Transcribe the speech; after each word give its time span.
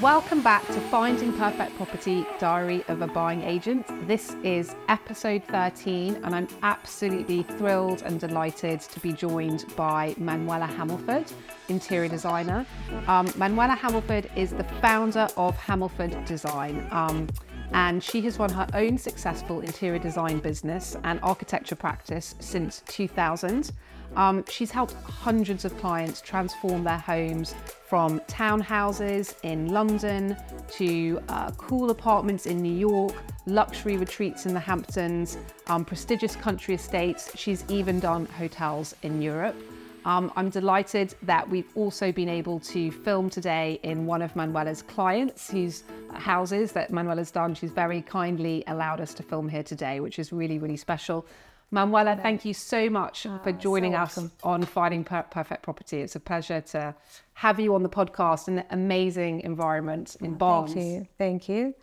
Welcome 0.00 0.40
back 0.40 0.66
to 0.68 0.80
Finding 0.88 1.30
Perfect 1.34 1.76
Property 1.76 2.26
Diary 2.38 2.82
of 2.88 3.02
a 3.02 3.06
Buying 3.06 3.42
Agent. 3.42 3.86
This 4.06 4.34
is 4.42 4.74
episode 4.88 5.44
13, 5.44 6.24
and 6.24 6.34
I'm 6.34 6.48
absolutely 6.62 7.42
thrilled 7.42 8.00
and 8.00 8.18
delighted 8.18 8.80
to 8.80 9.00
be 9.00 9.12
joined 9.12 9.66
by 9.76 10.14
Manuela 10.16 10.64
Hamilford, 10.64 11.30
interior 11.68 12.08
designer. 12.08 12.64
Um, 13.08 13.30
Manuela 13.36 13.74
Hamilford 13.74 14.30
is 14.36 14.52
the 14.52 14.64
founder 14.80 15.28
of 15.36 15.54
Hamilford 15.56 16.24
Design. 16.24 16.88
Um, 16.92 17.28
and 17.72 18.02
she 18.02 18.22
has 18.22 18.38
run 18.38 18.50
her 18.50 18.66
own 18.72 18.96
successful 18.96 19.60
interior 19.60 19.98
design 19.98 20.38
business 20.38 20.96
and 21.04 21.20
architecture 21.22 21.76
practice 21.76 22.34
since 22.40 22.82
2000. 22.86 23.72
Um, 24.16 24.44
she's 24.48 24.70
helped 24.70 24.94
hundreds 24.94 25.64
of 25.64 25.76
clients 25.78 26.20
transform 26.20 26.84
their 26.84 26.98
homes 26.98 27.54
from 27.88 28.20
townhouses 28.20 29.34
in 29.42 29.72
London 29.72 30.36
to 30.72 31.20
uh, 31.28 31.50
cool 31.52 31.90
apartments 31.90 32.46
in 32.46 32.60
New 32.60 32.72
York, 32.72 33.14
luxury 33.46 33.96
retreats 33.96 34.46
in 34.46 34.54
the 34.54 34.60
Hamptons, 34.60 35.38
um, 35.66 35.84
prestigious 35.84 36.36
country 36.36 36.74
estates. 36.74 37.36
She's 37.36 37.64
even 37.68 38.00
done 38.00 38.26
hotels 38.26 38.94
in 39.02 39.20
Europe. 39.22 39.56
Um, 40.04 40.32
I'm 40.34 40.48
delighted 40.48 41.14
that 41.22 41.48
we've 41.48 41.68
also 41.74 42.10
been 42.10 42.28
able 42.28 42.58
to 42.60 42.90
film 42.90 43.28
today 43.28 43.78
in 43.82 44.06
one 44.06 44.22
of 44.22 44.34
Manuela's 44.34 44.80
clients 44.80 45.50
whose 45.50 45.84
houses 46.14 46.72
that 46.72 46.90
Manuela's 46.90 47.30
done. 47.30 47.54
She's 47.54 47.70
very 47.70 48.00
kindly 48.00 48.64
allowed 48.66 49.00
us 49.00 49.12
to 49.14 49.22
film 49.22 49.48
here 49.48 49.62
today, 49.62 50.00
which 50.00 50.18
is 50.18 50.32
really, 50.32 50.58
really 50.58 50.78
special. 50.78 51.26
Manuela, 51.70 52.16
thank 52.16 52.44
you 52.44 52.52
so 52.52 52.90
much 52.90 53.26
oh, 53.26 53.38
for 53.44 53.52
joining 53.52 53.92
so 53.92 53.98
us 53.98 54.18
on 54.42 54.64
Finding 54.64 55.04
per- 55.04 55.22
Perfect 55.22 55.62
Property. 55.62 56.00
It's 56.00 56.16
a 56.16 56.20
pleasure 56.20 56.60
to 56.60 56.94
have 57.34 57.60
you 57.60 57.74
on 57.74 57.82
the 57.82 57.88
podcast 57.88 58.48
in 58.48 58.58
an 58.58 58.66
amazing 58.70 59.40
environment 59.42 60.16
in 60.20 60.32
oh, 60.32 60.36
Barnes. 60.36 60.74
Thank 60.74 60.86
you. 60.86 61.08
Thank 61.18 61.48
you. 61.48 61.74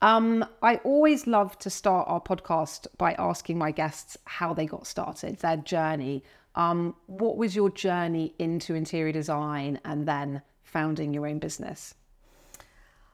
Um, 0.00 0.44
I 0.62 0.76
always 0.84 1.26
love 1.26 1.58
to 1.60 1.70
start 1.70 2.06
our 2.08 2.20
podcast 2.20 2.86
by 2.98 3.14
asking 3.14 3.58
my 3.58 3.72
guests 3.72 4.16
how 4.24 4.54
they 4.54 4.66
got 4.66 4.86
started, 4.86 5.38
their 5.38 5.56
journey. 5.56 6.22
Um, 6.54 6.94
what 7.06 7.36
was 7.36 7.56
your 7.56 7.70
journey 7.70 8.34
into 8.38 8.74
interior 8.74 9.12
design 9.12 9.80
and 9.84 10.06
then 10.06 10.42
founding 10.62 11.14
your 11.14 11.26
own 11.26 11.38
business? 11.38 11.94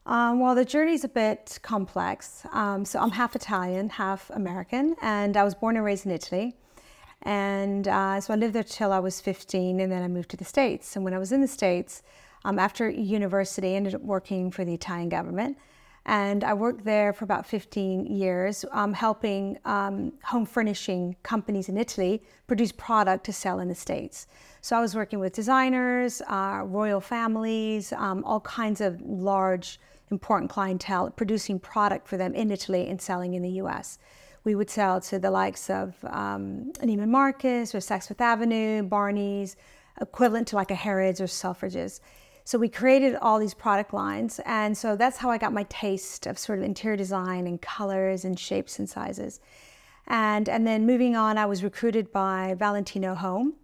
Um, 0.06 0.38
well, 0.38 0.54
the 0.54 0.66
journey 0.66 0.92
is 0.92 1.04
a 1.04 1.08
bit 1.08 1.58
complex. 1.62 2.42
Um, 2.52 2.84
so 2.84 2.98
I'm 2.98 3.10
half 3.10 3.34
Italian, 3.34 3.88
half 3.88 4.28
American, 4.30 4.96
and 5.00 5.36
I 5.36 5.44
was 5.44 5.54
born 5.54 5.76
and 5.76 5.84
raised 5.84 6.04
in 6.04 6.12
Italy. 6.12 6.56
And 7.22 7.88
uh, 7.88 8.20
so 8.20 8.34
I 8.34 8.36
lived 8.36 8.52
there 8.54 8.64
till 8.64 8.92
I 8.92 8.98
was 8.98 9.20
15, 9.22 9.80
and 9.80 9.90
then 9.90 10.02
I 10.02 10.08
moved 10.08 10.28
to 10.30 10.36
the 10.36 10.44
States. 10.44 10.94
And 10.94 11.04
when 11.06 11.14
I 11.14 11.18
was 11.18 11.32
in 11.32 11.40
the 11.40 11.48
States, 11.48 12.02
um, 12.44 12.58
after 12.58 12.90
university, 12.90 13.68
I 13.68 13.76
ended 13.76 13.94
up 13.94 14.02
working 14.02 14.50
for 14.50 14.62
the 14.62 14.74
Italian 14.74 15.08
government. 15.08 15.56
And 16.06 16.44
I 16.44 16.52
worked 16.52 16.84
there 16.84 17.14
for 17.14 17.24
about 17.24 17.46
15 17.46 18.04
years, 18.04 18.66
um, 18.72 18.92
helping 18.92 19.56
um, 19.64 20.12
home 20.22 20.44
furnishing 20.44 21.16
companies 21.22 21.70
in 21.70 21.78
Italy 21.78 22.22
produce 22.46 22.72
product 22.72 23.24
to 23.24 23.32
sell 23.32 23.60
in 23.60 23.68
the 23.68 23.74
States. 23.74 24.26
So 24.60 24.76
I 24.76 24.82
was 24.82 24.94
working 24.94 25.18
with 25.18 25.32
designers, 25.32 26.20
uh, 26.28 26.60
royal 26.66 27.00
families, 27.00 27.94
um, 27.94 28.22
all 28.24 28.40
kinds 28.40 28.82
of 28.82 29.00
large 29.00 29.80
important 30.10 30.50
clientele, 30.50 31.10
producing 31.10 31.58
product 31.58 32.08
for 32.08 32.16
them 32.16 32.34
in 32.34 32.50
Italy 32.50 32.88
and 32.88 33.00
selling 33.00 33.34
in 33.34 33.42
the 33.42 33.50
US. 33.62 33.98
We 34.44 34.54
would 34.54 34.68
sell 34.68 35.00
to 35.02 35.18
the 35.18 35.30
likes 35.30 35.70
of 35.70 35.94
um, 36.04 36.72
Neiman 36.80 37.08
Marcus 37.08 37.74
or 37.74 37.78
Saks 37.78 38.08
Fifth 38.08 38.20
Avenue, 38.20 38.82
Barney's, 38.82 39.56
equivalent 40.00 40.48
to 40.48 40.56
like 40.56 40.70
a 40.70 40.74
Harrods 40.74 41.20
or 41.20 41.24
Selfridges. 41.24 42.00
So 42.44 42.58
we 42.58 42.68
created 42.68 43.16
all 43.16 43.38
these 43.38 43.54
product 43.54 43.94
lines. 43.94 44.38
And 44.44 44.76
so 44.76 44.96
that's 44.96 45.16
how 45.16 45.30
I 45.30 45.38
got 45.38 45.54
my 45.54 45.64
taste 45.70 46.26
of 46.26 46.38
sort 46.38 46.58
of 46.58 46.64
interior 46.64 46.96
design 46.96 47.46
and 47.46 47.60
colors 47.60 48.24
and 48.24 48.38
shapes 48.38 48.78
and 48.78 48.88
sizes. 48.88 49.40
And, 50.06 50.48
and 50.50 50.66
then 50.66 50.84
moving 50.84 51.16
on, 51.16 51.38
I 51.38 51.46
was 51.46 51.64
recruited 51.64 52.12
by 52.12 52.54
Valentino 52.58 53.14
Home, 53.14 53.54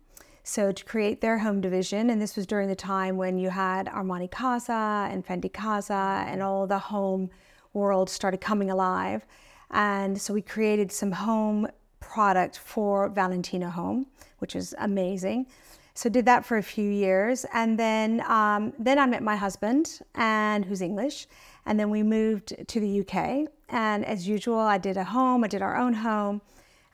so 0.42 0.72
to 0.72 0.84
create 0.84 1.20
their 1.20 1.38
home 1.38 1.60
division, 1.60 2.10
and 2.10 2.20
this 2.20 2.36
was 2.36 2.46
during 2.46 2.68
the 2.68 2.74
time 2.74 3.16
when 3.16 3.38
you 3.38 3.50
had 3.50 3.86
Armani 3.86 4.30
Casa 4.30 5.08
and 5.10 5.26
Fendi 5.26 5.52
Casa 5.52 6.24
and 6.26 6.42
all 6.42 6.66
the 6.66 6.78
home 6.78 7.30
world 7.72 8.10
started 8.10 8.40
coming 8.40 8.70
alive. 8.70 9.24
And 9.70 10.20
so 10.20 10.34
we 10.34 10.42
created 10.42 10.90
some 10.90 11.12
home 11.12 11.68
product 12.00 12.58
for 12.58 13.08
Valentino 13.08 13.68
Home, 13.68 14.06
which 14.38 14.54
was 14.54 14.74
amazing. 14.78 15.46
So 15.94 16.08
did 16.08 16.24
that 16.26 16.44
for 16.44 16.56
a 16.56 16.62
few 16.62 16.90
years, 16.90 17.44
and 17.52 17.78
then 17.78 18.22
um, 18.26 18.72
then 18.78 18.98
I 18.98 19.06
met 19.06 19.22
my 19.22 19.36
husband, 19.36 20.00
and 20.14 20.64
who's 20.64 20.80
English, 20.80 21.26
and 21.66 21.78
then 21.78 21.90
we 21.90 22.02
moved 22.02 22.54
to 22.66 22.80
the 22.80 23.00
UK. 23.00 23.48
And 23.68 24.04
as 24.04 24.26
usual, 24.26 24.58
I 24.58 24.78
did 24.78 24.96
a 24.96 25.04
home. 25.04 25.44
I 25.44 25.48
did 25.48 25.62
our 25.62 25.76
own 25.76 25.92
home 25.92 26.40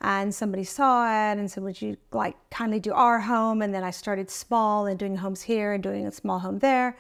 and 0.01 0.35
somebody 0.35 0.65
saw 0.65 1.07
it 1.07 1.39
and 1.39 1.51
said, 1.51 1.63
Would 1.63 1.81
you 1.81 1.97
like 2.13 2.37
kindly 2.51 2.81
do 2.81 2.93
our 2.93 3.21
home? 3.21 3.63
And 3.63 3.73
then 3.75 3.83
I 3.83 3.91
started 3.91 4.31
small 4.31 4.87
and 4.87 4.99
doing 4.99 5.17
homes 5.17 5.43
here 5.43 5.73
and 5.73 5.83
doing 5.83 6.07
a 6.07 6.13
small 6.13 6.39
home 6.39 6.59
there. 6.59 6.97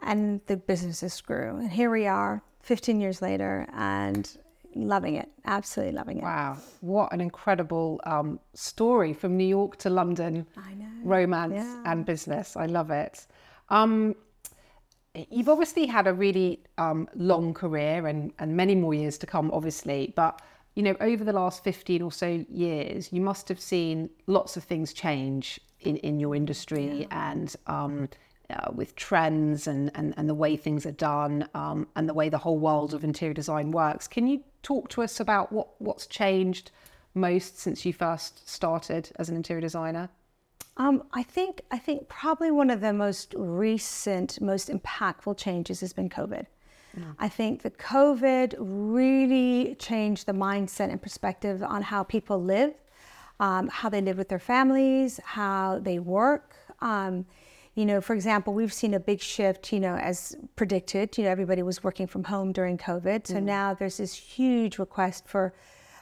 And 0.00 0.40
the 0.46 0.56
businesses 0.56 1.20
grew. 1.20 1.56
And 1.58 1.70
here 1.70 1.90
we 1.90 2.06
are 2.06 2.42
15 2.62 3.00
years 3.00 3.22
later 3.22 3.66
and 3.74 4.28
loving 4.74 5.16
it, 5.16 5.28
absolutely 5.44 5.94
loving 5.94 6.18
it. 6.18 6.24
Wow, 6.24 6.56
what 6.80 7.12
an 7.12 7.20
incredible 7.20 8.00
um, 8.04 8.40
story 8.54 9.12
from 9.12 9.36
New 9.36 9.46
York 9.46 9.76
to 9.78 9.90
London. 9.90 10.46
Romance 11.04 11.54
yeah. 11.54 11.82
and 11.84 12.06
business. 12.06 12.56
I 12.56 12.66
love 12.66 12.90
it. 12.90 13.26
Um, 13.68 14.14
you've 15.30 15.48
obviously 15.48 15.86
had 15.86 16.06
a 16.06 16.14
really 16.14 16.60
um, 16.78 17.08
long 17.14 17.52
career 17.54 18.06
and, 18.06 18.32
and 18.38 18.56
many 18.56 18.74
more 18.74 18.94
years 18.94 19.18
to 19.18 19.26
come, 19.26 19.50
obviously, 19.52 20.12
but 20.16 20.40
you 20.74 20.82
know, 20.82 20.96
over 21.00 21.22
the 21.22 21.32
last 21.32 21.62
15 21.64 22.02
or 22.02 22.12
so 22.12 22.44
years, 22.48 23.12
you 23.12 23.20
must 23.20 23.48
have 23.48 23.60
seen 23.60 24.08
lots 24.26 24.56
of 24.56 24.64
things 24.64 24.92
change 24.92 25.60
in, 25.80 25.96
in 25.98 26.18
your 26.18 26.34
industry 26.34 27.00
yeah. 27.00 27.30
and 27.30 27.54
um, 27.66 28.08
uh, 28.50 28.70
with 28.72 28.96
trends 28.96 29.66
and, 29.66 29.90
and, 29.94 30.14
and 30.16 30.28
the 30.28 30.34
way 30.34 30.56
things 30.56 30.86
are 30.86 30.92
done 30.92 31.48
um, 31.54 31.86
and 31.96 32.08
the 32.08 32.14
way 32.14 32.28
the 32.28 32.38
whole 32.38 32.58
world 32.58 32.94
of 32.94 33.04
interior 33.04 33.34
design 33.34 33.70
works. 33.70 34.08
Can 34.08 34.26
you 34.26 34.42
talk 34.62 34.88
to 34.90 35.02
us 35.02 35.20
about 35.20 35.52
what, 35.52 35.68
what's 35.78 36.06
changed 36.06 36.70
most 37.14 37.58
since 37.58 37.84
you 37.84 37.92
first 37.92 38.48
started 38.48 39.10
as 39.16 39.28
an 39.28 39.36
interior 39.36 39.60
designer? 39.60 40.08
Um, 40.78 41.04
I 41.12 41.22
think 41.22 41.60
I 41.70 41.76
think 41.76 42.08
probably 42.08 42.50
one 42.50 42.70
of 42.70 42.80
the 42.80 42.94
most 42.94 43.34
recent, 43.36 44.40
most 44.40 44.70
impactful 44.70 45.36
changes 45.36 45.80
has 45.80 45.92
been 45.92 46.08
COVID. 46.08 46.46
I 47.18 47.28
think 47.28 47.62
the 47.62 47.70
COVID 47.70 48.54
really 48.58 49.74
changed 49.76 50.26
the 50.26 50.32
mindset 50.32 50.90
and 50.90 51.00
perspective 51.00 51.62
on 51.62 51.82
how 51.82 52.02
people 52.02 52.42
live, 52.42 52.74
um, 53.40 53.68
how 53.68 53.88
they 53.88 54.00
live 54.00 54.18
with 54.18 54.28
their 54.28 54.38
families, 54.38 55.20
how 55.24 55.78
they 55.82 55.98
work. 55.98 56.56
Um, 56.80 57.26
you 57.74 57.86
know, 57.86 58.02
for 58.02 58.14
example, 58.14 58.52
we've 58.52 58.72
seen 58.72 58.92
a 58.92 59.00
big 59.00 59.20
shift, 59.20 59.72
you 59.72 59.80
know, 59.80 59.96
as 59.96 60.36
predicted. 60.56 61.16
You 61.16 61.24
know, 61.24 61.30
everybody 61.30 61.62
was 61.62 61.82
working 61.82 62.06
from 62.06 62.24
home 62.24 62.52
during 62.52 62.76
COVID. 62.76 63.26
So 63.26 63.36
mm. 63.36 63.42
now 63.42 63.72
there's 63.72 63.96
this 63.96 64.12
huge 64.14 64.78
request 64.78 65.26
for, 65.26 65.54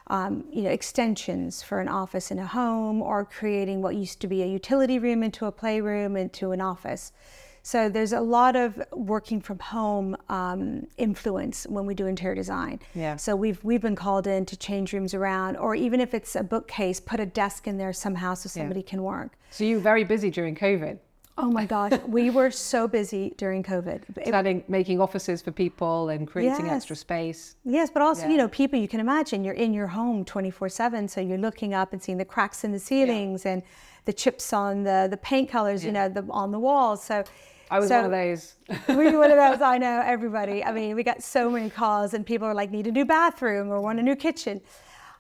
um, 0.08 0.44
you 0.50 0.62
know, 0.62 0.70
extensions 0.70 1.62
for 1.62 1.78
an 1.78 1.86
office 1.86 2.32
in 2.32 2.40
a 2.40 2.46
home 2.46 3.00
or 3.00 3.24
creating 3.24 3.82
what 3.82 3.94
used 3.94 4.20
to 4.22 4.26
be 4.26 4.42
a 4.42 4.46
utility 4.46 4.98
room 4.98 5.22
into 5.22 5.46
a 5.46 5.52
playroom 5.52 6.16
into 6.16 6.50
an 6.50 6.60
office. 6.60 7.12
So 7.62 7.88
there's 7.88 8.12
a 8.12 8.20
lot 8.20 8.56
of 8.56 8.82
working 8.92 9.40
from 9.40 9.58
home 9.58 10.16
um, 10.28 10.86
influence 10.96 11.66
when 11.68 11.86
we 11.86 11.94
do 11.94 12.06
interior 12.06 12.34
design. 12.34 12.80
Yeah. 12.94 13.16
So 13.16 13.36
we've 13.36 13.62
we've 13.64 13.82
been 13.82 13.96
called 13.96 14.26
in 14.26 14.46
to 14.46 14.56
change 14.56 14.92
rooms 14.92 15.14
around, 15.14 15.56
or 15.56 15.74
even 15.74 16.00
if 16.00 16.14
it's 16.14 16.36
a 16.36 16.42
bookcase, 16.42 17.00
put 17.00 17.20
a 17.20 17.26
desk 17.26 17.66
in 17.66 17.76
there 17.76 17.92
somehow 17.92 18.34
so 18.34 18.48
somebody 18.48 18.80
yeah. 18.80 18.86
can 18.86 19.02
work. 19.02 19.38
So 19.50 19.64
you 19.64 19.76
were 19.76 19.82
very 19.82 20.04
busy 20.04 20.30
during 20.30 20.54
COVID. 20.54 20.98
Oh 21.42 21.50
my 21.50 21.64
gosh, 21.64 21.92
we 22.06 22.28
were 22.28 22.50
so 22.50 22.86
busy 22.86 23.32
during 23.38 23.62
COVID. 23.62 24.26
Starting 24.26 24.62
making 24.68 25.00
offices 25.00 25.40
for 25.40 25.52
people 25.52 26.10
and 26.10 26.28
creating 26.28 26.66
yes. 26.66 26.76
extra 26.76 26.96
space. 26.96 27.56
Yes, 27.64 27.88
but 27.90 28.02
also, 28.02 28.24
yeah. 28.24 28.32
you 28.32 28.36
know, 28.36 28.48
people 28.48 28.78
you 28.78 28.88
can 28.88 29.00
imagine 29.00 29.42
you're 29.42 29.54
in 29.54 29.72
your 29.72 29.86
home 29.86 30.22
24/7, 30.26 31.08
so 31.08 31.20
you're 31.22 31.38
looking 31.38 31.72
up 31.72 31.94
and 31.94 32.02
seeing 32.02 32.18
the 32.18 32.26
cracks 32.26 32.62
in 32.62 32.72
the 32.72 32.78
ceilings 32.78 33.46
yeah. 33.46 33.52
and 33.52 33.62
the 34.04 34.12
chips 34.12 34.52
on 34.52 34.82
the 34.82 35.08
the 35.10 35.16
paint 35.16 35.48
colors, 35.48 35.82
yeah. 35.82 35.86
you 35.88 35.92
know, 35.94 36.08
the, 36.10 36.26
on 36.30 36.50
the 36.50 36.58
walls. 36.58 37.02
So 37.02 37.24
I 37.70 37.78
was 37.78 37.88
so, 37.88 38.02
one 38.02 38.04
of 38.04 38.10
those. 38.10 38.56
we 38.88 38.94
were 39.10 39.18
one 39.18 39.30
of 39.30 39.38
those. 39.38 39.62
I 39.62 39.78
know 39.78 40.02
everybody. 40.04 40.62
I 40.62 40.72
mean, 40.72 40.94
we 40.94 41.02
got 41.02 41.22
so 41.22 41.48
many 41.48 41.70
calls, 41.70 42.12
and 42.12 42.26
people 42.26 42.46
are 42.48 42.54
like, 42.54 42.70
"Need 42.70 42.86
a 42.86 42.92
new 42.92 43.06
bathroom 43.06 43.70
or 43.70 43.80
want 43.80 43.98
a 43.98 44.02
new 44.02 44.16
kitchen." 44.16 44.60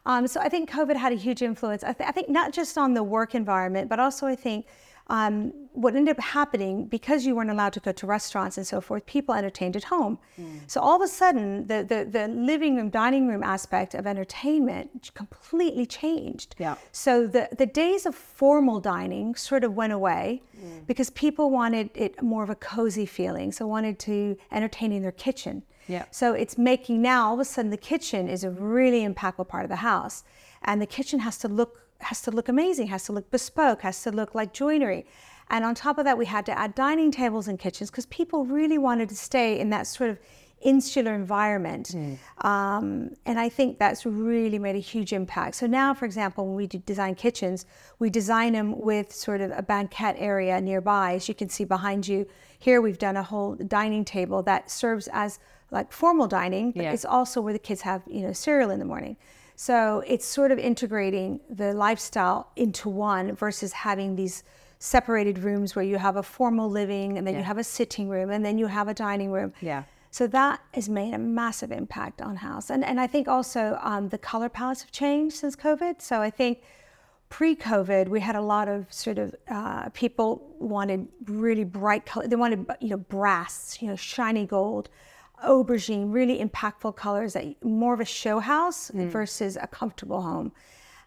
Um, 0.06 0.26
so 0.26 0.40
I 0.40 0.50
think 0.50 0.70
COVID 0.70 0.96
had 0.96 1.12
a 1.12 1.16
huge 1.16 1.40
influence. 1.42 1.84
I, 1.84 1.92
th- 1.92 2.08
I, 2.08 2.12
think 2.12 2.28
not 2.30 2.52
just 2.52 2.78
on 2.78 2.94
the 2.94 3.02
work 3.02 3.34
environment, 3.34 3.88
but 3.88 4.00
also 4.00 4.26
I 4.26 4.34
think 4.34 4.66
um, 5.10 5.52
what 5.72 5.94
ended 5.94 6.16
up 6.16 6.22
happening 6.22 6.86
because 6.86 7.26
you 7.26 7.34
weren't 7.34 7.50
allowed 7.50 7.72
to 7.72 7.80
go 7.80 7.92
to 7.92 8.06
restaurants 8.06 8.56
and 8.56 8.66
so 8.66 8.80
forth, 8.80 9.04
people 9.06 9.34
entertained 9.34 9.76
at 9.76 9.84
home. 9.84 10.18
Mm. 10.38 10.60
So 10.66 10.80
all 10.80 10.96
of 10.96 11.02
a 11.02 11.08
sudden, 11.08 11.66
the, 11.66 11.84
the, 11.84 12.08
the 12.10 12.28
living 12.28 12.76
room, 12.76 12.90
dining 12.90 13.26
room 13.28 13.42
aspect 13.42 13.94
of 13.94 14.06
entertainment 14.06 15.10
completely 15.14 15.84
changed. 15.84 16.54
Yeah. 16.58 16.76
So 16.92 17.26
the, 17.26 17.48
the 17.58 17.66
days 17.66 18.06
of 18.06 18.14
formal 18.14 18.80
dining 18.80 19.34
sort 19.34 19.64
of 19.64 19.74
went 19.74 19.92
away 19.92 20.42
mm. 20.56 20.86
because 20.86 21.10
people 21.10 21.50
wanted 21.50 21.90
it 21.94 22.22
more 22.22 22.42
of 22.42 22.50
a 22.50 22.56
cozy 22.56 23.06
feeling. 23.06 23.50
So 23.52 23.66
wanted 23.66 23.98
to 24.00 24.36
entertain 24.52 24.92
in 24.92 25.02
their 25.02 25.12
kitchen. 25.12 25.64
Yeah. 25.88 26.04
So 26.12 26.34
it's 26.34 26.56
making 26.56 27.02
now 27.02 27.28
all 27.28 27.34
of 27.34 27.40
a 27.40 27.44
sudden 27.44 27.70
the 27.70 27.76
kitchen 27.76 28.28
is 28.28 28.44
a 28.44 28.50
really 28.50 29.06
impactful 29.06 29.48
part 29.48 29.64
of 29.64 29.70
the 29.70 29.76
house, 29.76 30.22
and 30.62 30.80
the 30.80 30.86
kitchen 30.86 31.20
has 31.20 31.36
to 31.38 31.48
look 31.48 31.89
has 32.00 32.20
to 32.22 32.30
look 32.30 32.48
amazing, 32.48 32.88
has 32.88 33.04
to 33.04 33.12
look 33.12 33.30
bespoke, 33.30 33.82
has 33.82 34.02
to 34.02 34.10
look 34.10 34.34
like 34.34 34.52
joinery. 34.52 35.06
And 35.50 35.64
on 35.64 35.74
top 35.74 35.98
of 35.98 36.04
that, 36.04 36.16
we 36.16 36.26
had 36.26 36.46
to 36.46 36.56
add 36.56 36.74
dining 36.74 37.10
tables 37.10 37.48
and 37.48 37.58
kitchens 37.58 37.90
because 37.90 38.06
people 38.06 38.44
really 38.44 38.78
wanted 38.78 39.08
to 39.08 39.16
stay 39.16 39.58
in 39.58 39.70
that 39.70 39.86
sort 39.86 40.10
of 40.10 40.18
insular 40.60 41.14
environment. 41.14 41.88
Mm. 41.88 42.18
Um, 42.44 43.10
and 43.24 43.40
I 43.40 43.48
think 43.48 43.78
that's 43.78 44.04
really 44.04 44.58
made 44.58 44.76
a 44.76 44.80
huge 44.80 45.12
impact. 45.12 45.56
So 45.56 45.66
now, 45.66 45.94
for 45.94 46.04
example, 46.04 46.46
when 46.46 46.54
we 46.54 46.66
design 46.66 47.14
kitchens, 47.14 47.66
we 47.98 48.10
design 48.10 48.52
them 48.52 48.78
with 48.78 49.12
sort 49.12 49.40
of 49.40 49.52
a 49.56 49.62
banquette 49.62 50.16
area 50.18 50.60
nearby. 50.60 51.14
As 51.14 51.28
you 51.28 51.34
can 51.34 51.48
see 51.48 51.64
behind 51.64 52.06
you 52.06 52.26
here, 52.58 52.80
we've 52.80 52.98
done 52.98 53.16
a 53.16 53.22
whole 53.22 53.54
dining 53.54 54.04
table 54.04 54.42
that 54.44 54.70
serves 54.70 55.08
as 55.12 55.38
like 55.70 55.92
formal 55.92 56.26
dining, 56.26 56.72
but 56.72 56.82
yeah. 56.82 56.92
it's 56.92 57.04
also 57.04 57.40
where 57.40 57.52
the 57.52 57.58
kids 57.58 57.80
have, 57.82 58.02
you 58.06 58.22
know, 58.22 58.32
cereal 58.32 58.70
in 58.70 58.78
the 58.78 58.84
morning. 58.84 59.16
So 59.60 60.02
it's 60.06 60.24
sort 60.24 60.52
of 60.52 60.58
integrating 60.58 61.38
the 61.50 61.74
lifestyle 61.74 62.50
into 62.56 62.88
one 62.88 63.36
versus 63.36 63.72
having 63.74 64.16
these 64.16 64.42
separated 64.78 65.38
rooms 65.40 65.76
where 65.76 65.84
you 65.84 65.98
have 65.98 66.16
a 66.16 66.22
formal 66.22 66.70
living 66.70 67.18
and 67.18 67.26
then 67.26 67.34
yeah. 67.34 67.40
you 67.40 67.44
have 67.44 67.58
a 67.58 67.64
sitting 67.64 68.08
room 68.08 68.30
and 68.30 68.42
then 68.42 68.56
you 68.56 68.68
have 68.68 68.88
a 68.88 68.94
dining 68.94 69.30
room. 69.30 69.52
Yeah. 69.60 69.82
So 70.10 70.26
that 70.28 70.62
has 70.72 70.88
made 70.88 71.12
a 71.12 71.18
massive 71.18 71.72
impact 71.72 72.22
on 72.22 72.36
house. 72.36 72.70
And, 72.70 72.82
and 72.82 72.98
I 72.98 73.06
think 73.06 73.28
also 73.28 73.78
um, 73.82 74.08
the 74.08 74.16
color 74.16 74.48
palettes 74.48 74.80
have 74.80 74.92
changed 74.92 75.36
since 75.36 75.56
COVID. 75.56 76.00
So 76.00 76.22
I 76.22 76.30
think 76.30 76.62
pre-COVID, 77.28 78.08
we 78.08 78.20
had 78.20 78.36
a 78.36 78.40
lot 78.40 78.66
of 78.66 78.90
sort 78.90 79.18
of 79.18 79.34
uh, 79.50 79.90
people 79.90 80.54
wanted 80.58 81.06
really 81.26 81.64
bright 81.64 82.06
color. 82.06 82.26
They 82.26 82.34
wanted, 82.34 82.64
you 82.80 82.88
know, 82.88 82.96
brass, 82.96 83.76
you 83.82 83.88
know, 83.88 83.96
shiny 83.96 84.46
gold 84.46 84.88
aubergine, 85.44 86.12
really 86.12 86.38
impactful 86.38 86.96
colors, 86.96 87.32
that 87.34 87.62
more 87.64 87.94
of 87.94 88.00
a 88.00 88.04
show 88.04 88.40
house 88.40 88.90
mm. 88.90 89.08
versus 89.08 89.56
a 89.56 89.66
comfortable 89.66 90.22
home. 90.22 90.52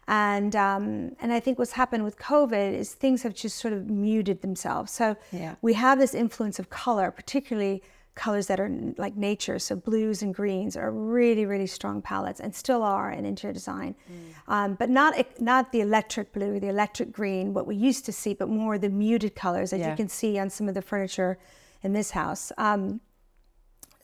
And 0.06 0.54
um, 0.54 1.16
and 1.20 1.32
I 1.32 1.40
think 1.40 1.58
what's 1.58 1.72
happened 1.72 2.04
with 2.04 2.18
COVID 2.18 2.74
is 2.74 2.92
things 2.92 3.22
have 3.22 3.34
just 3.34 3.56
sort 3.56 3.72
of 3.72 3.88
muted 3.88 4.42
themselves. 4.42 4.92
So 4.92 5.16
yeah. 5.32 5.54
we 5.62 5.72
have 5.74 5.98
this 5.98 6.14
influence 6.14 6.58
of 6.58 6.68
color, 6.68 7.10
particularly 7.10 7.82
colors 8.14 8.46
that 8.46 8.60
are 8.60 8.70
like 8.98 9.16
nature. 9.16 9.58
So 9.58 9.74
blues 9.74 10.22
and 10.22 10.34
greens 10.34 10.76
are 10.76 10.90
really 10.90 11.46
really 11.46 11.66
strong 11.66 12.02
palettes 12.02 12.38
and 12.38 12.54
still 12.54 12.82
are 12.82 13.10
in 13.10 13.24
interior 13.24 13.54
design, 13.54 13.94
mm. 14.12 14.52
um, 14.52 14.74
but 14.74 14.90
not 14.90 15.14
not 15.40 15.72
the 15.72 15.80
electric 15.80 16.32
blue, 16.34 16.60
the 16.60 16.68
electric 16.68 17.10
green, 17.10 17.54
what 17.54 17.66
we 17.66 17.74
used 17.74 18.04
to 18.04 18.12
see, 18.12 18.34
but 18.34 18.48
more 18.48 18.76
the 18.76 18.90
muted 18.90 19.34
colors 19.34 19.72
as 19.72 19.80
yeah. 19.80 19.90
you 19.90 19.96
can 19.96 20.08
see 20.08 20.38
on 20.38 20.50
some 20.50 20.68
of 20.68 20.74
the 20.74 20.82
furniture 20.82 21.38
in 21.82 21.94
this 21.94 22.10
house. 22.10 22.52
Um, 22.58 23.00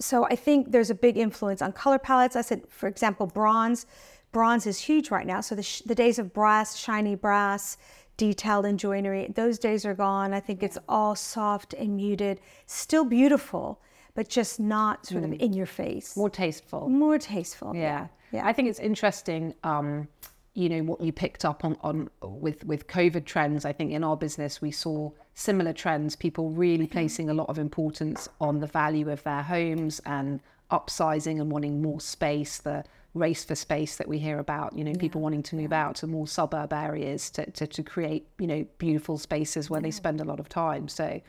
so 0.01 0.25
I 0.25 0.35
think 0.35 0.73
there's 0.73 0.91
a 0.91 0.95
big 0.95 1.17
influence 1.17 1.61
on 1.63 1.73
color 1.73 1.99
palettes. 1.99 2.35
I 2.35 2.41
said, 2.41 2.63
for 2.69 2.89
example, 2.89 3.27
bronze. 3.27 3.87
Bronze 4.33 4.67
is 4.67 4.79
huge 4.79 5.11
right 5.11 5.27
now. 5.27 5.41
So 5.41 5.55
the, 5.55 5.63
sh- 5.63 5.83
the 5.83 5.95
days 5.95 6.19
of 6.19 6.33
brass, 6.33 6.77
shiny 6.77 7.15
brass, 7.15 7.77
detailed 8.17 8.67
in 8.67 8.79
joinery, 8.79 9.33
those 9.35 9.59
days 9.59 9.85
are 9.85 9.95
gone. 9.95 10.33
I 10.33 10.41
think 10.41 10.63
it's 10.63 10.79
all 10.89 11.15
soft 11.15 11.75
and 11.75 11.97
muted, 11.97 12.41
still 12.67 13.05
beautiful, 13.05 13.81
but 14.15 14.29
just 14.29 14.59
not 14.59 15.07
sort 15.07 15.23
mm. 15.23 15.35
of 15.35 15.41
in 15.41 15.53
your 15.53 15.67
face. 15.67 16.17
More 16.17 16.31
tasteful. 16.31 16.89
More 16.89 17.19
tasteful. 17.19 17.75
Yeah. 17.75 18.09
Yeah. 18.33 18.47
I 18.47 18.53
think 18.53 18.69
it's 18.69 18.79
interesting. 18.79 19.55
Um, 19.65 20.09
you 20.55 20.69
know 20.69 20.83
what 20.83 21.01
you 21.01 21.13
picked 21.13 21.45
up 21.45 21.65
on, 21.65 21.77
on 21.83 22.11
with 22.23 22.65
with 22.65 22.87
COVID 22.87 23.25
trends. 23.25 23.65
I 23.65 23.73
think 23.73 23.93
in 23.93 24.03
our 24.03 24.17
business 24.17 24.61
we 24.61 24.71
saw 24.71 25.11
similar 25.35 25.73
trends. 25.73 26.17
People 26.17 26.51
really 26.51 26.87
placing 26.87 27.31
a 27.31 27.35
lot 27.35 27.49
of 27.49 27.59
importance 27.59 28.29
on 28.41 28.61
the 28.61 28.67
value 28.67 29.11
of 29.11 29.23
their 29.23 29.43
homes 29.43 30.01
and 30.05 30.41
upsizing 30.71 31.41
and 31.41 31.51
wanting 31.51 31.83
more 31.83 32.01
space. 32.01 32.59
The 32.59 32.85
race 33.15 33.45
for 33.45 33.55
space 33.55 33.97
that 33.97 34.09
we 34.09 34.19
hear 34.19 34.39
about. 34.39 34.77
You 34.77 34.85
know, 34.85 34.93
yeah. 34.93 34.99
people 34.99 35.21
wanting 35.21 35.43
to 35.45 35.57
move 35.57 35.73
out 35.73 35.97
to 35.97 36.07
more 36.07 36.27
suburb 36.27 36.73
areas 36.73 37.31
to 37.31 37.51
to, 37.53 37.67
to 37.67 37.83
create 37.83 38.27
you 38.39 38.47
know 38.47 38.67
beautiful 38.79 39.19
spaces 39.19 39.71
where 39.71 39.81
yeah. 39.81 39.87
they 39.87 39.91
spend 39.91 40.21
a 40.21 40.25
lot 40.25 40.41
of 40.41 40.49
time. 40.49 40.89
So 40.89 41.21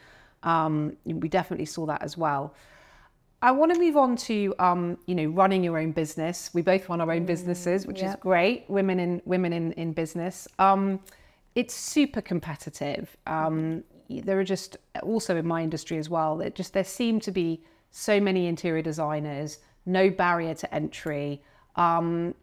um, 0.44 0.98
we 1.06 1.30
definitely 1.30 1.66
saw 1.66 1.86
that 1.86 2.02
as 2.02 2.18
well. 2.18 2.54
I 3.44 3.52
want 3.52 3.74
to 3.74 3.80
move 3.80 3.98
on 3.98 4.16
to 4.18 4.54
um, 4.60 4.98
you 5.08 5.16
know 5.16 5.26
running 5.26 5.64
your 5.64 5.78
own 5.78 5.92
business. 5.92 6.52
We 6.54 6.62
both 6.62 6.88
run 6.90 7.02
our 7.02 7.12
own 7.12 7.26
businesses, 7.26 7.88
which 7.88 8.02
yep. 8.02 8.10
is 8.10 8.16
great. 8.22 8.66
Women 8.68 9.00
in 9.00 9.22
women 9.26 9.54
in 9.54 9.72
in 9.74 9.94
business. 9.94 10.48
Um, 10.60 11.00
it's 11.56 11.74
super 11.74 12.22
competitive. 12.22 13.18
Um, 13.28 13.84
there 14.10 14.40
are 14.40 14.44
just 14.44 14.78
also 15.04 15.38
in 15.38 15.48
my 15.48 15.64
industry 15.64 15.98
as 15.98 16.10
well. 16.10 16.38
That 16.38 16.56
just 16.56 16.74
there 16.74 16.84
seem 16.84 17.20
to 17.22 17.32
be 17.32 17.64
so 17.92 18.20
many 18.20 18.48
interior 18.48 18.82
designers, 18.82 19.60
no 19.86 20.10
barrier 20.10 20.54
to 20.54 20.74
entry. 20.74 21.42
Um, 21.76 22.36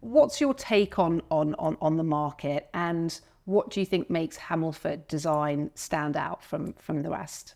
what's 0.00 0.40
your 0.40 0.54
take 0.54 0.98
on 0.98 1.22
on 1.30 1.54
on 1.58 1.78
on 1.80 1.96
the 1.96 2.04
market, 2.04 2.68
and 2.74 3.18
what 3.46 3.70
do 3.70 3.80
you 3.80 3.86
think 3.86 4.10
makes 4.10 4.36
Hamilford 4.36 5.08
Design 5.08 5.70
stand 5.74 6.16
out 6.16 6.42
from 6.42 6.74
from 6.74 7.02
the 7.02 7.10
rest? 7.10 7.54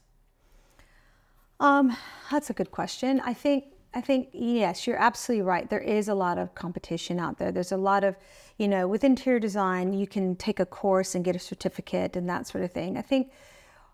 Um, 1.60 1.96
that's 2.30 2.50
a 2.50 2.52
good 2.52 2.70
question. 2.70 3.20
I 3.24 3.34
think 3.34 3.64
I 3.94 4.00
think 4.02 4.28
yes, 4.32 4.86
you're 4.86 4.98
absolutely 4.98 5.42
right. 5.42 5.68
There 5.68 5.80
is 5.80 6.08
a 6.08 6.14
lot 6.14 6.36
of 6.38 6.54
competition 6.54 7.18
out 7.18 7.38
there. 7.38 7.50
There's 7.50 7.72
a 7.72 7.76
lot 7.76 8.04
of, 8.04 8.16
you 8.58 8.68
know, 8.68 8.86
with 8.86 9.02
interior 9.02 9.40
design, 9.40 9.94
you 9.94 10.06
can 10.06 10.36
take 10.36 10.60
a 10.60 10.66
course 10.66 11.14
and 11.14 11.24
get 11.24 11.34
a 11.34 11.38
certificate 11.38 12.14
and 12.14 12.28
that 12.28 12.46
sort 12.46 12.64
of 12.64 12.70
thing. 12.70 12.98
I 12.98 13.02
think 13.02 13.32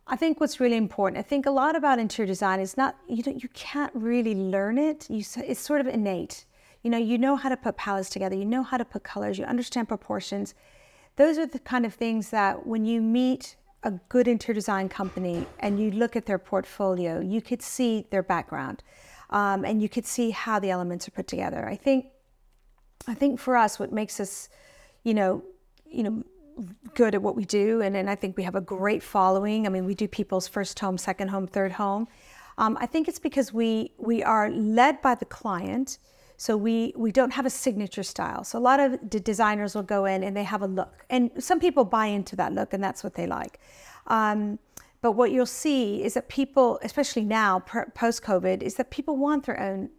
I 0.07 0.17
think 0.17 0.41
what's 0.41 0.61
really 0.61 0.77
important, 0.77 1.19
I 1.19 1.23
think 1.23 1.47
a 1.47 1.51
lot 1.51 1.77
about 1.77 1.99
interior 1.99 2.27
design 2.27 2.61
is 2.61 2.77
not 2.77 2.97
you 3.09 3.23
know 3.25 3.33
you 3.33 3.49
can't 3.55 3.93
really 3.95 4.35
learn 4.35 4.79
it. 4.79 5.09
You 5.09 5.25
it's 5.37 5.61
sort 5.61 5.81
of 5.81 5.87
innate. 5.87 6.45
You 6.83 6.91
know, 6.91 6.99
you 6.99 7.17
know 7.17 7.37
how 7.37 7.49
to 7.49 7.57
put 7.57 7.79
palettes 7.79 8.11
together, 8.11 8.37
you 8.37 8.45
know 8.45 8.63
how 8.63 8.77
to 8.77 8.85
put 8.85 9.05
colors, 9.05 9.39
you 9.39 9.47
understand 9.47 9.89
proportions. 9.89 10.55
Those 11.17 11.39
are 11.39 11.47
the 11.47 11.61
kind 11.61 11.87
of 11.87 11.95
things 11.95 12.29
that 12.31 12.67
when 12.67 12.85
you 12.85 13.01
meet 13.01 13.57
a 13.85 13.93
good 14.09 14.27
interior 14.27 14.55
design 14.55 14.89
company 14.89 15.47
and 15.61 15.79
you 15.79 15.91
look 15.91 16.17
at 16.17 16.27
their 16.27 16.39
portfolio, 16.39 17.21
you 17.21 17.41
could 17.41 17.63
see 17.63 18.07
their 18.11 18.23
background 18.23 18.83
um, 19.31 19.65
and 19.65 19.83
you 19.83 19.89
could 19.89 20.07
see 20.07 20.31
how 20.31 20.59
the 20.59 20.71
elements 20.71 21.07
are 21.07 21.11
put 21.13 21.27
together. 21.27 21.69
I 21.69 21.77
think, 21.77 22.07
I 23.07 23.15
think 23.15 23.39
for 23.39 23.57
us, 23.57 23.79
what 23.79 23.93
makes 23.93 24.19
us, 24.21 24.49
you 25.03 25.15
know, 25.15 25.43
you 25.87 26.03
know, 26.03 26.25
good 26.95 27.15
at 27.15 27.23
what 27.23 27.37
we 27.37 27.45
do, 27.45 27.81
and, 27.81 27.97
and 27.97 28.09
I 28.09 28.15
think 28.15 28.37
we 28.37 28.43
have 28.45 28.55
a 28.55 28.61
great 28.61 29.03
following. 29.03 29.67
I 29.67 29.71
mean, 29.71 29.85
we 29.85 29.95
do 29.95 30.09
people's 30.09 30.49
first 30.49 30.79
home, 30.79 30.99
second 30.99 31.29
home, 31.29 31.47
third 31.47 31.73
home. 31.73 32.09
Um, 32.59 32.79
I 32.81 32.87
think 32.87 33.09
it's 33.09 33.19
because 33.19 33.53
we 33.53 33.93
we 33.99 34.23
are 34.23 34.51
led 34.51 35.03
by 35.03 35.17
the 35.17 35.25
client 35.25 35.99
so 36.37 36.57
we 36.57 36.93
we 36.97 37.13
don't 37.13 37.33
have 37.33 37.47
a 37.47 37.51
signature 37.51 38.03
style. 38.03 38.45
So 38.45 38.59
a 38.59 38.61
lot 38.61 38.81
of 38.81 39.11
designers 39.11 39.75
will 39.75 39.83
go 39.83 40.05
in 40.05 40.23
and 40.23 40.37
they 40.37 40.45
have 40.45 40.63
a 40.63 40.67
look, 40.67 41.05
and 41.11 41.31
some 41.39 41.61
people 41.61 41.85
buy 41.85 42.07
into 42.07 42.37
that 42.37 42.53
look, 42.53 42.73
and 42.73 42.83
that's 42.83 43.05
what 43.05 43.15
they 43.15 43.27
like. 43.27 43.61
Um, 44.07 44.59
but 45.01 45.13
what 45.13 45.33
you'll 45.33 45.45
see 45.47 46.03
is 46.03 46.15
that 46.15 46.29
people, 46.29 46.79
especially 46.83 47.25
now 47.25 47.61
post 47.61 48.23
COVID, 48.23 48.63
is 48.63 48.75
that 48.77 48.91
people 48.91 49.17
want 49.17 49.45
their 49.45 49.61
own 49.61 49.91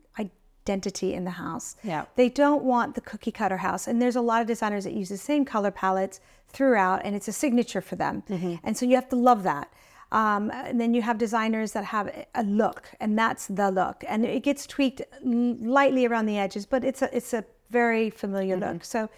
identity 0.68 1.14
in 1.14 1.24
the 1.26 1.32
house. 1.32 1.76
Yeah. 1.84 2.06
They 2.16 2.30
don't 2.30 2.64
want 2.64 2.96
the 2.96 3.02
cookie 3.02 3.32
cutter 3.32 3.58
house. 3.58 3.88
And 3.88 4.02
there's 4.02 4.16
a 4.16 4.22
lot 4.22 4.42
of 4.42 4.48
designers 4.48 4.84
that 4.86 4.94
use 4.94 5.10
the 5.10 5.18
same 5.18 5.46
color 5.46 5.72
palettes 5.72 6.20
throughout, 6.50 7.02
and 7.06 7.16
it's 7.16 7.28
a 7.28 7.32
signature 7.32 7.82
for 7.82 7.96
them. 7.96 8.24
Mm-hmm. 8.28 8.56
And 8.64 8.76
so 8.76 8.86
you 8.86 8.96
have 8.96 9.10
to 9.10 9.16
love 9.16 9.44
that. 9.44 9.72
Um, 10.16 10.50
and 10.50 10.80
then 10.80 10.94
you 10.94 11.02
have 11.02 11.18
designers 11.18 11.74
that 11.74 11.84
have 11.84 12.10
a 12.36 12.44
look, 12.44 12.90
and 13.02 13.20
that's 13.20 13.48
the 13.48 13.70
look, 13.70 14.06
and 14.08 14.24
it 14.24 14.44
gets 14.44 14.66
tweaked 14.66 15.02
lightly 15.22 16.06
around 16.06 16.26
the 16.26 16.38
edges, 16.38 16.66
but 16.66 16.86
it's 16.86 17.02
a 17.02 17.14
it's 17.14 17.34
a 17.34 17.44
very 17.70 18.10
familiar 18.10 18.56
mm-hmm. 18.56 18.76
look. 18.76 18.86
So 18.86 19.10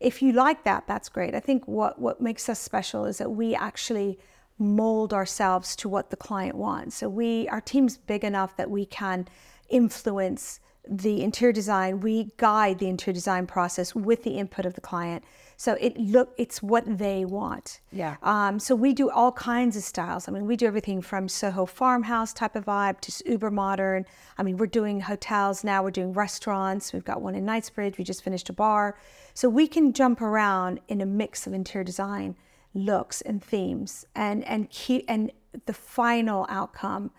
if 0.00 0.22
you 0.22 0.32
like 0.32 0.64
that, 0.64 0.84
that's 0.86 1.10
great. 1.10 1.34
I 1.34 1.40
think 1.40 1.68
what 1.68 2.00
what 2.00 2.22
makes 2.22 2.48
us 2.48 2.58
special 2.58 3.04
is 3.04 3.18
that 3.18 3.30
we 3.30 3.54
actually 3.54 4.18
mold 4.58 5.12
ourselves 5.12 5.76
to 5.76 5.88
what 5.88 6.08
the 6.08 6.16
client 6.16 6.54
wants. 6.54 6.96
So 6.96 7.10
we 7.10 7.46
our 7.48 7.60
team's 7.60 7.98
big 7.98 8.24
enough 8.24 8.56
that 8.56 8.70
we 8.70 8.86
can 8.86 9.28
influence 9.68 10.60
the 10.88 11.22
interior 11.22 11.52
design. 11.52 12.00
We 12.00 12.32
guide 12.38 12.78
the 12.78 12.88
interior 12.88 13.12
design 13.12 13.46
process 13.46 13.94
with 13.94 14.22
the 14.22 14.38
input 14.38 14.64
of 14.64 14.72
the 14.72 14.80
client. 14.80 15.24
So 15.60 15.76
it 15.80 15.98
look 15.98 16.32
it's 16.38 16.62
what 16.62 16.84
they 16.86 17.24
want. 17.24 17.80
Yeah. 17.90 18.14
Um, 18.22 18.60
so 18.60 18.76
we 18.76 18.94
do 18.94 19.10
all 19.10 19.32
kinds 19.32 19.76
of 19.76 19.82
styles. 19.82 20.28
I 20.28 20.32
mean, 20.32 20.46
we 20.46 20.54
do 20.56 20.66
everything 20.66 21.02
from 21.02 21.28
Soho 21.28 21.66
farmhouse 21.66 22.32
type 22.32 22.54
of 22.54 22.64
vibe 22.64 23.00
to 23.00 23.10
uber 23.30 23.50
modern. 23.50 24.06
I 24.38 24.44
mean, 24.44 24.56
we're 24.56 24.66
doing 24.80 25.00
hotels 25.00 25.64
now. 25.64 25.82
We're 25.82 25.90
doing 25.90 26.12
restaurants. 26.12 26.92
We've 26.92 27.04
got 27.04 27.22
one 27.22 27.34
in 27.34 27.44
Knightsbridge. 27.44 27.98
We 27.98 28.04
just 28.04 28.22
finished 28.22 28.48
a 28.48 28.52
bar. 28.52 28.96
So 29.34 29.48
we 29.48 29.66
can 29.66 29.92
jump 29.92 30.20
around 30.22 30.78
in 30.86 31.00
a 31.00 31.06
mix 31.06 31.44
of 31.48 31.52
interior 31.52 31.84
design 31.84 32.36
looks 32.74 33.20
and 33.22 33.42
themes 33.42 34.06
and 34.14 34.44
and 34.44 34.70
keep 34.70 35.04
and 35.08 35.32
the 35.66 35.72
final 35.72 36.46
outcome 36.48 37.10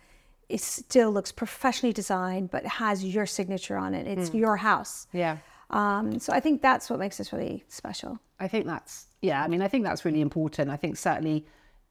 it 0.48 0.62
still 0.62 1.12
looks 1.12 1.32
professionally 1.34 1.92
designed 1.92 2.50
but 2.52 2.66
has 2.66 3.04
your 3.04 3.26
signature 3.26 3.76
on 3.76 3.94
it 3.96 4.08
it's 4.08 4.32
your 4.34 4.58
house 4.58 5.08
Yeah. 5.12 5.38
um, 5.72 6.20
so 6.20 6.32
i 6.32 6.40
think 6.40 6.62
that's 6.62 6.88
what 6.90 7.00
makes 7.00 7.18
this 7.18 7.34
really 7.34 7.66
special 7.68 8.20
I 8.40 8.48
think 8.48 8.66
that's 8.66 9.08
yeah. 9.22 9.44
I 9.44 9.48
mean, 9.48 9.62
I 9.62 9.68
think 9.68 9.84
that's 9.84 10.06
really 10.06 10.22
important. 10.22 10.70
I 10.70 10.78
think 10.78 10.98
certainly, 10.98 11.46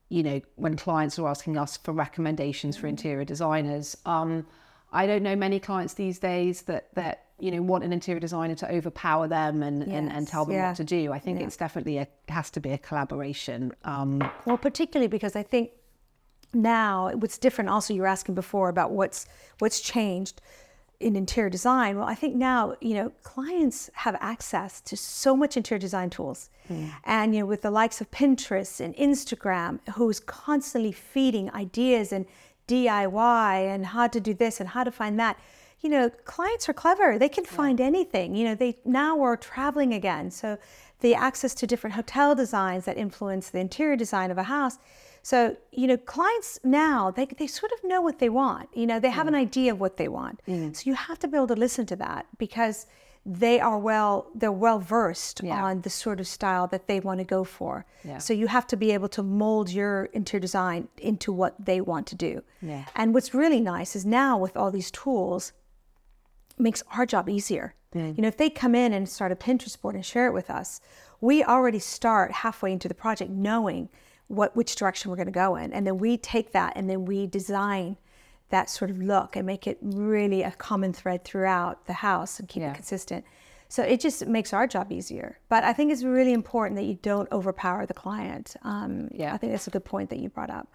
you 0.09 0.23
know, 0.23 0.41
when 0.55 0.75
clients 0.75 1.19
are 1.19 1.27
asking 1.27 1.57
us 1.57 1.77
for 1.77 1.91
recommendations 1.91 2.77
for 2.77 2.87
interior 2.87 3.25
designers, 3.25 3.95
um, 4.05 4.45
I 4.91 5.05
don't 5.05 5.23
know 5.23 5.35
many 5.35 5.59
clients 5.59 5.93
these 5.93 6.19
days 6.19 6.63
that 6.63 6.93
that 6.95 7.25
you 7.39 7.51
know 7.51 7.61
want 7.61 7.83
an 7.83 7.93
interior 7.93 8.19
designer 8.19 8.55
to 8.55 8.71
overpower 8.71 9.27
them 9.27 9.63
and 9.63 9.83
and, 9.83 10.11
and 10.11 10.27
tell 10.27 10.45
them 10.45 10.55
yeah. 10.55 10.69
what 10.69 10.77
to 10.77 10.83
do. 10.83 11.11
I 11.11 11.19
think 11.19 11.39
it's 11.41 11.57
definitely 11.57 11.97
a 11.97 12.07
has 12.27 12.49
to 12.51 12.59
be 12.59 12.71
a 12.71 12.77
collaboration. 12.77 13.71
Um, 13.83 14.21
Well, 14.45 14.57
particularly 14.57 15.07
because 15.07 15.35
I 15.35 15.43
think 15.43 15.71
now 16.53 17.11
what's 17.15 17.37
different. 17.37 17.69
Also, 17.69 17.93
you 17.93 18.01
were 18.01 18.07
asking 18.07 18.35
before 18.35 18.69
about 18.69 18.91
what's 18.91 19.25
what's 19.59 19.79
changed 19.79 20.41
in 20.99 21.15
interior 21.15 21.49
design. 21.49 21.97
Well, 21.97 22.07
I 22.07 22.15
think 22.15 22.35
now 22.35 22.75
you 22.81 22.93
know 22.93 23.11
clients 23.23 23.89
have 23.93 24.15
access 24.19 24.81
to 24.81 24.97
so 24.97 25.35
much 25.35 25.55
interior 25.55 25.79
design 25.79 26.09
tools, 26.09 26.49
hmm. 26.67 26.87
and 27.03 27.33
you 27.33 27.41
know 27.41 27.47
with 27.47 27.61
the 27.61 27.71
likes 27.71 28.01
of 28.01 28.11
Pinterest 28.11 28.79
and 28.79 28.95
Instagram, 28.95 29.79
who's 29.95 30.19
constantly 30.19 30.91
feeding 30.91 31.51
ideas 31.51 32.11
and 32.11 32.25
DIY 32.67 33.73
and 33.73 33.87
how 33.87 34.07
to 34.07 34.19
do 34.19 34.33
this 34.33 34.59
and 34.59 34.69
how 34.69 34.83
to 34.83 34.91
find 34.91 35.19
that. 35.19 35.39
You 35.81 35.89
know, 35.89 36.09
clients 36.09 36.67
are 36.67 36.73
clever. 36.73 37.17
They 37.17 37.29
can 37.29 37.45
find 37.45 37.79
anything. 37.79 38.35
You 38.35 38.49
know, 38.49 38.55
they 38.55 38.75
now 38.83 39.21
are 39.21 39.37
traveling 39.37 39.93
again. 39.93 40.29
So 40.29 40.57
the 40.99 41.15
access 41.15 41.53
to 41.55 41.67
different 41.67 41.95
hotel 41.95 42.35
designs 42.35 42.83
that 42.83 42.97
influence 42.97 43.49
the 43.49 43.59
interior 43.59 43.95
design 43.95 44.29
of 44.29 44.37
a 44.37 44.43
house. 44.43 44.77
So, 45.29 45.55
you 45.71 45.85
know, 45.85 45.95
clients 45.95 46.59
now, 46.63 47.11
they, 47.11 47.27
they 47.27 47.45
sort 47.45 47.71
of 47.71 47.79
know 47.83 48.01
what 48.01 48.17
they 48.17 48.29
want. 48.29 48.67
You 48.73 48.87
know, 48.87 48.99
they 48.99 49.11
have 49.11 49.27
an 49.27 49.35
mm. 49.35 49.45
idea 49.47 49.71
of 49.71 49.79
what 49.79 49.97
they 49.97 50.07
want. 50.07 50.41
Mm. 50.47 50.75
So 50.75 50.81
you 50.89 50.95
have 50.95 51.19
to 51.19 51.27
be 51.27 51.37
able 51.37 51.45
to 51.55 51.55
listen 51.65 51.85
to 51.85 51.95
that 51.97 52.25
because 52.39 52.87
they 53.27 53.59
are 53.59 53.77
well, 53.77 54.31
they're 54.33 54.51
well 54.51 54.79
versed 54.79 55.41
Yeah. 55.43 55.63
on 55.63 55.81
the 55.81 55.91
sort 55.91 56.19
of 56.19 56.25
style 56.25 56.65
that 56.73 56.87
they 56.87 56.99
want 56.99 57.19
to 57.19 57.25
go 57.25 57.43
for. 57.43 57.85
Yeah. 58.03 58.17
So 58.17 58.33
you 58.33 58.47
have 58.47 58.65
to 58.73 58.75
be 58.75 58.89
able 58.91 59.07
to 59.09 59.21
mold 59.21 59.69
your 59.69 60.05
interior 60.13 60.41
design 60.41 60.87
into 60.97 61.31
what 61.31 61.53
they 61.63 61.79
want 61.79 62.07
to 62.07 62.15
do. 62.15 62.41
Yeah. 62.59 62.85
And 62.95 63.13
what's 63.13 63.31
really 63.35 63.61
nice 63.61 63.95
is 63.95 64.07
now 64.07 64.35
with 64.35 64.57
all 64.57 64.71
these 64.71 64.89
tools, 64.89 65.53
makes 66.57 66.81
our 66.97 67.05
job 67.05 67.29
easier. 67.29 67.75
Mm. 67.93 68.17
You 68.17 68.21
know, 68.23 68.29
if 68.29 68.37
they 68.37 68.49
come 68.49 68.73
in 68.73 68.93
and 68.93 69.07
start 69.07 69.31
a 69.31 69.35
Pinterest 69.35 69.79
board 69.79 69.93
and 69.93 70.03
share 70.03 70.25
it 70.25 70.33
with 70.33 70.49
us, 70.49 70.81
we 71.21 71.43
already 71.43 71.77
start 71.77 72.31
halfway 72.31 72.71
into 72.71 72.87
the 72.87 72.95
project 72.95 73.29
knowing 73.29 73.89
what 74.29 74.55
which 74.55 74.75
direction 74.75 75.11
we're 75.11 75.17
going 75.17 75.25
to 75.27 75.31
go 75.31 75.55
in, 75.57 75.73
and 75.73 75.85
then 75.85 75.97
we 75.97 76.17
take 76.17 76.53
that 76.53 76.73
and 76.75 76.89
then 76.89 77.03
we 77.05 77.27
design 77.27 77.97
that 78.49 78.69
sort 78.69 78.89
of 78.89 78.99
look 78.99 79.35
and 79.35 79.45
make 79.45 79.67
it 79.67 79.77
really 79.81 80.41
a 80.41 80.51
common 80.51 80.91
thread 80.93 81.23
throughout 81.23 81.85
the 81.85 81.93
house 81.93 82.39
and 82.39 82.47
keep 82.47 82.61
Yeah. 82.61 82.71
it 82.71 82.75
consistent. 82.75 83.23
So 83.67 83.83
it 83.83 83.99
just 83.99 84.25
makes 84.25 84.53
our 84.53 84.65
job 84.65 84.91
easier. 84.91 85.37
But 85.49 85.63
I 85.63 85.73
think 85.73 85.91
it's 85.91 86.01
really 86.03 86.33
important 86.33 86.75
that 86.77 86.85
you 86.85 86.95
don't 86.95 87.31
overpower 87.31 87.85
the 87.85 87.93
client. 87.93 88.55
Um, 88.63 89.09
Yeah. 89.11 89.33
I 89.33 89.37
think 89.37 89.51
that's 89.51 89.67
a 89.67 89.69
good 89.69 89.85
point 89.85 90.09
that 90.09 90.17
you 90.17 90.29
brought 90.29 90.49
up. 90.49 90.67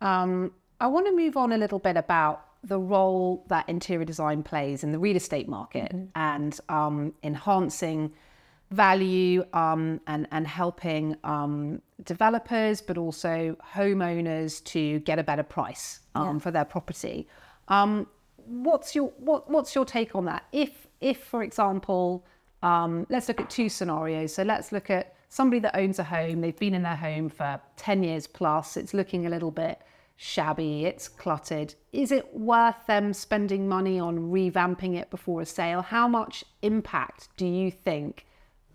Um, 0.00 0.52
I 0.80 0.86
want 0.86 1.06
to 1.06 1.12
move 1.14 1.36
on 1.36 1.52
a 1.52 1.58
little 1.58 1.78
bit 1.78 1.98
about 1.98 2.46
the 2.64 2.78
role 2.78 3.44
that 3.48 3.68
interior 3.68 4.04
design 4.06 4.42
plays 4.42 4.82
in 4.82 4.92
the 4.92 4.98
real 4.98 5.16
estate 5.16 5.48
market 5.48 5.92
and 6.14 6.58
um, 6.70 7.12
enhancing 7.22 8.12
value 8.70 9.44
um, 9.52 10.00
and, 10.06 10.26
and 10.30 10.46
helping 10.46 11.16
um, 11.24 11.82
developers, 12.04 12.80
but 12.80 12.98
also 12.98 13.56
homeowners 13.74 14.62
to 14.64 15.00
get 15.00 15.18
a 15.18 15.22
better 15.22 15.42
price 15.42 16.00
um, 16.14 16.40
for 16.40 16.50
their 16.50 16.64
property. 16.64 17.28
Um, 17.68 18.06
what's 18.36 18.94
your 18.94 19.12
what, 19.18 19.50
what's 19.50 19.74
your 19.74 19.84
take 19.84 20.14
on 20.14 20.24
that? 20.26 20.44
If 20.52 20.86
if 21.00 21.18
for 21.18 21.42
example, 21.42 22.24
um, 22.62 23.06
let's 23.08 23.28
look 23.28 23.40
at 23.40 23.50
two 23.50 23.68
scenarios. 23.68 24.34
So 24.34 24.42
let's 24.42 24.72
look 24.72 24.90
at 24.90 25.14
somebody 25.28 25.60
that 25.60 25.76
owns 25.76 25.98
a 25.98 26.04
home. 26.04 26.40
They've 26.40 26.58
been 26.58 26.74
in 26.74 26.82
their 26.82 26.96
home 26.96 27.28
for 27.28 27.60
ten 27.76 28.02
years 28.02 28.26
plus. 28.26 28.76
It's 28.76 28.94
looking 28.94 29.26
a 29.26 29.30
little 29.30 29.50
bit 29.50 29.80
shabby. 30.16 30.84
It's 30.84 31.08
cluttered. 31.08 31.74
Is 31.92 32.12
it 32.12 32.36
worth 32.36 32.86
them 32.86 33.12
spending 33.12 33.68
money 33.68 33.98
on 33.98 34.30
revamping 34.30 34.96
it 34.96 35.10
before 35.10 35.40
a 35.40 35.46
sale? 35.46 35.82
How 35.82 36.06
much 36.06 36.44
impact 36.62 37.28
do 37.36 37.46
you 37.46 37.70
think 37.70 38.26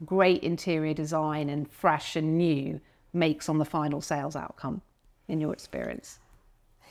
great 0.05 0.43
interior 0.43 0.93
design 0.93 1.49
and 1.49 1.69
fresh 1.69 2.15
and 2.15 2.37
new 2.37 2.79
makes 3.17 3.49
on 3.49 3.57
the 3.57 3.65
final 3.65 4.01
sales 4.01 4.35
outcome 4.35 4.81
in 5.27 5.41
your 5.41 5.53
experience? 5.53 6.19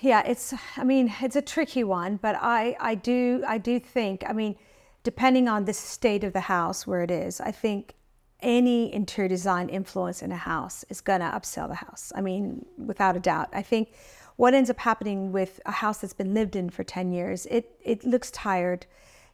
Yeah, 0.00 0.23
it's 0.26 0.52
I 0.76 0.85
mean, 0.85 1.12
it's 1.21 1.37
a 1.37 1.42
tricky 1.42 1.85
one, 1.85 2.16
but 2.16 2.37
I 2.40 2.76
I 2.80 2.95
do 2.95 3.42
I 3.47 3.59
do 3.59 3.80
think, 3.80 4.25
I 4.26 4.33
mean, 4.33 4.56
depending 5.02 5.49
on 5.49 5.64
the 5.64 5.73
state 5.73 6.25
of 6.25 6.33
the 6.33 6.40
house 6.40 6.87
where 6.87 7.02
it 7.02 7.11
is, 7.11 7.40
I 7.40 7.52
think 7.52 7.95
any 8.40 8.92
interior 8.92 9.28
design 9.28 9.68
influence 9.68 10.23
in 10.23 10.30
a 10.30 10.37
house 10.37 10.85
is 10.90 11.00
going 11.00 11.21
to 11.21 11.26
upsell 11.26 11.68
the 11.68 11.76
house. 11.76 12.12
I 12.14 12.21
mean, 12.21 12.66
without 12.76 13.16
a 13.16 13.21
doubt. 13.21 13.49
I 13.52 13.62
think 13.62 13.95
what 14.37 14.52
ends 14.52 14.68
up 14.68 14.78
happening 14.78 15.33
with 15.33 15.61
a 15.64 15.73
house 15.73 15.99
that's 15.99 16.12
been 16.12 16.35
lived 16.35 16.54
in 16.54 16.68
for 16.68 16.85
10 16.85 17.12
years, 17.12 17.47
it 17.47 17.71
it 17.83 18.04
looks 18.04 18.30
tired. 18.30 18.87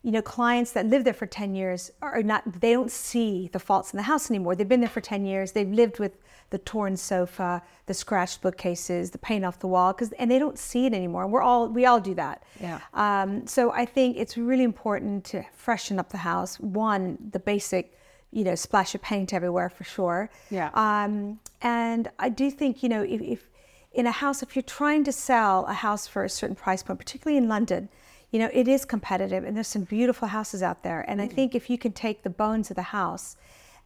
You 0.02 0.10
know, 0.10 0.22
clients 0.22 0.72
that 0.72 0.86
live 0.86 1.04
there 1.04 1.14
for 1.14 1.26
10 1.26 1.54
years 1.54 1.90
are 2.02 2.22
not 2.22 2.60
they 2.60 2.72
don't 2.72 2.90
see 2.90 3.48
the 3.52 3.60
faults 3.60 3.92
in 3.92 3.96
the 3.96 4.02
house 4.02 4.30
anymore. 4.30 4.56
They've 4.56 4.68
been 4.68 4.80
there 4.80 4.88
for 4.88 5.00
10 5.00 5.24
years. 5.24 5.52
They've 5.52 5.70
lived 5.70 6.00
with 6.00 6.18
the 6.50 6.58
torn 6.58 6.96
sofa, 6.96 7.62
the 7.86 7.94
scratched 7.94 8.42
bookcases, 8.42 9.10
the 9.10 9.18
paint 9.18 9.44
off 9.44 9.58
the 9.60 9.68
wall, 9.68 9.92
because 9.92 10.12
and 10.12 10.30
they 10.30 10.38
don't 10.38 10.58
see 10.58 10.86
it 10.86 10.92
anymore. 10.92 11.26
We're 11.26 11.42
all 11.42 11.68
we 11.68 11.86
all 11.86 12.00
do 12.00 12.14
that. 12.14 12.42
Yeah. 12.60 12.80
Um, 12.94 13.46
so 13.46 13.72
I 13.72 13.84
think 13.84 14.16
it's 14.16 14.36
really 14.36 14.64
important 14.64 15.24
to 15.26 15.44
freshen 15.54 15.98
up 15.98 16.10
the 16.10 16.18
house. 16.18 16.58
One, 16.58 17.18
the 17.30 17.38
basic, 17.38 17.96
you 18.32 18.44
know, 18.44 18.54
splash 18.54 18.94
of 18.94 19.02
paint 19.02 19.32
everywhere 19.32 19.70
for 19.70 19.84
sure. 19.84 20.30
Yeah. 20.50 20.70
Um, 20.74 21.40
and 21.62 22.10
I 22.18 22.28
do 22.28 22.50
think 22.50 22.82
you 22.82 22.88
know 22.88 23.02
if, 23.02 23.20
if 23.20 23.48
in 23.92 24.06
a 24.06 24.10
house, 24.10 24.42
if 24.42 24.56
you're 24.56 24.62
trying 24.62 25.04
to 25.04 25.12
sell 25.12 25.66
a 25.66 25.74
house 25.74 26.06
for 26.06 26.24
a 26.24 26.28
certain 26.28 26.56
price 26.56 26.82
point, 26.82 26.98
particularly 26.98 27.36
in 27.36 27.48
London, 27.48 27.88
you 28.32 28.38
know 28.40 28.50
it 28.52 28.66
is 28.66 28.84
competitive, 28.84 29.44
and 29.44 29.54
there's 29.56 29.68
some 29.68 29.84
beautiful 29.84 30.26
houses 30.28 30.62
out 30.62 30.82
there. 30.82 31.00
And 31.08 31.22
I 31.22 31.28
think 31.28 31.54
if 31.54 31.70
you 31.70 31.78
can 31.78 31.92
take 31.92 32.22
the 32.22 32.30
bones 32.30 32.70
of 32.70 32.76
the 32.76 32.82
house 33.00 33.36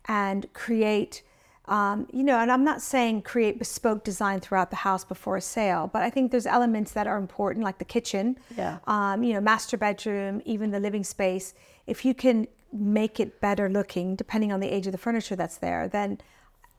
and 0.07 0.51
create 0.55 1.23
um, 1.69 2.07
you 2.13 2.23
know, 2.23 2.39
and 2.39 2.53
I'm 2.53 2.63
not 2.63 2.81
saying 2.81 3.23
create 3.23 3.59
bespoke 3.59 4.05
design 4.05 4.39
throughout 4.39 4.71
the 4.71 4.77
house 4.77 5.05
before 5.05 5.37
a 5.37 5.41
sale, 5.41 5.91
but 5.93 6.01
I 6.03 6.11
think 6.11 6.31
there's 6.31 6.47
elements 6.47 6.93
that 6.93 7.09
are 7.09 7.19
important, 7.19 7.65
like 7.65 7.79
the 7.79 7.85
kitchen, 7.85 8.39
Yeah. 8.57 8.79
um, 8.87 9.25
you 9.25 9.33
know, 9.35 9.41
master 9.41 9.77
bedroom, 9.77 10.41
even 10.45 10.71
the 10.71 10.79
living 10.79 11.03
space. 11.03 11.55
If 11.89 12.05
you 12.05 12.15
can 12.15 12.47
make 12.73 13.19
it 13.19 13.41
better 13.41 13.69
looking, 13.69 14.15
depending 14.15 14.53
on 14.53 14.61
the 14.61 14.69
age 14.73 14.87
of 14.87 14.93
the 14.93 14.99
furniture 14.99 15.35
that's 15.35 15.59
there, 15.59 15.89
then 15.89 16.19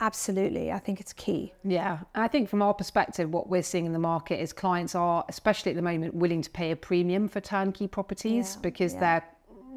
absolutely, 0.01 0.71
I 0.71 0.79
think 0.79 0.99
it's 0.99 1.13
key. 1.13 1.53
Yeah, 1.63 1.99
I 2.15 2.27
think 2.27 2.49
from 2.49 2.61
our 2.61 2.73
perspective, 2.73 3.29
what 3.31 3.49
we're 3.49 3.63
seeing 3.63 3.85
in 3.85 3.93
the 3.93 3.99
market 3.99 4.39
is 4.41 4.53
clients 4.53 4.95
are, 4.95 5.25
especially 5.29 5.71
at 5.71 5.75
the 5.75 5.81
moment, 5.81 6.13
willing 6.13 6.41
to 6.41 6.49
pay 6.49 6.71
a 6.71 6.75
premium 6.75 7.27
for 7.27 7.39
turnkey 7.41 7.87
properties 7.87 8.55
Yeah, 8.55 8.61
because 8.61 8.93
yeah. 8.93 8.99
they're 8.99 9.25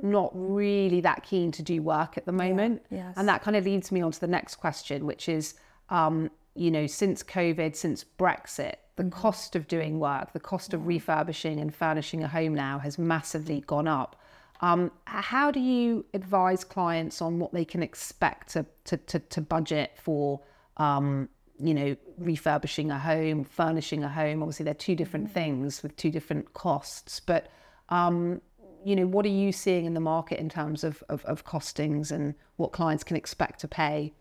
not 0.02 0.30
really 0.34 1.00
that 1.02 1.22
keen 1.22 1.52
to 1.52 1.62
do 1.62 1.82
work 1.82 2.16
at 2.16 2.24
the 2.26 2.32
moment. 2.32 2.82
yes. 2.90 3.14
And 3.16 3.28
that 3.28 3.42
kind 3.42 3.56
of 3.56 3.64
leads 3.64 3.92
me 3.92 4.00
on 4.00 4.12
to 4.12 4.20
the 4.20 4.26
next 4.26 4.56
question, 4.56 5.04
which 5.06 5.28
is, 5.28 5.54
um, 5.90 6.30
you 6.54 6.70
know, 6.70 6.86
since 6.86 7.22
COVID, 7.22 7.76
since 7.76 8.04
Brexit, 8.18 8.74
the 8.96 9.04
Mm-hmm. 9.04 9.18
cost 9.18 9.56
of 9.56 9.66
doing 9.66 9.98
work, 9.98 10.32
the 10.34 10.40
cost 10.40 10.74
of 10.74 10.86
refurbishing 10.86 11.58
and 11.58 11.74
furnishing 11.74 12.22
a 12.22 12.28
home 12.28 12.54
now 12.54 12.78
has 12.80 12.98
massively 12.98 13.62
gone 13.66 13.88
up. 13.88 14.19
Um, 14.62 14.90
how 15.06 15.50
do 15.50 15.60
you 15.60 16.04
advise 16.12 16.64
clients 16.64 17.22
on 17.22 17.38
what 17.38 17.52
they 17.52 17.64
can 17.64 17.82
expect 17.82 18.52
to 18.52 18.66
to, 18.84 18.96
to, 18.96 19.18
to 19.18 19.40
budget 19.40 19.92
for, 20.02 20.40
um, 20.76 21.28
you 21.58 21.74
know, 21.74 21.96
refurbishing 22.18 22.90
a 22.90 22.98
home, 22.98 23.44
furnishing 23.44 24.04
a 24.04 24.08
home? 24.08 24.42
Obviously, 24.42 24.64
they're 24.64 24.74
two 24.74 24.94
different 24.94 25.30
things 25.30 25.82
with 25.82 25.96
two 25.96 26.10
different 26.10 26.52
costs. 26.52 27.20
But, 27.20 27.50
um, 27.88 28.40
you 28.84 28.96
know, 28.96 29.06
what 29.06 29.24
are 29.24 29.30
you 29.30 29.52
seeing 29.52 29.86
in 29.86 29.94
the 29.94 30.00
market 30.00 30.38
in 30.38 30.48
terms 30.48 30.84
of, 30.84 31.02
of, 31.08 31.24
of 31.24 31.44
costings 31.44 32.10
and 32.10 32.34
what 32.56 32.72
clients 32.72 33.04
can 33.04 33.16
expect 33.16 33.60
to 33.60 33.68
pay 33.68 34.12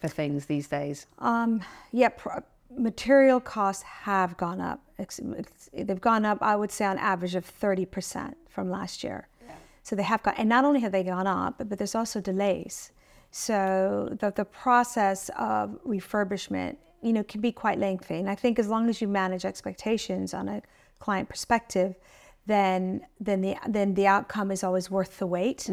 for 0.00 0.08
things 0.08 0.46
these 0.46 0.68
days? 0.68 1.06
Um, 1.18 1.62
yeah, 1.92 2.08
pr- 2.10 2.40
material 2.76 3.40
costs 3.40 3.82
have 3.82 4.36
gone 4.36 4.60
up. 4.60 4.80
Ex- 4.98 5.18
it's- 5.18 5.70
They've 5.72 6.00
gone 6.00 6.24
up, 6.24 6.38
I 6.40 6.56
would 6.56 6.70
say, 6.70 6.84
on 6.84 6.98
average 6.98 7.34
of 7.34 7.44
30% 7.44 8.34
from 8.48 8.70
last 8.70 9.02
year. 9.04 9.28
So 9.82 9.96
they 9.96 10.02
have 10.02 10.22
gone, 10.22 10.34
and 10.36 10.48
not 10.48 10.64
only 10.64 10.80
have 10.80 10.92
they 10.92 11.04
gone 11.04 11.26
up, 11.26 11.54
but 11.58 11.78
there's 11.78 11.94
also 11.94 12.20
delays. 12.20 12.92
So 13.30 14.16
the, 14.20 14.30
the 14.30 14.44
process 14.44 15.30
of 15.38 15.78
refurbishment, 15.86 16.76
you 17.02 17.12
know, 17.12 17.22
can 17.22 17.40
be 17.40 17.52
quite 17.52 17.78
lengthy. 17.78 18.14
And 18.14 18.28
I 18.28 18.34
think 18.34 18.58
as 18.58 18.68
long 18.68 18.88
as 18.88 19.00
you 19.00 19.08
manage 19.08 19.44
expectations 19.44 20.34
on 20.34 20.48
a 20.48 20.62
client 20.98 21.28
perspective, 21.28 21.94
then 22.46 23.02
then 23.20 23.40
the 23.42 23.56
then 23.68 23.94
the 23.94 24.06
outcome 24.06 24.50
is 24.50 24.64
always 24.64 24.90
worth 24.90 25.18
the 25.18 25.26
wait. 25.26 25.68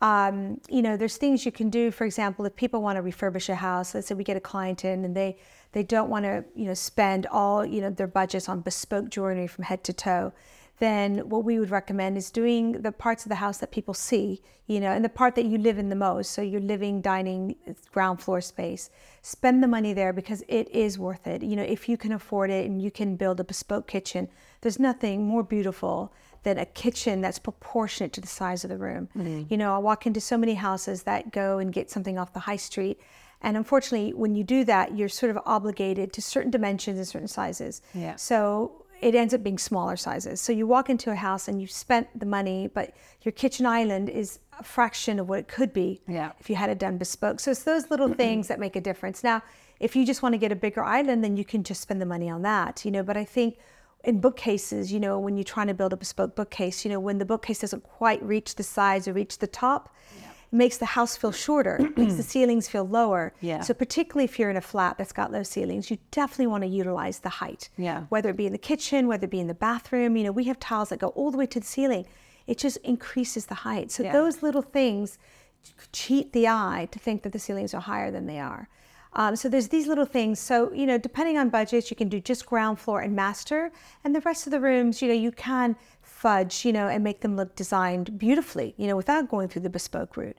Um, 0.00 0.60
you 0.68 0.82
know, 0.82 0.96
there's 0.96 1.16
things 1.16 1.44
you 1.44 1.50
can 1.50 1.70
do. 1.70 1.90
For 1.90 2.04
example, 2.04 2.44
if 2.44 2.54
people 2.54 2.82
want 2.82 2.96
to 2.96 3.02
refurbish 3.02 3.48
a 3.48 3.56
house, 3.56 3.94
let's 3.94 4.06
say 4.06 4.14
we 4.14 4.24
get 4.24 4.36
a 4.36 4.40
client 4.40 4.84
in 4.84 5.04
and 5.04 5.16
they 5.16 5.36
they 5.72 5.82
don't 5.82 6.08
want 6.08 6.24
to, 6.24 6.44
you 6.54 6.64
know, 6.66 6.74
spend 6.74 7.26
all, 7.26 7.64
you 7.64 7.80
know, 7.80 7.90
their 7.90 8.06
budgets 8.06 8.48
on 8.48 8.60
bespoke 8.60 9.10
joinery 9.10 9.46
from 9.46 9.64
head 9.64 9.82
to 9.84 9.92
toe, 9.92 10.32
then 10.78 11.28
what 11.28 11.44
we 11.44 11.58
would 11.58 11.70
recommend 11.70 12.16
is 12.16 12.30
doing 12.30 12.72
the 12.82 12.92
parts 12.92 13.24
of 13.24 13.28
the 13.28 13.36
house 13.36 13.58
that 13.58 13.72
people 13.72 13.94
see, 13.94 14.42
you 14.66 14.80
know, 14.80 14.92
and 14.92 15.04
the 15.04 15.08
part 15.08 15.34
that 15.34 15.46
you 15.46 15.58
live 15.58 15.78
in 15.78 15.88
the 15.88 15.96
most. 15.96 16.30
So 16.30 16.42
your 16.42 16.60
living, 16.60 17.00
dining, 17.00 17.56
ground 17.92 18.20
floor 18.20 18.40
space. 18.40 18.90
Spend 19.22 19.62
the 19.62 19.68
money 19.68 19.92
there 19.92 20.12
because 20.12 20.42
it 20.48 20.68
is 20.70 20.98
worth 20.98 21.26
it. 21.26 21.42
You 21.42 21.56
know, 21.56 21.62
if 21.62 21.88
you 21.88 21.96
can 21.96 22.12
afford 22.12 22.50
it 22.50 22.66
and 22.66 22.80
you 22.80 22.90
can 22.90 23.16
build 23.16 23.40
a 23.40 23.44
bespoke 23.44 23.88
kitchen, 23.88 24.28
there's 24.60 24.78
nothing 24.78 25.26
more 25.26 25.42
beautiful 25.42 26.12
than 26.44 26.58
a 26.58 26.66
kitchen 26.66 27.20
that's 27.20 27.38
proportionate 27.38 28.12
to 28.12 28.20
the 28.20 28.28
size 28.28 28.62
of 28.62 28.70
the 28.70 28.78
room. 28.78 29.08
Mm-hmm. 29.16 29.44
You 29.48 29.56
know, 29.56 29.74
I 29.74 29.78
walk 29.78 30.06
into 30.06 30.20
so 30.20 30.38
many 30.38 30.54
houses 30.54 31.02
that 31.02 31.32
go 31.32 31.58
and 31.58 31.72
get 31.72 31.90
something 31.90 32.18
off 32.18 32.32
the 32.32 32.40
high 32.40 32.56
street. 32.56 33.00
And 33.40 33.56
unfortunately, 33.56 34.14
when 34.14 34.34
you 34.34 34.44
do 34.44 34.64
that, 34.64 34.96
you're 34.96 35.08
sort 35.08 35.30
of 35.30 35.38
obligated 35.44 36.12
to 36.12 36.22
certain 36.22 36.50
dimensions 36.50 36.98
and 36.98 37.06
certain 37.06 37.28
sizes. 37.28 37.82
Yeah. 37.94 38.16
So 38.16 38.84
it 39.00 39.14
ends 39.14 39.32
up 39.32 39.42
being 39.42 39.58
smaller 39.58 39.96
sizes. 39.96 40.40
So 40.40 40.52
you 40.52 40.66
walk 40.66 40.90
into 40.90 41.10
a 41.10 41.14
house 41.14 41.48
and 41.48 41.60
you've 41.60 41.70
spent 41.70 42.18
the 42.18 42.26
money, 42.26 42.68
but 42.72 42.94
your 43.22 43.32
kitchen 43.32 43.66
island 43.66 44.08
is 44.08 44.40
a 44.58 44.64
fraction 44.64 45.18
of 45.18 45.28
what 45.28 45.38
it 45.38 45.48
could 45.48 45.72
be 45.72 46.00
yeah. 46.08 46.32
if 46.40 46.50
you 46.50 46.56
had 46.56 46.70
it 46.70 46.78
done 46.78 46.98
bespoke. 46.98 47.40
So 47.40 47.50
it's 47.50 47.62
those 47.62 47.90
little 47.90 48.12
things 48.22 48.48
that 48.48 48.58
make 48.58 48.76
a 48.76 48.80
difference. 48.80 49.22
Now, 49.22 49.42
if 49.80 49.94
you 49.94 50.04
just 50.04 50.22
want 50.22 50.32
to 50.32 50.38
get 50.38 50.50
a 50.50 50.56
bigger 50.56 50.82
island, 50.82 51.22
then 51.22 51.36
you 51.36 51.44
can 51.44 51.62
just 51.62 51.80
spend 51.80 52.00
the 52.00 52.06
money 52.06 52.28
on 52.28 52.42
that, 52.42 52.84
you 52.84 52.90
know. 52.90 53.02
But 53.02 53.16
I 53.16 53.24
think 53.24 53.58
in 54.04 54.20
bookcases, 54.20 54.92
you 54.92 55.00
know, 55.00 55.18
when 55.18 55.36
you're 55.36 55.44
trying 55.44 55.68
to 55.68 55.74
build 55.74 55.92
a 55.92 55.96
bespoke 55.96 56.34
bookcase, 56.34 56.84
you 56.84 56.90
know, 56.90 57.00
when 57.00 57.18
the 57.18 57.24
bookcase 57.24 57.60
doesn't 57.60 57.84
quite 57.84 58.22
reach 58.22 58.56
the 58.56 58.62
sides 58.62 59.06
or 59.06 59.12
reach 59.12 59.38
the 59.38 59.46
top, 59.46 59.94
yeah. 60.20 60.27
Makes 60.50 60.78
the 60.78 60.86
house 60.86 61.16
feel 61.16 61.32
shorter, 61.32 61.78
makes 61.96 62.14
the 62.14 62.22
ceilings 62.22 62.68
feel 62.68 62.84
lower. 62.86 63.32
Yeah. 63.40 63.60
So 63.60 63.74
particularly 63.74 64.24
if 64.24 64.38
you're 64.38 64.50
in 64.50 64.56
a 64.56 64.60
flat 64.62 64.96
that's 64.98 65.12
got 65.12 65.30
low 65.32 65.42
ceilings, 65.42 65.90
you 65.90 65.98
definitely 66.10 66.46
want 66.48 66.62
to 66.64 66.68
utilize 66.68 67.18
the 67.20 67.28
height. 67.28 67.68
Yeah. 67.76 68.04
Whether 68.08 68.30
it 68.30 68.36
be 68.36 68.46
in 68.46 68.52
the 68.52 68.58
kitchen, 68.58 69.08
whether 69.08 69.24
it 69.26 69.30
be 69.30 69.40
in 69.40 69.46
the 69.46 69.54
bathroom, 69.54 70.16
you 70.16 70.24
know, 70.24 70.32
we 70.32 70.44
have 70.44 70.58
tiles 70.58 70.88
that 70.88 70.98
go 70.98 71.08
all 71.08 71.30
the 71.30 71.38
way 71.38 71.46
to 71.46 71.60
the 71.60 71.66
ceiling. 71.66 72.06
It 72.46 72.56
just 72.58 72.78
increases 72.78 73.46
the 73.46 73.56
height. 73.56 73.90
So 73.90 74.02
Yeah. 74.04 74.12
those 74.12 74.42
little 74.42 74.62
things 74.62 75.18
cheat 75.92 76.32
the 76.32 76.48
eye 76.48 76.88
to 76.92 76.98
think 76.98 77.22
that 77.22 77.32
the 77.32 77.38
ceilings 77.38 77.74
are 77.74 77.80
higher 77.82 78.10
than 78.10 78.26
they 78.26 78.40
are. 78.40 78.68
Um, 79.14 79.36
so 79.36 79.48
there's 79.48 79.68
these 79.68 79.86
little 79.86 80.04
things. 80.04 80.38
So 80.38 80.72
you 80.72 80.86
know, 80.86 80.98
depending 80.98 81.36
on 81.38 81.48
budgets, 81.50 81.90
you 81.90 81.96
can 81.96 82.08
do 82.08 82.20
just 82.20 82.46
ground 82.46 82.78
floor 82.78 83.00
and 83.00 83.14
master, 83.16 83.70
and 84.04 84.14
the 84.14 84.20
rest 84.20 84.46
of 84.46 84.50
the 84.50 84.60
rooms, 84.60 85.02
you 85.02 85.08
know, 85.08 85.14
you 85.14 85.32
can 85.32 85.76
fudge, 86.18 86.64
you 86.64 86.72
know, 86.72 86.88
and 86.88 87.04
make 87.04 87.20
them 87.20 87.36
look 87.36 87.54
designed 87.54 88.18
beautifully, 88.18 88.74
you 88.76 88.88
know, 88.88 88.96
without 88.96 89.28
going 89.28 89.48
through 89.48 89.62
the 89.62 89.70
bespoke 89.70 90.16
route. 90.16 90.36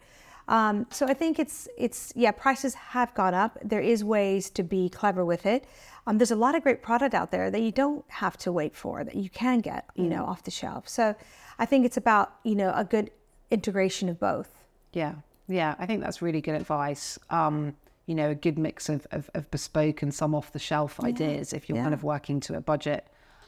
Um, 0.50 0.88
so 0.90 1.06
I 1.06 1.14
think 1.14 1.40
it's 1.40 1.70
it's 1.78 2.12
yeah, 2.16 2.32
prices 2.32 2.74
have 2.74 3.14
gone 3.14 3.34
up. 3.34 3.58
There 3.64 3.80
is 3.80 4.04
ways 4.04 4.50
to 4.52 4.64
be 4.64 4.90
clever 4.90 5.24
with 5.24 5.46
it. 5.46 5.64
Um, 6.06 6.18
there's 6.18 6.32
a 6.32 6.36
lot 6.36 6.54
of 6.56 6.64
great 6.64 6.82
product 6.82 7.14
out 7.14 7.32
there 7.32 7.50
that 7.52 7.62
you 7.62 7.72
don't 7.72 8.04
have 8.08 8.36
to 8.38 8.52
wait 8.52 8.76
for 8.76 9.04
that 9.04 9.16
you 9.16 9.30
can 9.30 9.60
get, 9.60 9.86
you 9.96 10.10
know, 10.10 10.26
off 10.26 10.44
the 10.44 10.52
shelf. 10.52 10.90
So 10.90 11.16
I 11.60 11.66
think 11.66 11.86
it's 11.86 11.98
about 11.98 12.34
you 12.44 12.56
know 12.56 12.74
a 12.76 12.84
good 12.84 13.12
integration 13.50 14.10
of 14.10 14.20
both. 14.20 14.52
Yeah, 14.92 15.16
yeah, 15.48 15.76
I 15.80 15.86
think 15.86 16.02
that's 16.02 16.22
really 16.22 16.42
good 16.42 16.56
advice. 16.56 17.18
Um, 17.30 17.76
you 18.06 18.16
know, 18.16 18.32
a 18.32 18.36
good 18.36 18.58
mix 18.58 18.90
of, 18.90 19.06
of, 19.12 19.30
of 19.36 19.50
bespoke 19.52 20.02
and 20.02 20.12
some 20.12 20.34
off 20.34 20.52
the 20.52 20.60
shelf 20.60 21.00
ideas 21.04 21.54
if 21.54 21.70
you're 21.70 21.78
yeah. 21.78 21.84
kind 21.84 21.94
of 21.94 22.04
working 22.04 22.40
to 22.42 22.56
a 22.56 22.62
budget. 22.62 23.06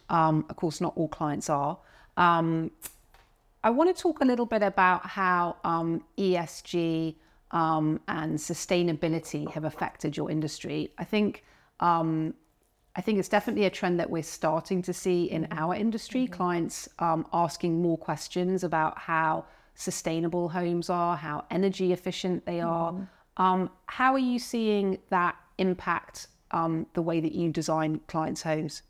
Um, 0.07 0.45
of 0.49 0.55
course, 0.55 0.79
not 0.79 0.93
all 0.95 1.07
clients 1.07 1.49
are. 1.49 1.79
Um, 2.17 2.71
I 3.63 3.69
want 3.69 3.95
to 3.95 4.01
talk 4.01 4.21
a 4.21 4.25
little 4.25 4.45
bit 4.45 4.63
about 4.63 5.05
how 5.05 5.57
um, 5.63 6.03
ESG 6.17 7.15
um, 7.51 7.99
and 8.07 8.37
sustainability 8.37 9.49
have 9.51 9.65
affected 9.65 10.17
your 10.17 10.31
industry. 10.31 10.91
I 10.97 11.03
think 11.03 11.43
um, 11.79 12.33
I 12.95 13.01
think 13.01 13.19
it's 13.19 13.29
definitely 13.29 13.65
a 13.65 13.69
trend 13.69 13.99
that 13.99 14.09
we're 14.09 14.23
starting 14.23 14.81
to 14.83 14.93
see 14.93 15.25
in 15.25 15.47
our 15.51 15.75
industry. 15.75 16.27
Clients 16.27 16.89
um, 16.99 17.25
asking 17.31 17.81
more 17.81 17.97
questions 17.97 18.63
about 18.63 18.97
how 18.97 19.45
sustainable 19.75 20.49
homes 20.49 20.89
are, 20.89 21.15
how 21.15 21.45
energy 21.49 21.93
efficient 21.93 22.45
they 22.45 22.59
are. 22.59 23.07
Um, 23.37 23.69
how 23.85 24.13
are 24.13 24.19
you 24.19 24.39
seeing 24.39 24.99
that 25.09 25.35
impact 25.57 26.27
um, 26.51 26.85
the 26.93 27.01
way 27.01 27.21
that 27.21 27.31
you 27.31 27.49
design 27.49 28.01
clients' 28.07 28.41
homes? 28.41 28.81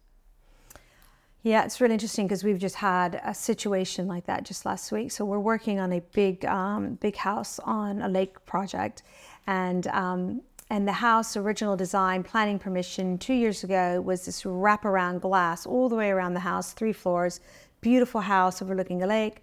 Yeah, 1.43 1.63
it's 1.63 1.81
really 1.81 1.93
interesting 1.95 2.27
because 2.27 2.43
we've 2.43 2.59
just 2.59 2.75
had 2.75 3.19
a 3.23 3.33
situation 3.33 4.07
like 4.07 4.27
that 4.27 4.43
just 4.43 4.63
last 4.63 4.91
week. 4.91 5.11
So 5.11 5.25
we're 5.25 5.39
working 5.39 5.79
on 5.79 5.91
a 5.91 5.99
big, 6.13 6.45
um, 6.45 6.95
big 6.95 7.15
house 7.15 7.57
on 7.59 8.01
a 8.03 8.07
lake 8.07 8.45
project, 8.45 9.01
and 9.47 9.87
um, 9.87 10.41
and 10.69 10.87
the 10.87 10.93
house 10.93 11.35
original 11.35 11.75
design 11.75 12.23
planning 12.23 12.59
permission 12.59 13.17
two 13.17 13.33
years 13.33 13.63
ago 13.63 13.99
was 14.01 14.25
this 14.25 14.43
wraparound 14.43 15.21
glass 15.21 15.65
all 15.65 15.89
the 15.89 15.95
way 15.95 16.11
around 16.11 16.35
the 16.35 16.39
house, 16.41 16.73
three 16.73 16.93
floors, 16.93 17.39
beautiful 17.81 18.21
house 18.21 18.61
overlooking 18.61 19.01
a 19.01 19.07
lake. 19.07 19.41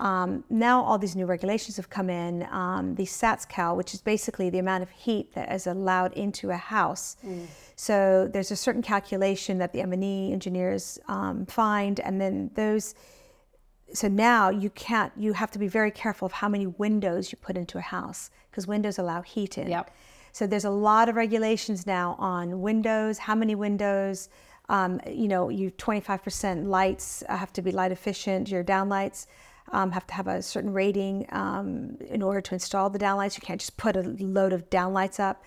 Um, 0.00 0.42
now 0.50 0.82
all 0.82 0.98
these 0.98 1.14
new 1.14 1.26
regulations 1.26 1.76
have 1.76 1.88
come 1.88 2.10
in. 2.10 2.46
Um, 2.50 2.94
the 2.96 3.04
SATS-CAL, 3.04 3.76
which 3.76 3.94
is 3.94 4.00
basically 4.00 4.50
the 4.50 4.58
amount 4.58 4.82
of 4.82 4.90
heat 4.90 5.32
that 5.34 5.52
is 5.52 5.66
allowed 5.66 6.12
into 6.14 6.50
a 6.50 6.56
house. 6.56 7.16
So 7.76 8.28
there's 8.32 8.50
a 8.50 8.56
certain 8.56 8.82
calculation 8.82 9.58
that 9.58 9.72
the 9.72 9.80
M&E 9.82 10.32
engineers 10.32 10.98
um, 11.08 11.46
find, 11.46 12.00
and 12.00 12.20
then 12.20 12.50
those. 12.54 12.94
So 13.92 14.08
now 14.08 14.50
you 14.50 14.70
can't. 14.70 15.12
You 15.16 15.32
have 15.34 15.50
to 15.52 15.58
be 15.58 15.68
very 15.68 15.90
careful 15.90 16.26
of 16.26 16.32
how 16.32 16.48
many 16.48 16.66
windows 16.66 17.30
you 17.30 17.38
put 17.38 17.56
into 17.56 17.78
a 17.78 17.82
house 17.82 18.30
because 18.50 18.66
windows 18.66 18.98
allow 18.98 19.22
heat 19.22 19.58
in. 19.58 19.68
Yep. 19.68 19.90
So 20.32 20.48
there's 20.48 20.64
a 20.64 20.70
lot 20.70 21.08
of 21.08 21.14
regulations 21.14 21.86
now 21.86 22.16
on 22.18 22.60
windows, 22.60 23.18
how 23.18 23.36
many 23.36 23.54
windows. 23.54 24.28
Um, 24.70 24.98
you 25.06 25.28
know, 25.28 25.50
you 25.50 25.70
25% 25.72 26.66
lights 26.66 27.22
have 27.28 27.52
to 27.52 27.60
be 27.60 27.70
light 27.70 27.92
efficient. 27.92 28.50
Your 28.50 28.64
downlights 28.64 29.26
um, 29.72 29.90
have 29.92 30.06
to 30.06 30.14
have 30.14 30.26
a 30.26 30.42
certain 30.42 30.72
rating 30.72 31.26
um, 31.30 31.96
in 32.08 32.22
order 32.22 32.40
to 32.40 32.54
install 32.54 32.90
the 32.90 32.98
downlights. 32.98 33.36
You 33.36 33.42
can't 33.42 33.60
just 33.60 33.76
put 33.76 33.96
a 33.96 34.02
load 34.02 34.52
of 34.52 34.68
downlights 34.70 35.18
up. 35.18 35.44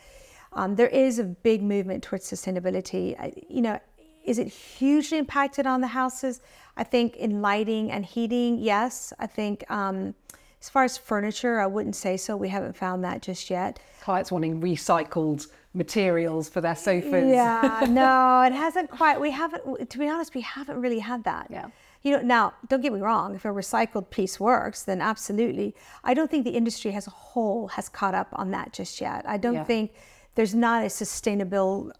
Um, 0.53 0.75
there 0.75 0.87
is 0.87 1.19
a 1.19 1.23
big 1.23 1.61
movement 1.61 2.03
towards 2.03 2.25
sustainability. 2.25 3.19
I, 3.19 3.33
you 3.47 3.61
know, 3.61 3.79
is 4.23 4.39
it 4.39 4.47
hugely 4.47 5.17
impacted 5.17 5.65
on 5.65 5.81
the 5.81 5.87
houses? 5.87 6.41
I 6.75 6.83
think 6.83 7.15
in 7.15 7.41
lighting 7.41 7.91
and 7.91 8.05
heating, 8.05 8.59
yes. 8.59 9.13
I 9.19 9.27
think 9.27 9.69
um, 9.71 10.15
as 10.61 10.69
far 10.69 10.83
as 10.83 10.97
furniture, 10.97 11.59
I 11.59 11.67
wouldn't 11.67 11.95
say 11.95 12.17
so. 12.17 12.35
We 12.35 12.49
haven't 12.49 12.75
found 12.75 13.03
that 13.03 13.21
just 13.21 13.49
yet. 13.49 13.79
Clients 14.01 14.31
wanting 14.31 14.61
recycled 14.61 15.47
materials 15.73 16.49
for 16.49 16.59
their 16.59 16.75
sofas. 16.75 17.29
Yeah, 17.29 17.85
no, 17.89 18.41
it 18.41 18.53
hasn't 18.53 18.89
quite. 18.89 19.21
We 19.21 19.31
haven't. 19.31 19.89
To 19.89 19.97
be 19.97 20.09
honest, 20.09 20.35
we 20.35 20.41
haven't 20.41 20.81
really 20.81 20.99
had 20.99 21.23
that. 21.23 21.47
Yeah. 21.49 21.67
You 22.07 22.13
know, 22.17 22.21
now 22.37 22.53
don't 22.69 22.81
get 22.85 22.93
me 22.93 23.01
wrong. 23.01 23.35
If 23.35 23.43
a 23.45 23.49
recycled 23.49 24.09
piece 24.17 24.39
works, 24.39 24.79
then 24.89 24.99
absolutely. 25.01 25.75
I 26.09 26.13
don't 26.13 26.29
think 26.31 26.43
the 26.45 26.55
industry 26.61 26.91
as 26.93 27.05
a 27.07 27.15
whole 27.31 27.67
has 27.75 27.89
caught 27.99 28.15
up 28.21 28.29
on 28.41 28.51
that 28.51 28.67
just 28.79 29.01
yet. 29.01 29.21
I 29.27 29.37
don't 29.45 29.55
Yeah. 29.55 29.63
think 29.71 29.91
there's 30.35 30.55
not 30.67 30.85
a 30.85 30.89
sustainable 30.89 31.91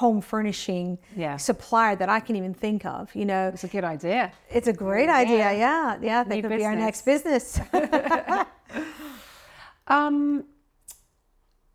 home 0.00 0.20
furnishing 0.20 0.98
Yeah. 1.16 1.36
supplier 1.38 1.96
that 1.96 2.08
I 2.08 2.20
can 2.20 2.36
even 2.36 2.54
think 2.54 2.84
of. 2.84 3.12
You 3.20 3.24
know, 3.24 3.48
It's 3.54 3.64
a 3.64 3.68
good 3.76 3.84
idea. 3.96 4.30
it's 4.50 4.68
a 4.68 4.72
great 4.86 5.08
idea. 5.22 5.46
Yeah, 5.66 5.98
yeah, 6.00 6.22
that 6.24 6.28
New 6.36 6.42
could 6.42 6.56
be 6.56 6.64
our 6.64 6.76
next 6.76 7.02
business. 7.04 7.58
Um, 9.88 10.44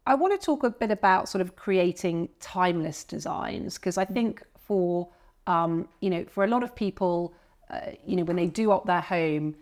I 0.05 0.15
want 0.15 0.39
to 0.39 0.43
talk 0.43 0.63
a 0.63 0.69
bit 0.69 0.91
about 0.91 1.27
sort 1.27 1.41
of 1.41 1.55
creating 1.55 2.29
timeless 2.39 3.03
designs 3.03 3.75
because 3.77 3.97
I 3.97 4.05
think 4.05 4.41
for 4.57 5.09
um, 5.45 5.87
you 5.99 6.09
know 6.09 6.23
for 6.25 6.43
a 6.43 6.47
lot 6.47 6.63
of 6.63 6.73
people, 6.73 7.33
uh, 7.69 7.91
you 8.05 8.15
know, 8.15 8.23
when 8.23 8.35
they 8.35 8.47
do 8.47 8.71
up 8.71 8.85
their 8.85 9.01
home, 9.01 9.55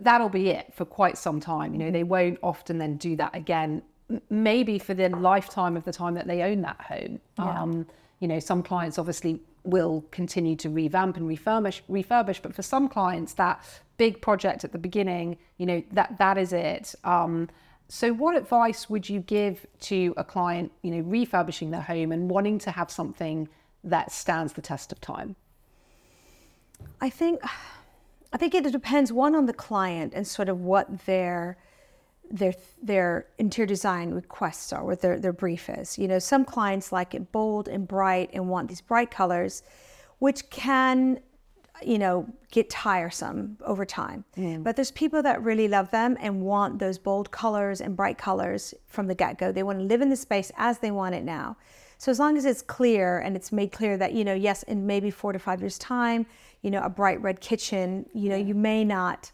that'll 0.00 0.28
be 0.28 0.50
it 0.50 0.72
for 0.74 0.84
quite 0.84 1.18
some 1.18 1.40
time. 1.40 1.72
You 1.72 1.78
know, 1.78 1.90
they 1.90 2.04
won't 2.04 2.38
often 2.42 2.78
then 2.78 2.96
do 2.96 3.16
that 3.16 3.34
again. 3.34 3.82
Maybe 4.30 4.78
for 4.78 4.94
the 4.94 5.08
lifetime 5.08 5.76
of 5.76 5.84
the 5.84 5.92
time 5.92 6.14
that 6.14 6.26
they 6.26 6.42
own 6.42 6.62
that 6.62 6.80
home. 6.80 7.20
Um, 7.38 7.86
you 8.20 8.28
know, 8.28 8.38
some 8.38 8.62
clients 8.62 8.98
obviously 8.98 9.40
will 9.64 10.04
continue 10.10 10.56
to 10.56 10.70
revamp 10.70 11.16
and 11.16 11.28
refurbish, 11.28 11.82
refurbish, 11.90 12.40
but 12.40 12.54
for 12.54 12.62
some 12.62 12.88
clients, 12.88 13.34
that 13.34 13.62
big 13.96 14.20
project 14.22 14.64
at 14.64 14.72
the 14.72 14.78
beginning, 14.78 15.36
you 15.58 15.66
know, 15.66 15.82
that 15.92 16.18
that 16.18 16.38
is 16.38 16.52
it. 16.52 16.94
Um, 17.04 17.48
so, 17.88 18.12
what 18.12 18.36
advice 18.36 18.90
would 18.90 19.08
you 19.08 19.20
give 19.20 19.66
to 19.80 20.14
a 20.16 20.24
client, 20.24 20.72
you 20.82 20.90
know, 20.90 21.00
refurbishing 21.00 21.70
their 21.70 21.82
home 21.82 22.10
and 22.12 22.28
wanting 22.30 22.58
to 22.60 22.70
have 22.70 22.90
something 22.90 23.48
that 23.84 24.10
stands 24.10 24.54
the 24.54 24.62
test 24.62 24.92
of 24.92 25.00
time? 25.00 25.36
I 27.00 27.10
think 27.10 27.40
I 28.32 28.36
think 28.38 28.54
it 28.54 28.70
depends 28.70 29.12
one 29.12 29.34
on 29.34 29.46
the 29.46 29.52
client 29.52 30.12
and 30.14 30.26
sort 30.26 30.48
of 30.48 30.60
what 30.60 31.06
their 31.06 31.56
their 32.30 32.54
their 32.82 33.26
interior 33.38 33.66
design 33.66 34.10
requests 34.10 34.72
are, 34.72 34.84
what 34.84 35.00
their 35.00 35.18
their 35.18 35.32
brief 35.32 35.68
is. 35.68 35.98
You 35.98 36.08
know, 36.08 36.18
some 36.18 36.44
clients 36.44 36.92
like 36.92 37.14
it 37.14 37.32
bold 37.32 37.68
and 37.68 37.86
bright 37.86 38.30
and 38.32 38.48
want 38.48 38.68
these 38.68 38.80
bright 38.80 39.10
colors, 39.10 39.62
which 40.18 40.48
can 40.50 41.20
you 41.84 41.98
know 41.98 42.26
get 42.50 42.70
tiresome 42.70 43.58
over 43.64 43.84
time. 43.84 44.24
Mm. 44.36 44.64
But 44.64 44.76
there's 44.76 44.90
people 44.90 45.22
that 45.22 45.42
really 45.42 45.68
love 45.68 45.90
them 45.90 46.16
and 46.20 46.42
want 46.42 46.78
those 46.78 46.98
bold 46.98 47.30
colors 47.30 47.80
and 47.80 47.96
bright 47.96 48.18
colors 48.18 48.74
from 48.86 49.06
the 49.06 49.14
get-go. 49.14 49.52
They 49.52 49.62
want 49.62 49.78
to 49.78 49.84
live 49.84 50.00
in 50.00 50.08
the 50.08 50.16
space 50.16 50.50
as 50.56 50.78
they 50.78 50.90
want 50.90 51.14
it 51.14 51.24
now. 51.24 51.56
So 51.98 52.10
as 52.10 52.18
long 52.18 52.36
as 52.36 52.44
it's 52.44 52.62
clear 52.62 53.18
and 53.18 53.36
it's 53.36 53.52
made 53.52 53.72
clear 53.72 53.96
that, 53.96 54.12
you 54.12 54.24
know, 54.24 54.34
yes, 54.34 54.62
in 54.64 54.86
maybe 54.86 55.10
four 55.10 55.32
to 55.32 55.38
five 55.38 55.60
years' 55.60 55.78
time, 55.78 56.26
you 56.62 56.70
know, 56.70 56.82
a 56.82 56.90
bright 56.90 57.20
red 57.22 57.40
kitchen, 57.40 58.06
you 58.12 58.28
know, 58.28 58.36
you 58.36 58.54
may 58.54 58.84
not 58.84 59.32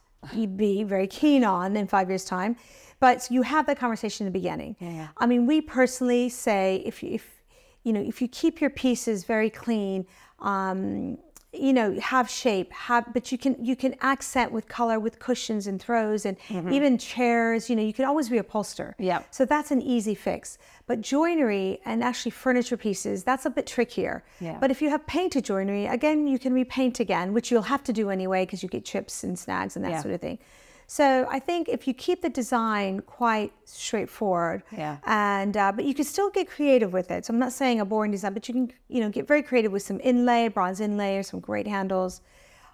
be 0.56 0.84
very 0.84 1.06
keen 1.06 1.44
on 1.44 1.76
in 1.76 1.86
five 1.86 2.08
years' 2.08 2.24
time. 2.24 2.56
But 3.00 3.28
you 3.30 3.42
have 3.42 3.66
that 3.66 3.80
conversation 3.80 4.26
in 4.26 4.32
the 4.32 4.38
beginning. 4.38 4.76
Yeah, 4.78 4.90
yeah. 4.90 5.08
I 5.16 5.26
mean, 5.26 5.44
we 5.44 5.60
personally 5.60 6.28
say 6.28 6.82
if 6.86 7.02
if 7.02 7.42
you 7.82 7.92
know 7.92 8.00
if 8.00 8.22
you 8.22 8.28
keep 8.28 8.60
your 8.60 8.70
pieces 8.70 9.24
very 9.24 9.50
clean, 9.50 10.06
um, 10.38 11.18
you 11.52 11.72
know, 11.72 11.98
have 11.98 12.30
shape, 12.30 12.72
have 12.72 13.12
but 13.12 13.32
you 13.32 13.38
can 13.38 13.56
you 13.62 13.74
can 13.74 13.96
accent 14.00 14.52
with 14.52 14.68
color 14.68 15.00
with 15.00 15.18
cushions 15.18 15.66
and 15.66 15.82
throws 15.82 16.24
and 16.24 16.36
even 16.70 16.96
chairs. 16.96 17.68
You 17.68 17.74
know, 17.74 17.82
you 17.82 17.92
can 17.92 18.04
always 18.04 18.28
reupholster. 18.28 18.90
Mm-hmm. 18.92 19.02
Yeah. 19.02 19.22
So 19.32 19.44
that's 19.44 19.72
an 19.72 19.82
easy 19.82 20.14
fix. 20.14 20.56
But 20.92 21.00
joinery 21.00 21.80
and 21.86 22.04
actually 22.04 22.32
furniture 22.32 22.76
pieces, 22.76 23.24
that's 23.24 23.46
a 23.46 23.50
bit 23.50 23.66
trickier. 23.66 24.22
Yeah. 24.40 24.58
But 24.60 24.70
if 24.70 24.82
you 24.82 24.90
have 24.90 25.06
painted 25.06 25.42
joinery, 25.42 25.86
again, 25.86 26.26
you 26.26 26.38
can 26.38 26.52
repaint 26.52 27.00
again, 27.00 27.32
which 27.32 27.50
you'll 27.50 27.62
have 27.74 27.82
to 27.84 27.94
do 27.94 28.10
anyway 28.10 28.44
because 28.44 28.62
you 28.62 28.68
get 28.68 28.84
chips 28.84 29.24
and 29.24 29.38
snags 29.38 29.74
and 29.74 29.82
that 29.86 29.92
Yeah. 29.92 30.02
sort 30.02 30.12
of 30.12 30.20
thing. 30.20 30.38
So 30.86 31.26
I 31.30 31.38
think 31.38 31.70
if 31.70 31.88
you 31.88 31.94
keep 31.94 32.20
the 32.20 32.28
design 32.28 33.00
quite 33.00 33.54
straightforward, 33.64 34.64
Yeah. 34.70 34.98
and 35.06 35.56
uh, 35.56 35.72
but 35.72 35.86
you 35.86 35.94
can 35.94 36.04
still 36.04 36.28
get 36.28 36.46
creative 36.50 36.92
with 36.92 37.10
it. 37.10 37.24
So 37.24 37.32
I'm 37.32 37.38
not 37.38 37.54
saying 37.54 37.80
a 37.80 37.86
boring 37.86 38.10
design, 38.10 38.34
but 38.34 38.46
you 38.46 38.52
can 38.52 38.70
you 38.88 39.00
know 39.00 39.08
get 39.08 39.26
very 39.26 39.42
creative 39.42 39.72
with 39.72 39.82
some 39.82 39.98
inlay, 40.04 40.48
bronze 40.48 40.78
inlay, 40.78 41.16
or 41.16 41.22
some 41.22 41.40
great 41.40 41.66
handles. 41.66 42.20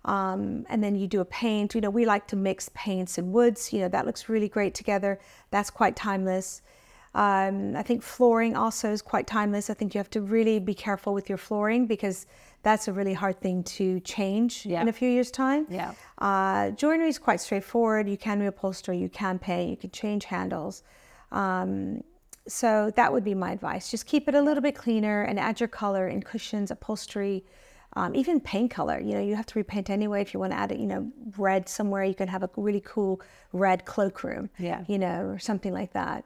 Um, 0.04 0.66
and 0.68 0.82
then 0.82 0.96
you 0.96 1.06
do 1.06 1.20
a 1.20 1.24
paint. 1.24 1.76
You 1.76 1.80
know, 1.82 1.90
we 1.90 2.04
like 2.04 2.26
to 2.32 2.36
mix 2.36 2.68
paints 2.74 3.16
and 3.18 3.32
woods. 3.32 3.72
You 3.72 3.78
know, 3.82 3.88
that 3.90 4.06
looks 4.06 4.28
really 4.28 4.48
great 4.48 4.74
together. 4.74 5.20
That's 5.52 5.70
quite 5.70 5.94
timeless. 5.94 6.62
Um, 7.14 7.74
I 7.76 7.82
think 7.82 8.02
flooring 8.02 8.56
also 8.56 8.92
is 8.92 9.02
quite 9.02 9.26
timeless. 9.26 9.70
I 9.70 9.74
think 9.74 9.94
you 9.94 9.98
have 9.98 10.10
to 10.10 10.20
really 10.20 10.58
be 10.60 10.74
careful 10.74 11.14
with 11.14 11.28
your 11.28 11.38
flooring 11.38 11.86
because 11.86 12.26
that's 12.62 12.88
a 12.88 12.92
really 12.92 13.14
hard 13.14 13.40
thing 13.40 13.62
to 13.62 14.00
change 14.00 14.66
Yeah. 14.66 14.82
in 14.82 14.88
a 14.88 14.92
few 14.92 15.08
years' 15.08 15.30
time. 15.30 15.66
Yeah. 15.70 15.92
Uh, 16.18 16.70
joinery 16.70 17.08
is 17.08 17.18
quite 17.18 17.40
straightforward. 17.40 18.08
You 18.08 18.18
can 18.18 18.40
reupholster, 18.40 18.98
you 18.98 19.08
can 19.08 19.38
paint, 19.38 19.70
you 19.70 19.76
can 19.76 19.90
change 19.90 20.24
handles. 20.26 20.82
Um, 21.32 22.02
so 22.46 22.90
that 22.96 23.12
would 23.12 23.24
be 23.24 23.34
my 23.34 23.52
advice. 23.52 23.90
Just 23.90 24.06
keep 24.06 24.28
it 24.28 24.34
a 24.34 24.40
little 24.42 24.62
bit 24.62 24.74
cleaner 24.74 25.22
and 25.22 25.38
add 25.38 25.60
your 25.60 25.68
color 25.68 26.08
in 26.08 26.22
cushions, 26.22 26.70
upholstery, 26.70 27.44
um, 27.94 28.14
even 28.14 28.40
paint 28.40 28.70
color. 28.70 28.98
You 29.00 29.14
know, 29.14 29.20
you 29.20 29.34
have 29.36 29.46
to 29.46 29.58
repaint 29.58 29.88
anyway. 29.90 30.20
If 30.22 30.32
you 30.34 30.40
want 30.40 30.52
to 30.52 30.58
add 30.58 30.72
it, 30.72 30.78
you 30.78 30.86
know, 30.86 31.10
red 31.36 31.68
somewhere, 31.68 32.04
you 32.04 32.14
can 32.14 32.28
have 32.28 32.42
a 32.42 32.50
really 32.56 32.82
cool 32.84 33.20
red 33.52 33.84
cloakroom. 33.84 34.50
Yeah. 34.58 34.84
You 34.88 34.98
know, 34.98 35.26
or 35.26 35.38
something 35.38 35.72
like 35.72 35.92
that. 35.92 36.24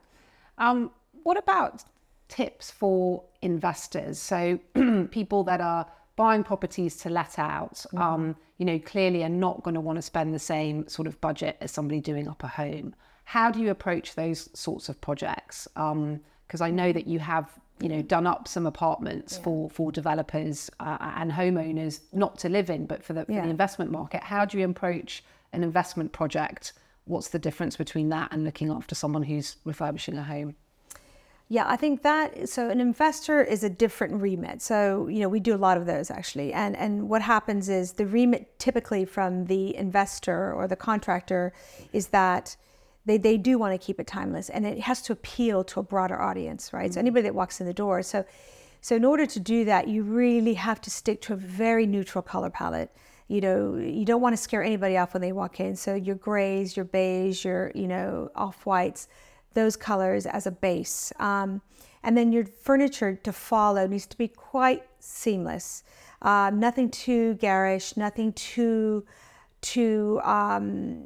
Um, 0.58 0.90
what 1.22 1.36
about 1.36 1.84
tips 2.28 2.70
for 2.70 3.24
investors? 3.42 4.18
So 4.18 4.58
people 5.10 5.44
that 5.44 5.60
are 5.60 5.86
buying 6.16 6.44
properties 6.44 6.96
to 6.96 7.10
let 7.10 7.38
out, 7.38 7.84
um, 7.96 8.36
you 8.58 8.66
know, 8.66 8.78
clearly 8.78 9.24
are 9.24 9.28
not 9.28 9.62
going 9.62 9.74
to 9.74 9.80
want 9.80 9.96
to 9.96 10.02
spend 10.02 10.34
the 10.34 10.38
same 10.38 10.86
sort 10.88 11.08
of 11.08 11.20
budget 11.20 11.56
as 11.60 11.70
somebody 11.70 12.00
doing 12.00 12.28
up 12.28 12.42
a 12.44 12.48
home. 12.48 12.94
How 13.24 13.50
do 13.50 13.60
you 13.60 13.70
approach 13.70 14.14
those 14.14 14.50
sorts 14.52 14.88
of 14.88 15.00
projects? 15.00 15.66
Because 15.74 16.60
I 16.60 16.70
know 16.70 16.92
that 16.92 17.06
you 17.06 17.18
have, 17.18 17.50
you 17.80 17.88
know, 17.88 18.02
done 18.02 18.26
up 18.26 18.46
some 18.46 18.66
apartments 18.66 19.38
for 19.38 19.70
for 19.70 19.90
developers 19.90 20.70
uh, 20.80 20.98
and 21.16 21.32
homeowners, 21.32 22.00
not 22.12 22.38
to 22.40 22.48
live 22.48 22.68
in, 22.68 22.86
but 22.86 23.02
for 23.02 23.14
the, 23.14 23.24
for 23.24 23.32
the 23.32 23.48
investment 23.48 23.90
market. 23.90 24.22
How 24.22 24.44
do 24.44 24.58
you 24.58 24.68
approach 24.68 25.24
an 25.52 25.62
investment 25.62 26.12
project? 26.12 26.72
What's 27.04 27.28
the 27.28 27.38
difference 27.38 27.76
between 27.76 28.08
that 28.10 28.32
and 28.32 28.44
looking 28.44 28.70
after 28.70 28.94
someone 28.94 29.24
who's 29.24 29.56
refurbishing 29.64 30.16
a 30.16 30.22
home? 30.22 30.56
Yeah, 31.48 31.68
I 31.68 31.76
think 31.76 32.02
that 32.02 32.48
so 32.48 32.70
an 32.70 32.80
investor 32.80 33.42
is 33.42 33.62
a 33.62 33.68
different 33.68 34.22
remit. 34.22 34.62
So, 34.62 35.06
you 35.08 35.20
know, 35.20 35.28
we 35.28 35.38
do 35.38 35.54
a 35.54 35.58
lot 35.58 35.76
of 35.76 35.84
those 35.84 36.10
actually. 36.10 36.52
And 36.52 36.74
and 36.76 37.10
what 37.10 37.20
happens 37.20 37.68
is 37.68 37.92
the 37.92 38.06
remit 38.06 38.58
typically 38.58 39.04
from 39.04 39.44
the 39.44 39.76
investor 39.76 40.54
or 40.54 40.66
the 40.66 40.76
contractor 40.76 41.52
is 41.92 42.06
that 42.08 42.56
they, 43.04 43.18
they 43.18 43.36
do 43.36 43.58
want 43.58 43.78
to 43.78 43.84
keep 43.84 44.00
it 44.00 44.06
timeless 44.06 44.48
and 44.48 44.64
it 44.64 44.80
has 44.80 45.02
to 45.02 45.12
appeal 45.12 45.62
to 45.64 45.80
a 45.80 45.82
broader 45.82 46.22
audience, 46.22 46.72
right? 46.72 46.90
So 46.90 46.92
mm-hmm. 46.92 47.00
anybody 47.00 47.22
that 47.24 47.34
walks 47.34 47.60
in 47.60 47.66
the 47.66 47.74
door. 47.74 48.02
So 48.02 48.24
so 48.80 48.96
in 48.96 49.04
order 49.04 49.26
to 49.26 49.38
do 49.38 49.64
that, 49.66 49.88
you 49.88 50.02
really 50.02 50.54
have 50.54 50.80
to 50.80 50.90
stick 50.90 51.20
to 51.22 51.34
a 51.34 51.36
very 51.36 51.86
neutral 51.86 52.22
color 52.22 52.50
palette. 52.50 52.90
You 53.28 53.40
know, 53.40 53.76
you 53.76 54.04
don't 54.04 54.20
want 54.20 54.34
to 54.34 54.42
scare 54.42 54.62
anybody 54.62 54.96
off 54.96 55.14
when 55.14 55.20
they 55.20 55.32
walk 55.32 55.60
in. 55.60 55.76
So 55.76 55.94
your 55.94 56.16
grays, 56.16 56.76
your 56.76 56.84
beige, 56.84 57.44
your, 57.44 57.72
you 57.74 57.88
know, 57.88 58.30
off 58.34 58.66
whites, 58.66 59.08
those 59.54 59.76
colors 59.76 60.26
as 60.26 60.46
a 60.46 60.50
base. 60.50 61.12
Um, 61.18 61.62
and 62.02 62.16
then 62.16 62.32
your 62.32 62.44
furniture 62.44 63.14
to 63.14 63.32
follow 63.32 63.86
needs 63.86 64.06
to 64.06 64.18
be 64.18 64.28
quite 64.28 64.84
seamless. 64.98 65.84
Um, 66.22 66.58
nothing 66.60 66.90
too 66.90 67.34
garish, 67.34 67.96
nothing 67.96 68.32
too 68.32 69.04
too 69.60 70.20
um, 70.24 71.02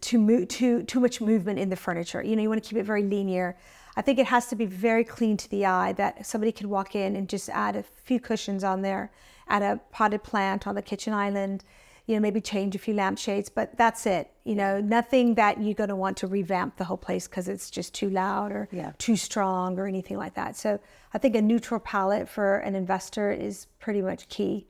too 0.00 0.18
move 0.18 0.48
too 0.48 0.82
too 0.82 1.00
much 1.00 1.20
movement 1.20 1.58
in 1.58 1.68
the 1.68 1.76
furniture. 1.76 2.22
You 2.22 2.36
know, 2.36 2.42
you 2.42 2.48
want 2.48 2.62
to 2.62 2.68
keep 2.68 2.78
it 2.78 2.84
very 2.84 3.02
linear. 3.02 3.56
I 3.96 4.02
think 4.02 4.18
it 4.18 4.26
has 4.26 4.46
to 4.48 4.56
be 4.56 4.66
very 4.66 5.04
clean 5.04 5.36
to 5.38 5.48
the 5.48 5.64
eye 5.64 5.92
that 5.94 6.26
somebody 6.26 6.52
can 6.52 6.68
walk 6.68 6.94
in 6.94 7.16
and 7.16 7.28
just 7.28 7.48
add 7.48 7.76
a 7.76 7.82
few 7.82 8.20
cushions 8.20 8.62
on 8.62 8.82
there, 8.82 9.10
add 9.48 9.62
a 9.62 9.80
potted 9.92 10.22
plant 10.22 10.66
on 10.66 10.74
the 10.74 10.82
kitchen 10.82 11.12
island, 11.12 11.64
you 12.06 12.14
know, 12.14 12.20
maybe 12.20 12.40
change 12.40 12.74
a 12.76 12.78
few 12.78 12.94
lampshades, 12.94 13.48
but 13.48 13.76
that's 13.76 14.06
it. 14.06 14.30
You 14.44 14.54
know, 14.54 14.80
nothing 14.80 15.34
that 15.34 15.60
you're 15.60 15.74
going 15.74 15.88
to 15.88 15.96
want 15.96 16.16
to 16.18 16.26
revamp 16.28 16.76
the 16.76 16.84
whole 16.84 16.96
place 16.96 17.26
because 17.26 17.48
it's 17.48 17.68
just 17.70 17.94
too 17.94 18.08
loud 18.10 18.52
or 18.52 18.68
Yeah. 18.70 18.92
too 18.98 19.16
strong 19.16 19.78
or 19.78 19.86
anything 19.86 20.16
like 20.16 20.34
that. 20.34 20.56
So 20.56 20.78
I 21.12 21.18
think 21.18 21.34
a 21.34 21.42
neutral 21.42 21.80
palette 21.80 22.28
for 22.28 22.58
an 22.58 22.74
investor 22.76 23.32
is 23.32 23.66
pretty 23.80 24.02
much 24.02 24.28
key. 24.28 24.68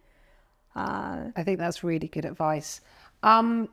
I 0.75 1.43
think 1.43 1.59
that's 1.59 1.83
really 1.83 2.09
good 2.09 2.27
advice. 2.27 2.83
Um, 3.23 3.71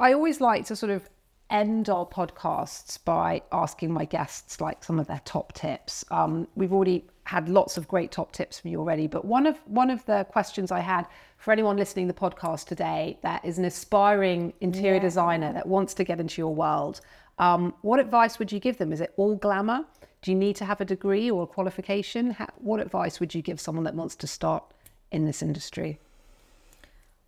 I 0.00 0.12
always 0.12 0.40
like 0.40 0.66
to 0.66 0.76
sort 0.76 0.90
of 0.90 1.08
end 1.52 1.88
our 1.88 2.06
podcasts 2.06 2.98
by 3.04 3.42
asking 3.52 3.92
my 3.92 4.04
guests 4.06 4.60
like 4.60 4.82
some 4.82 4.98
of 4.98 5.06
their 5.06 5.20
top 5.24 5.52
tips. 5.52 6.04
Um, 6.10 6.48
we've 6.56 6.72
already 6.72 7.04
had 7.24 7.48
lots 7.48 7.76
of 7.76 7.86
great 7.86 8.10
top 8.10 8.32
tips 8.32 8.58
from 8.58 8.70
you 8.72 8.80
already, 8.80 9.06
but 9.06 9.24
one 9.24 9.46
of 9.46 9.56
one 9.66 9.90
of 9.90 10.04
the 10.06 10.24
questions 10.24 10.72
I 10.72 10.80
had 10.80 11.06
for 11.36 11.52
anyone 11.52 11.76
listening 11.76 12.08
to 12.08 12.12
the 12.12 12.18
podcast 12.18 12.66
today 12.66 13.18
that 13.22 13.44
is 13.44 13.58
an 13.58 13.64
aspiring 13.64 14.52
interior 14.60 14.98
designer 14.98 15.52
that 15.52 15.66
wants 15.66 15.94
to 15.94 16.04
get 16.04 16.18
into 16.18 16.40
your 16.40 16.54
world, 16.54 17.00
um, 17.38 17.74
what 17.82 18.00
advice 18.00 18.38
would 18.38 18.50
you 18.50 18.58
give 18.58 18.78
them? 18.78 18.92
Is 18.92 19.00
it 19.00 19.12
all 19.16 19.36
glamour? 19.36 19.84
Do 20.22 20.30
you 20.30 20.36
need 20.36 20.56
to 20.56 20.64
have 20.64 20.80
a 20.80 20.84
degree 20.84 21.30
or 21.30 21.44
a 21.44 21.46
qualification? 21.46 22.30
How, 22.30 22.48
what 22.58 22.80
advice 22.80 23.20
would 23.20 23.34
you 23.34 23.42
give 23.42 23.60
someone 23.60 23.84
that 23.84 23.94
wants 23.94 24.16
to 24.16 24.26
start 24.26 24.64
in 25.10 25.26
this 25.26 25.42
industry? 25.42 26.00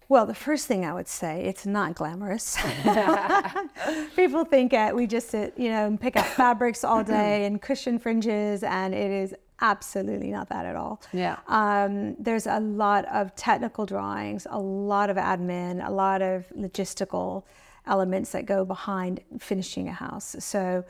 Well, 0.08 0.26
the 0.26 0.34
first 0.34 0.66
thing 0.66 0.84
I 0.84 0.92
would 0.92 1.08
say, 1.08 1.44
it's 1.44 1.64
not 1.64 1.94
glamorous. 1.94 2.58
People 4.16 4.44
think 4.44 4.74
uh, 4.74 4.92
we 4.94 5.06
just 5.06 5.30
sit, 5.30 5.54
you 5.56 5.70
know, 5.70 5.86
and 5.86 6.00
pick 6.00 6.16
up 6.16 6.26
fabrics 6.36 6.84
all 6.84 7.02
day 7.18 7.46
and 7.46 7.60
cushion 7.60 7.98
fringes, 7.98 8.62
and 8.62 8.94
it 8.94 9.10
is 9.10 9.34
absolutely 9.60 10.30
not 10.30 10.48
that 10.50 10.66
at 10.66 10.76
all. 10.76 11.00
Yeah. 11.12 11.38
Um, 11.48 12.16
there's 12.18 12.46
a 12.46 12.60
lot 12.60 13.06
of 13.06 13.34
technical 13.34 13.86
drawings, 13.86 14.46
a 14.50 14.58
lot 14.58 15.08
of 15.10 15.16
admin, 15.16 15.86
a 15.86 15.90
lot 15.90 16.20
of 16.20 16.46
logistical 16.56 17.44
elements 17.86 18.32
that 18.32 18.46
go 18.46 18.64
behind 18.64 19.20
finishing 19.38 19.88
a 19.88 19.92
house. 19.92 20.36
So, 20.38 20.84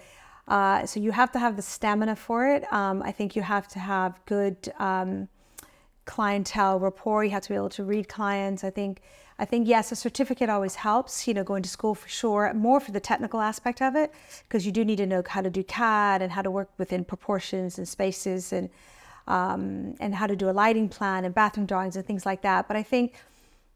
uh, 0.48 0.86
so 0.86 0.98
you 0.98 1.12
have 1.12 1.30
to 1.32 1.38
have 1.38 1.56
the 1.56 1.62
stamina 1.62 2.16
for 2.16 2.48
it. 2.48 2.70
Um, 2.72 3.02
I 3.02 3.12
think 3.12 3.36
you 3.36 3.42
have 3.42 3.68
to 3.68 3.78
have 3.78 4.20
good. 4.26 4.72
Um, 4.78 5.28
clientele 6.04 6.78
rapport. 6.78 7.24
You 7.24 7.30
have 7.30 7.42
to 7.42 7.48
be 7.48 7.54
able 7.54 7.70
to 7.70 7.84
read 7.84 8.08
clients. 8.08 8.64
I 8.64 8.70
think, 8.70 9.00
I 9.38 9.44
think 9.44 9.66
yes, 9.66 9.92
a 9.92 9.96
certificate 9.96 10.48
always 10.48 10.76
helps. 10.76 11.26
You 11.26 11.34
know, 11.34 11.44
going 11.44 11.62
to 11.62 11.68
school 11.68 11.94
for 11.94 12.08
sure. 12.08 12.52
More 12.54 12.80
for 12.80 12.92
the 12.92 13.00
technical 13.00 13.40
aspect 13.40 13.82
of 13.82 13.96
it, 13.96 14.12
because 14.48 14.66
you 14.66 14.72
do 14.72 14.84
need 14.84 14.96
to 14.96 15.06
know 15.06 15.22
how 15.26 15.42
to 15.42 15.50
do 15.50 15.62
CAD 15.62 16.22
and 16.22 16.32
how 16.32 16.42
to 16.42 16.50
work 16.50 16.70
within 16.78 17.04
proportions 17.04 17.78
and 17.78 17.88
spaces 17.88 18.52
and 18.52 18.70
um, 19.26 19.94
and 20.00 20.14
how 20.14 20.26
to 20.26 20.36
do 20.36 20.50
a 20.50 20.52
lighting 20.52 20.88
plan 20.88 21.24
and 21.24 21.34
bathroom 21.34 21.66
drawings 21.66 21.96
and 21.96 22.04
things 22.06 22.26
like 22.26 22.42
that. 22.42 22.68
But 22.68 22.76
I 22.76 22.82
think 22.82 23.14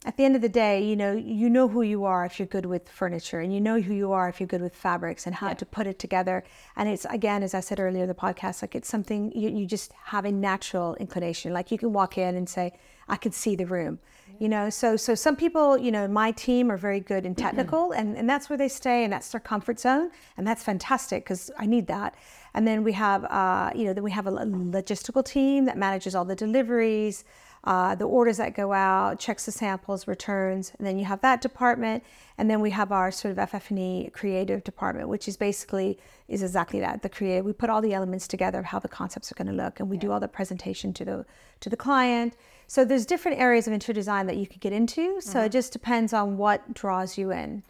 at 0.05 0.17
the 0.17 0.25
end 0.25 0.37
of 0.37 0.43
the 0.43 0.49
day, 0.49 0.81
you 0.85 0.95
know, 0.95 1.13
you 1.13 1.51
know 1.51 1.67
who 1.67 1.83
you 1.83 2.05
are 2.05 2.25
if 2.25 2.39
you're 2.39 2.47
good 2.47 2.67
with 2.67 2.89
furniture, 2.89 3.41
and 3.41 3.53
you 3.53 3.61
know 3.61 3.81
who 3.81 3.93
you 3.93 4.13
are 4.13 4.29
if 4.29 4.39
you're 4.39 4.47
good 4.47 4.63
with 4.63 4.75
fabrics 4.75 5.27
and 5.27 5.35
how 5.35 5.53
to 5.53 5.67
put 5.67 5.89
it 5.89 5.99
together. 5.99 6.45
And 6.77 6.89
it's 6.89 7.05
again, 7.07 7.43
as 7.43 7.53
I 7.53 7.61
said 7.61 7.81
earlier 7.81 8.03
in 8.03 8.09
the 8.09 8.15
podcast, 8.15 8.63
like 8.63 8.77
it's 8.77 8.89
something 8.89 9.33
you, 9.35 9.51
you 9.51 9.67
just 9.67 9.93
have 10.05 10.25
a 10.25 10.31
natural 10.31 10.95
inclination. 10.97 11.53
Like 11.53 11.73
you 11.73 11.79
can 11.79 11.93
walk 11.93 12.17
in 12.17 12.37
and 12.37 12.49
say, 12.49 12.75
"I 13.09 13.17
can 13.17 13.33
see 13.33 13.57
the 13.57 13.67
room," 13.67 13.99
you 14.39 14.49
know. 14.49 14.71
So, 14.71 14.97
so 14.97 15.17
some 15.17 15.35
people, 15.35 15.77
you 15.77 15.91
know, 15.91 16.07
my 16.07 16.31
team 16.31 16.71
are 16.71 16.77
very 16.77 17.01
good 17.01 17.27
in 17.27 17.35
technical, 17.35 17.91
and 17.97 18.17
and 18.17 18.31
that's 18.31 18.49
where 18.49 18.57
they 18.57 18.69
stay, 18.69 19.03
and 19.03 19.13
that's 19.13 19.31
their 19.31 19.41
comfort 19.41 19.81
zone, 19.81 20.13
and 20.37 20.47
that's 20.47 20.63
fantastic 20.63 21.25
because 21.25 21.51
I 21.59 21.67
need 21.67 21.89
that. 21.89 22.15
And 22.55 22.67
then 22.69 22.85
we 22.85 22.93
have, 22.93 23.25
uh, 23.25 23.73
you 23.75 23.85
know, 23.85 23.93
then 23.93 24.05
we 24.05 24.13
have 24.13 24.29
a 24.29 24.31
lo- 24.31 24.45
logistical 24.45 25.25
team 25.25 25.65
that 25.65 25.77
manages 25.77 26.15
all 26.15 26.25
the 26.25 26.37
deliveries. 26.37 27.25
Uh, 27.65 27.95
the 27.95 28.05
orders 28.05 28.37
that 28.37 28.55
go 28.55 28.73
out, 28.73 29.19
checks 29.19 29.47
the 29.47 29.53
samples, 29.53 30.07
returns, 30.07 30.73
and 30.79 30.87
then 30.87 30.99
you 30.99 31.05
have 31.05 31.21
that 31.21 31.41
department, 31.41 32.03
and 32.39 32.49
then 32.49 32.61
we 32.61 32.71
have 32.71 32.93
our 32.93 33.11
sort 33.11 33.37
of 33.37 33.51
FF&E 33.51 34.11
creative 34.13 34.63
department, 34.65 35.09
which 35.09 35.29
is 35.29 35.37
basically 35.37 35.99
is 36.29 36.43
exactly 36.43 36.81
that 36.81 37.03
the 37.03 37.09
creative. 37.09 37.45
We 37.45 37.53
put 37.53 37.71
all 37.71 37.83
the 37.83 37.95
elements 37.95 38.29
together 38.29 38.61
of 38.61 38.67
how 38.67 38.79
the 38.79 38.89
concepts 38.89 39.33
are 39.33 39.35
going 39.35 39.49
to 39.49 39.53
look, 39.53 39.81
and 39.81 39.89
we 39.89 39.97
yeah. 39.97 40.03
do 40.03 40.13
all 40.13 40.21
the 40.21 40.29
presentation 40.29 40.93
to 40.95 41.05
the 41.05 41.27
to 41.61 41.69
the 41.69 41.77
client. 41.77 42.35
So 42.69 42.85
there's 42.85 43.07
different 43.07 43.39
areas 43.39 43.67
of 43.67 43.73
interior 43.73 43.95
design 43.95 44.27
that 44.27 44.37
you 44.37 44.47
could 44.47 44.61
get 44.61 44.73
into. 44.73 45.21
So 45.21 45.39
mm-hmm. 45.39 45.47
it 45.47 45.53
just 45.53 45.73
depends 45.73 46.13
on 46.13 46.37
what 46.37 46.75
draws 46.75 47.17
you 47.17 47.33
in. 47.33 47.63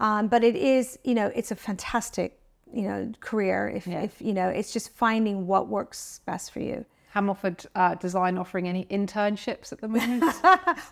Um, 0.00 0.28
but 0.28 0.42
it 0.42 0.56
is, 0.56 0.98
you 1.04 1.14
know, 1.14 1.30
it's 1.34 1.50
a 1.50 1.54
fantastic, 1.54 2.40
you 2.72 2.82
know, 2.82 3.12
career. 3.20 3.68
If, 3.68 3.86
yeah. 3.86 4.00
if 4.02 4.20
you 4.20 4.32
know, 4.32 4.48
it's 4.48 4.72
just 4.72 4.90
finding 4.90 5.46
what 5.46 5.68
works 5.68 6.20
best 6.26 6.52
for 6.52 6.60
you. 6.60 6.84
Hamilford 7.10 7.66
uh, 7.74 7.94
Design 7.96 8.38
offering 8.38 8.68
any 8.68 8.84
internships 8.86 9.72
at 9.72 9.80
the 9.80 9.88
moment? 9.98 10.34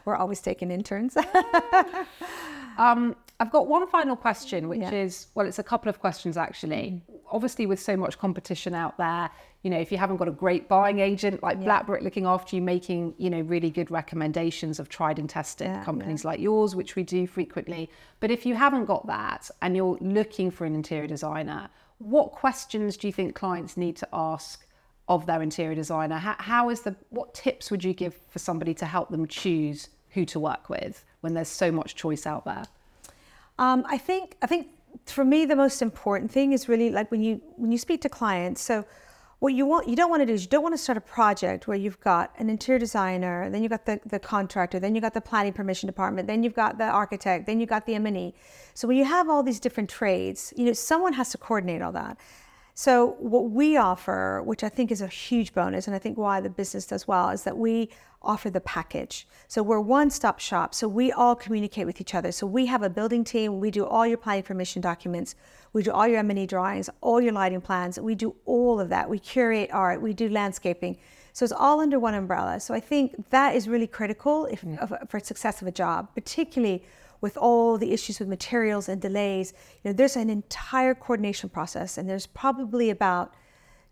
We're 0.04 0.16
always 0.16 0.40
taking 0.40 0.70
interns. 0.70 1.16
um, 2.78 3.16
I've 3.40 3.52
got 3.52 3.68
one 3.68 3.87
final 3.87 4.16
question, 4.16 4.68
which 4.68 4.81
yeah. 4.81 4.90
is 4.90 5.28
well, 5.35 5.46
it's 5.46 5.61
a 5.61 5.62
couple 5.62 5.88
of 5.88 6.00
questions 6.00 6.37
actually. 6.37 7.02
Mm. 7.11 7.18
Obviously, 7.31 7.66
with 7.66 7.78
so 7.78 7.96
much 7.96 8.18
competition 8.18 8.74
out 8.74 8.96
there, 8.98 9.31
you 9.62 9.70
know, 9.70 9.78
if 9.78 9.92
you 9.92 9.98
haven't 9.98 10.16
got 10.16 10.28
a 10.28 10.33
great 10.33 10.68
buying 10.68 10.98
agent 10.98 11.42
like 11.42 11.59
yeah. 11.61 11.66
Blackbrick 11.66 12.02
looking 12.02 12.26
after 12.26 12.57
you, 12.57 12.62
making 12.62 13.14
you 13.16 13.31
know 13.31 13.40
really 13.42 13.70
good 13.70 13.90
recommendations 13.90 14.81
of 14.81 14.88
tried 14.88 15.18
and 15.20 15.31
tested 15.31 15.68
yeah, 15.68 15.85
companies 15.85 16.24
like 16.24 16.40
yours, 16.40 16.74
which 16.74 16.96
we 16.96 17.04
do 17.04 17.26
frequently. 17.26 17.88
But 18.18 18.33
if 18.33 18.44
you 18.44 18.57
haven't 18.57 18.87
got 18.87 19.07
that 19.07 19.50
and 19.62 19.76
you're 19.76 19.98
looking 20.00 20.50
for 20.50 20.64
an 20.64 20.74
interior 20.74 21.07
designer, 21.07 21.68
what 21.98 22.33
questions 22.33 22.96
do 22.96 23.07
you 23.07 23.12
think 23.12 23.37
clients 23.37 23.76
need 23.76 23.96
to 23.96 24.09
ask? 24.12 24.64
Of 25.08 25.26
their 25.26 25.42
interior 25.42 25.74
designer? 25.74 26.16
How, 26.18 26.36
how 26.38 26.68
is 26.70 26.82
the 26.82 26.94
what 27.10 27.34
tips 27.34 27.70
would 27.70 27.82
you 27.82 27.94
give 27.94 28.14
for 28.28 28.38
somebody 28.38 28.74
to 28.74 28.86
help 28.86 29.10
them 29.10 29.26
choose 29.26 29.88
who 30.10 30.24
to 30.26 30.38
work 30.38 30.68
with 30.68 31.04
when 31.20 31.34
there's 31.34 31.48
so 31.48 31.72
much 31.72 31.94
choice 31.94 32.26
out 32.26 32.44
there? 32.44 32.64
Um, 33.58 33.84
I 33.88 33.98
think 33.98 34.36
I 34.42 34.46
think 34.46 34.68
for 35.06 35.24
me 35.24 35.44
the 35.44 35.56
most 35.56 35.82
important 35.82 36.30
thing 36.30 36.52
is 36.52 36.68
really 36.68 36.90
like 36.90 37.10
when 37.10 37.22
you 37.22 37.40
when 37.56 37.72
you 37.72 37.78
speak 37.78 38.02
to 38.02 38.08
clients. 38.08 38.62
So 38.62 38.84
what 39.40 39.54
you 39.54 39.66
want 39.66 39.88
you 39.88 39.96
don't 39.96 40.10
want 40.10 40.20
to 40.20 40.26
do 40.26 40.32
is 40.32 40.42
you 40.42 40.48
don't 40.48 40.62
want 40.62 40.74
to 40.74 40.78
start 40.78 40.98
a 40.98 41.00
project 41.00 41.68
where 41.68 41.76
you've 41.76 42.00
got 42.00 42.32
an 42.38 42.50
interior 42.50 42.78
designer, 42.78 43.48
then 43.50 43.62
you've 43.62 43.70
got 43.70 43.86
the, 43.86 44.00
the 44.04 44.18
contractor, 44.18 44.80
then 44.80 44.94
you've 44.94 45.02
got 45.02 45.14
the 45.14 45.20
planning 45.20 45.52
permission 45.52 45.86
department, 45.86 46.26
then 46.26 46.42
you've 46.42 46.54
got 46.54 46.76
the 46.78 46.84
architect, 46.84 47.46
then 47.46 47.60
you've 47.60 47.68
got 47.68 47.86
the 47.86 47.94
M&E. 47.94 48.34
So 48.74 48.88
when 48.88 48.96
you 48.96 49.04
have 49.04 49.28
all 49.28 49.42
these 49.42 49.60
different 49.60 49.88
trades, 49.88 50.52
you 50.56 50.64
know 50.64 50.72
someone 50.72 51.12
has 51.12 51.30
to 51.30 51.38
coordinate 51.38 51.82
all 51.82 51.92
that. 51.92 52.18
So, 52.80 53.16
what 53.18 53.50
we 53.50 53.76
offer, 53.76 54.40
which 54.44 54.62
I 54.62 54.68
think 54.68 54.92
is 54.92 55.00
a 55.00 55.08
huge 55.08 55.52
bonus, 55.52 55.88
and 55.88 55.96
I 55.96 55.98
think 55.98 56.16
why 56.16 56.40
the 56.40 56.48
business 56.48 56.86
does 56.86 57.08
well, 57.08 57.30
is 57.30 57.42
that 57.42 57.58
we 57.58 57.90
offer 58.22 58.50
the 58.50 58.60
package. 58.60 59.26
So, 59.48 59.64
we're 59.64 59.80
one 59.80 60.10
stop 60.10 60.38
shop. 60.38 60.76
So, 60.76 60.86
we 60.86 61.10
all 61.10 61.34
communicate 61.34 61.86
with 61.86 62.00
each 62.00 62.14
other. 62.14 62.30
So, 62.30 62.46
we 62.46 62.66
have 62.66 62.84
a 62.84 62.88
building 62.88 63.24
team. 63.24 63.58
We 63.58 63.72
do 63.72 63.84
all 63.84 64.06
your 64.06 64.16
planning 64.16 64.44
permission 64.44 64.80
documents. 64.80 65.34
We 65.72 65.82
do 65.82 65.90
all 65.90 66.06
your 66.06 66.18
M&E 66.18 66.46
drawings, 66.46 66.88
all 67.00 67.20
your 67.20 67.32
lighting 67.32 67.60
plans. 67.60 67.98
We 67.98 68.14
do 68.14 68.36
all 68.44 68.78
of 68.78 68.90
that. 68.90 69.10
We 69.10 69.18
curate 69.18 69.70
art. 69.72 70.00
We 70.00 70.12
do 70.12 70.28
landscaping. 70.28 70.98
So, 71.32 71.42
it's 71.42 71.52
all 71.52 71.80
under 71.80 71.98
one 71.98 72.14
umbrella. 72.14 72.60
So, 72.60 72.74
I 72.74 72.78
think 72.78 73.30
that 73.30 73.56
is 73.56 73.66
really 73.66 73.88
critical 73.88 74.46
if, 74.46 74.62
mm. 74.62 74.76
yeah. 74.76 75.04
for 75.08 75.18
success 75.18 75.60
of 75.60 75.66
a 75.66 75.72
job, 75.72 76.14
particularly 76.14 76.84
with 77.20 77.37
all 77.37 77.78
the 77.78 77.92
issues 77.92 78.18
with 78.18 78.28
materials 78.28 78.88
and 78.88 79.00
delays, 79.00 79.52
you 79.83 79.90
know, 79.90 79.92
there's 79.92 80.16
an 80.16 80.31
entire 80.31 80.94
coordination 80.94 81.48
process, 81.48 81.98
and 81.98 82.09
there's 82.09 82.26
probably 82.26 82.90
about 82.90 83.35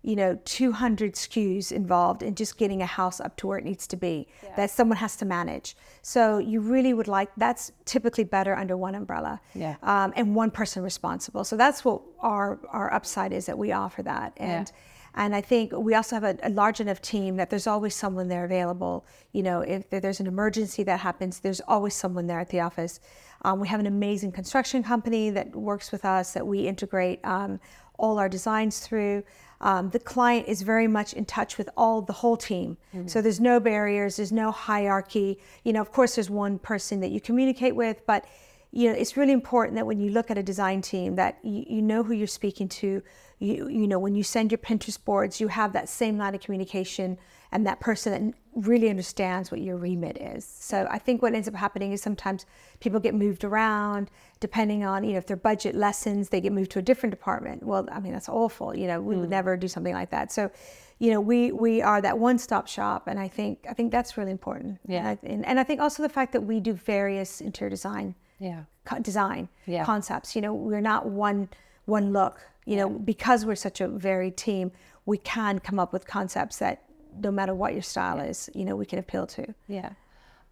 you 0.03 0.15
know 0.15 0.39
200 0.45 1.15
SKUs 1.15 1.71
involved 1.71 2.21
in 2.23 2.35
just 2.35 2.57
getting 2.57 2.81
a 2.81 2.85
house 2.85 3.19
up 3.19 3.35
to 3.37 3.47
where 3.47 3.57
it 3.57 3.65
needs 3.65 3.87
to 3.87 3.97
be 3.97 4.27
yeah. 4.43 4.55
that 4.55 4.69
someone 4.69 4.97
has 4.97 5.15
to 5.17 5.25
manage. 5.25 5.75
So 6.01 6.37
you 6.37 6.61
really 6.61 6.93
would 6.93 7.07
like 7.07 7.29
that's 7.35 7.71
typically 7.85 8.23
better 8.23 8.55
under 8.55 8.77
one 8.77 8.95
umbrella 8.95 9.41
yeah. 9.53 9.75
um, 9.83 10.13
and 10.15 10.35
one 10.35 10.51
person 10.51 10.83
responsible. 10.83 11.43
So 11.43 11.57
that's 11.57 11.83
what 11.83 12.01
our 12.19 12.59
our 12.69 12.93
upside 12.93 13.33
is 13.33 13.47
that 13.47 13.57
we 13.57 13.71
offer 13.71 14.03
that 14.03 14.33
and. 14.37 14.67
Yeah 14.67 14.81
and 15.15 15.35
I 15.35 15.41
think 15.41 15.71
we 15.73 15.95
also 15.95 16.15
have 16.15 16.23
a, 16.23 16.37
a, 16.43 16.49
large 16.49 16.79
enough 16.79 17.01
team 17.01 17.37
that 17.37 17.49
there's 17.49 17.67
always 17.67 17.95
someone 17.95 18.27
there 18.27 18.45
available. 18.45 19.05
You 19.31 19.43
know, 19.43 19.61
if 19.61 19.89
there's 19.89 20.19
an 20.19 20.27
emergency 20.27 20.83
that 20.83 20.99
happens, 20.99 21.39
there's 21.39 21.61
always 21.67 21.93
someone 21.93 22.27
there 22.27 22.39
at 22.39 22.49
the 22.49 22.59
office. 22.59 22.99
Um, 23.43 23.59
we 23.59 23.67
have 23.67 23.79
an 23.79 23.87
amazing 23.87 24.31
construction 24.31 24.83
company 24.83 25.29
that 25.31 25.55
works 25.55 25.91
with 25.91 26.05
us 26.05 26.33
that 26.33 26.45
we 26.45 26.67
integrate 26.67 27.23
um, 27.23 27.59
all 27.97 28.19
our 28.19 28.29
designs 28.29 28.79
through. 28.79 29.23
Um, 29.59 29.89
the 29.89 29.99
client 29.99 30.47
is 30.47 30.61
very 30.61 30.87
much 30.87 31.13
in 31.13 31.25
touch 31.25 31.57
with 31.57 31.69
all 31.75 32.01
the 32.01 32.13
whole 32.13 32.37
team. 32.37 32.77
Mm-hmm. 32.93 33.07
So 33.07 33.21
there's 33.21 33.39
no 33.39 33.59
barriers, 33.59 34.17
there's 34.17 34.31
no 34.31 34.51
hierarchy. 34.51 35.39
You 35.63 35.73
know, 35.73 35.81
of 35.81 35.91
course, 35.91 36.15
there's 36.15 36.29
one 36.29 36.59
person 36.59 36.99
that 37.01 37.09
you 37.09 37.19
communicate 37.19 37.75
with, 37.75 38.05
but 38.05 38.25
you 38.71 38.89
know, 38.89 38.95
it's 38.95 39.17
really 39.17 39.31
important 39.31 39.75
that 39.75 39.85
when 39.85 39.99
you 39.99 40.11
look 40.11 40.29
at 40.29 40.37
a 40.37 40.43
design 40.43 40.81
team, 40.81 41.15
that 41.15 41.39
you, 41.41 41.65
you 41.67 41.81
know 41.81 42.03
who 42.03 42.13
you're 42.13 42.27
speaking 42.27 42.67
to 42.67 43.01
you, 43.39 43.69
you 43.69 43.87
know, 43.87 43.99
when 43.99 44.15
you 44.15 44.23
send 44.23 44.51
your 44.51 44.57
Pinterest 44.57 45.03
boards, 45.03 45.39
you 45.39 45.47
have 45.47 45.73
that 45.73 45.89
same 45.89 46.17
line 46.17 46.33
of 46.35 46.41
communication 46.41 47.17
and 47.51 47.65
that 47.65 47.79
person 47.79 48.11
that 48.11 48.37
really 48.67 48.89
understands 48.89 49.51
what 49.51 49.61
your 49.61 49.77
remit 49.77 50.17
is. 50.17 50.45
So 50.45 50.87
I 50.89 50.97
think 50.97 51.21
what 51.21 51.33
ends 51.33 51.47
up 51.47 51.55
happening 51.55 51.93
is 51.93 52.01
sometimes 52.01 52.45
people 52.79 52.99
get 52.99 53.13
moved 53.13 53.43
around 53.43 54.09
depending 54.39 54.83
on, 54.83 55.03
you 55.03 55.13
know, 55.13 55.17
if 55.17 55.27
their 55.27 55.37
budget 55.37 55.75
lessens, 55.75 56.29
they 56.29 56.41
get 56.41 56.51
moved 56.51 56.71
to 56.71 56.79
a 56.79 56.81
different 56.81 57.11
department. 57.11 57.63
Well, 57.63 57.87
I 57.91 57.99
mean, 57.99 58.11
that's 58.11 58.27
awful. 58.27 58.75
You 58.75 58.87
know, 58.87 58.99
we 58.99 59.15
mm. 59.15 59.21
would 59.21 59.29
never 59.29 59.55
do 59.55 59.67
something 59.67 59.93
like 59.93 60.09
that. 60.09 60.31
So, 60.31 60.51
you 60.99 61.11
know, 61.11 61.21
we 61.21 61.51
we 61.51 61.81
are 61.81 62.01
that 62.01 62.17
one-stop 62.17 62.67
shop, 62.67 63.07
and 63.07 63.19
I 63.19 63.27
think 63.27 63.65
I 63.69 63.73
think 63.73 63.91
that's 63.91 64.17
really 64.17 64.31
important. 64.31 64.79
Yeah, 64.87 64.97
and 64.97 65.07
I, 65.07 65.27
and, 65.27 65.45
and 65.45 65.59
I 65.59 65.63
think 65.63 65.79
also 65.79 66.01
the 66.01 66.09
fact 66.09 66.31
that 66.33 66.41
we 66.41 66.59
do 66.59 66.73
various 66.73 67.39
interior 67.39 67.69
design, 67.69 68.15
yeah, 68.39 68.63
co- 68.83 68.99
design 68.99 69.47
yeah. 69.67 69.85
concepts. 69.85 70.35
You 70.35 70.41
know, 70.41 70.55
we're 70.55 70.81
not 70.81 71.05
one 71.05 71.49
one 71.85 72.13
look 72.13 72.41
you 72.67 72.75
know, 72.75 72.89
because 72.89 73.45
we're 73.45 73.55
such 73.55 73.79
a 73.79 73.87
varied 73.87 74.35
team, 74.35 74.73
we 75.05 75.17
can 75.17 75.57
come 75.59 75.79
up 75.79 75.93
with 75.93 76.05
concepts 76.05 76.57
that 76.57 76.83
no 77.17 77.31
matter 77.31 77.55
what 77.55 77.71
your 77.71 77.81
style 77.81 78.19
is, 78.19 78.49
you 78.53 78.65
know, 78.65 78.75
we 78.75 78.85
can 78.85 78.99
appeal 78.99 79.25
to. 79.25 79.55
Yeah. 79.69 79.91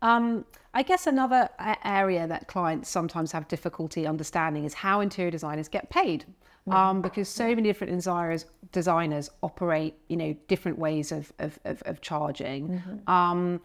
Um, 0.01 0.45
I 0.73 0.81
guess 0.83 1.07
another 1.07 1.49
area 1.83 2.25
that 2.25 2.47
clients 2.47 2.89
sometimes 2.89 3.33
have 3.33 3.49
difficulty 3.49 4.07
understanding 4.07 4.63
is 4.63 4.73
how 4.73 5.01
interior 5.01 5.29
designers 5.29 5.67
get 5.67 5.89
paid. 5.89 6.25
Um, 6.67 7.03
because 7.03 7.29
so 7.29 7.49
many 7.49 7.61
different 7.61 7.93
designers, 7.93 8.45
designers 8.71 9.29
operate, 9.43 9.93
you 10.07 10.17
know, 10.17 10.35
different 10.47 10.79
ways 10.79 11.11
of, 11.11 11.31
of, 11.37 11.59
of, 11.63 11.83
of 11.83 12.01
charging. 12.01 12.69
Mm-hmm. 12.69 13.11
Um, 13.11 13.61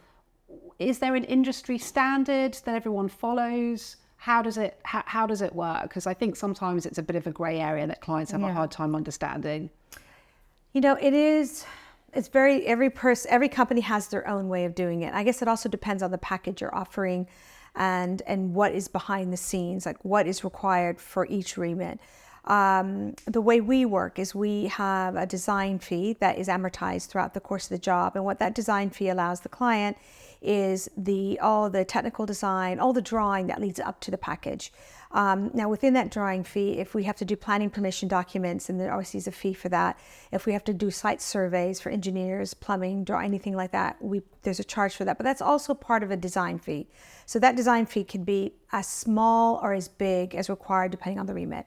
is 0.78 0.98
there 0.98 1.14
an 1.14 1.24
industry 1.24 1.78
standard 1.78 2.58
that 2.64 2.74
everyone 2.74 3.08
follows? 3.08 3.96
How 4.20 4.42
does 4.42 4.58
it 4.58 4.78
how, 4.84 5.02
how 5.06 5.26
does 5.26 5.40
it 5.40 5.54
work? 5.54 5.82
Because 5.82 6.06
i 6.06 6.12
think 6.12 6.36
sometimes 6.36 6.84
it's 6.84 6.98
a 6.98 7.02
bit 7.02 7.16
of 7.16 7.26
a 7.26 7.30
gray 7.30 7.58
area 7.58 7.86
that 7.86 8.02
clients 8.02 8.32
have 8.32 8.42
yeah. 8.42 8.50
a 8.50 8.52
hard 8.52 8.70
time 8.70 8.94
understanding. 8.94 9.70
You 10.74 10.82
know 10.82 10.96
it 11.00 11.14
is 11.14 11.64
it's 12.12 12.28
very 12.28 12.66
every 12.66 12.90
person 12.90 13.30
every 13.30 13.48
company 13.48 13.80
has 13.80 14.08
their 14.08 14.28
own 14.28 14.48
way 14.50 14.66
of 14.66 14.74
doing 14.74 15.02
it. 15.02 15.14
I 15.14 15.24
guess 15.24 15.40
it 15.40 15.48
also 15.48 15.70
depends 15.70 16.02
on 16.02 16.10
the 16.10 16.18
package 16.18 16.60
you're 16.60 16.74
offering 16.74 17.26
and 17.74 18.20
and 18.26 18.54
what 18.54 18.72
is 18.74 18.88
behind 18.88 19.32
the 19.32 19.38
scenes 19.38 19.86
like 19.86 20.04
what 20.04 20.26
is 20.26 20.44
required 20.44 21.00
for 21.00 21.26
each 21.26 21.56
remit. 21.56 21.98
Um, 22.44 23.14
the 23.26 23.40
way 23.40 23.62
we 23.62 23.86
work 23.86 24.18
is 24.18 24.34
we 24.34 24.66
have 24.66 25.16
a 25.16 25.26
design 25.26 25.78
fee 25.78 26.14
that 26.20 26.36
is 26.36 26.48
amortized 26.48 27.08
throughout 27.08 27.32
the 27.32 27.40
course 27.40 27.64
of 27.64 27.70
the 27.70 27.78
job. 27.78 28.16
And 28.16 28.24
what 28.24 28.38
that 28.38 28.54
design 28.54 28.90
fee 28.90 29.08
allows 29.08 29.40
the 29.40 29.48
client 29.48 29.96
is 30.42 30.88
the 30.96 31.38
all 31.40 31.68
the 31.68 31.84
technical 31.84 32.26
design, 32.26 32.78
all 32.78 32.92
the 32.92 33.02
drawing 33.02 33.46
that 33.48 33.60
leads 33.60 33.80
up 33.80 34.00
to 34.00 34.10
the 34.10 34.18
package. 34.18 34.72
Um, 35.12 35.50
now, 35.54 35.68
within 35.68 35.94
that 35.94 36.10
drawing 36.10 36.44
fee, 36.44 36.78
if 36.78 36.94
we 36.94 37.02
have 37.04 37.16
to 37.16 37.24
do 37.24 37.34
planning 37.34 37.68
permission 37.68 38.08
documents, 38.08 38.68
and 38.68 38.78
there 38.78 38.92
obviously 38.92 39.18
is 39.18 39.26
a 39.26 39.32
fee 39.32 39.54
for 39.54 39.68
that. 39.68 39.98
If 40.30 40.46
we 40.46 40.52
have 40.52 40.62
to 40.64 40.72
do 40.72 40.90
site 40.90 41.20
surveys 41.20 41.80
for 41.80 41.90
engineers, 41.90 42.54
plumbing, 42.54 43.04
draw 43.04 43.18
anything 43.18 43.56
like 43.56 43.72
that, 43.72 44.00
we 44.00 44.22
there's 44.42 44.60
a 44.60 44.64
charge 44.64 44.94
for 44.94 45.04
that. 45.04 45.18
But 45.18 45.24
that's 45.24 45.42
also 45.42 45.74
part 45.74 46.02
of 46.02 46.10
a 46.10 46.16
design 46.16 46.58
fee. 46.58 46.86
So 47.26 47.38
that 47.40 47.56
design 47.56 47.86
fee 47.86 48.04
can 48.04 48.24
be 48.24 48.54
as 48.72 48.86
small 48.86 49.58
or 49.62 49.74
as 49.74 49.88
big 49.88 50.34
as 50.34 50.48
required, 50.48 50.92
depending 50.92 51.18
on 51.18 51.26
the 51.26 51.34
remit. 51.34 51.66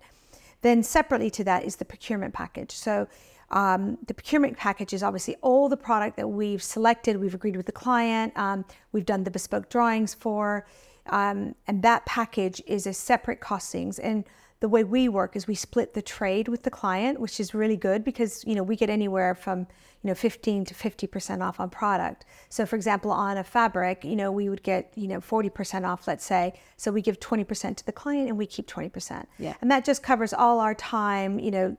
Then 0.61 0.81
separately 0.81 1.29
to 1.31 1.43
that 1.43 1.65
is 1.65 1.75
the 1.75 1.85
procurement 1.85 2.33
package. 2.33 2.71
So 2.71 3.07
um, 3.53 3.99
the 4.07 4.15
procurement 4.15 4.57
package 4.57 4.93
is 4.93 5.03
obviously 5.03 5.35
all 5.41 5.69
the 5.69 5.77
product 5.77 6.17
that 6.17 6.27
we've 6.27 6.61
selected, 6.61 7.17
we've 7.17 7.35
agreed 7.35 7.55
with 7.55 7.67
the 7.67 7.71
client, 7.71 8.35
um, 8.35 8.65
we've 8.91 9.05
done 9.05 9.23
the 9.23 9.31
bespoke 9.31 9.69
drawings 9.69 10.13
for, 10.15 10.65
um, 11.05 11.53
and 11.67 11.83
that 11.83 12.05
package 12.07 12.61
is 12.65 12.87
a 12.87 12.93
separate 12.93 13.41
costings. 13.41 13.99
And 14.01 14.25
the 14.59 14.69
way 14.69 14.83
we 14.83 15.09
work 15.09 15.35
is 15.35 15.45
we 15.45 15.55
split 15.55 15.93
the 15.93 16.01
trade 16.01 16.47
with 16.47 16.63
the 16.63 16.71
client, 16.71 17.19
which 17.19 17.39
is 17.39 17.53
really 17.53 17.75
good 17.75 18.03
because 18.03 18.45
you 18.45 18.55
know 18.55 18.63
we 18.63 18.77
get 18.77 18.89
anywhere 18.89 19.35
from 19.35 19.59
you 19.59 20.07
know 20.07 20.15
15 20.15 20.63
to 20.63 20.73
50 20.73 21.05
percent 21.05 21.43
off 21.43 21.59
on 21.59 21.69
product. 21.69 22.25
So 22.47 22.65
for 22.65 22.77
example, 22.77 23.11
on 23.11 23.37
a 23.37 23.43
fabric, 23.43 24.05
you 24.05 24.15
know 24.15 24.31
we 24.31 24.47
would 24.47 24.63
get 24.63 24.93
you 24.95 25.09
know 25.09 25.19
40 25.19 25.49
percent 25.49 25.85
off, 25.85 26.07
let's 26.07 26.23
say. 26.23 26.53
So 26.77 26.93
we 26.93 27.01
give 27.01 27.19
20 27.19 27.43
percent 27.43 27.77
to 27.79 27.85
the 27.85 27.91
client 27.91 28.29
and 28.29 28.37
we 28.37 28.45
keep 28.45 28.65
20 28.65 28.87
percent. 28.87 29.27
Yeah. 29.37 29.53
And 29.59 29.69
that 29.69 29.83
just 29.83 30.01
covers 30.01 30.33
all 30.33 30.61
our 30.61 30.73
time, 30.73 31.39
you 31.39 31.51
know, 31.51 31.77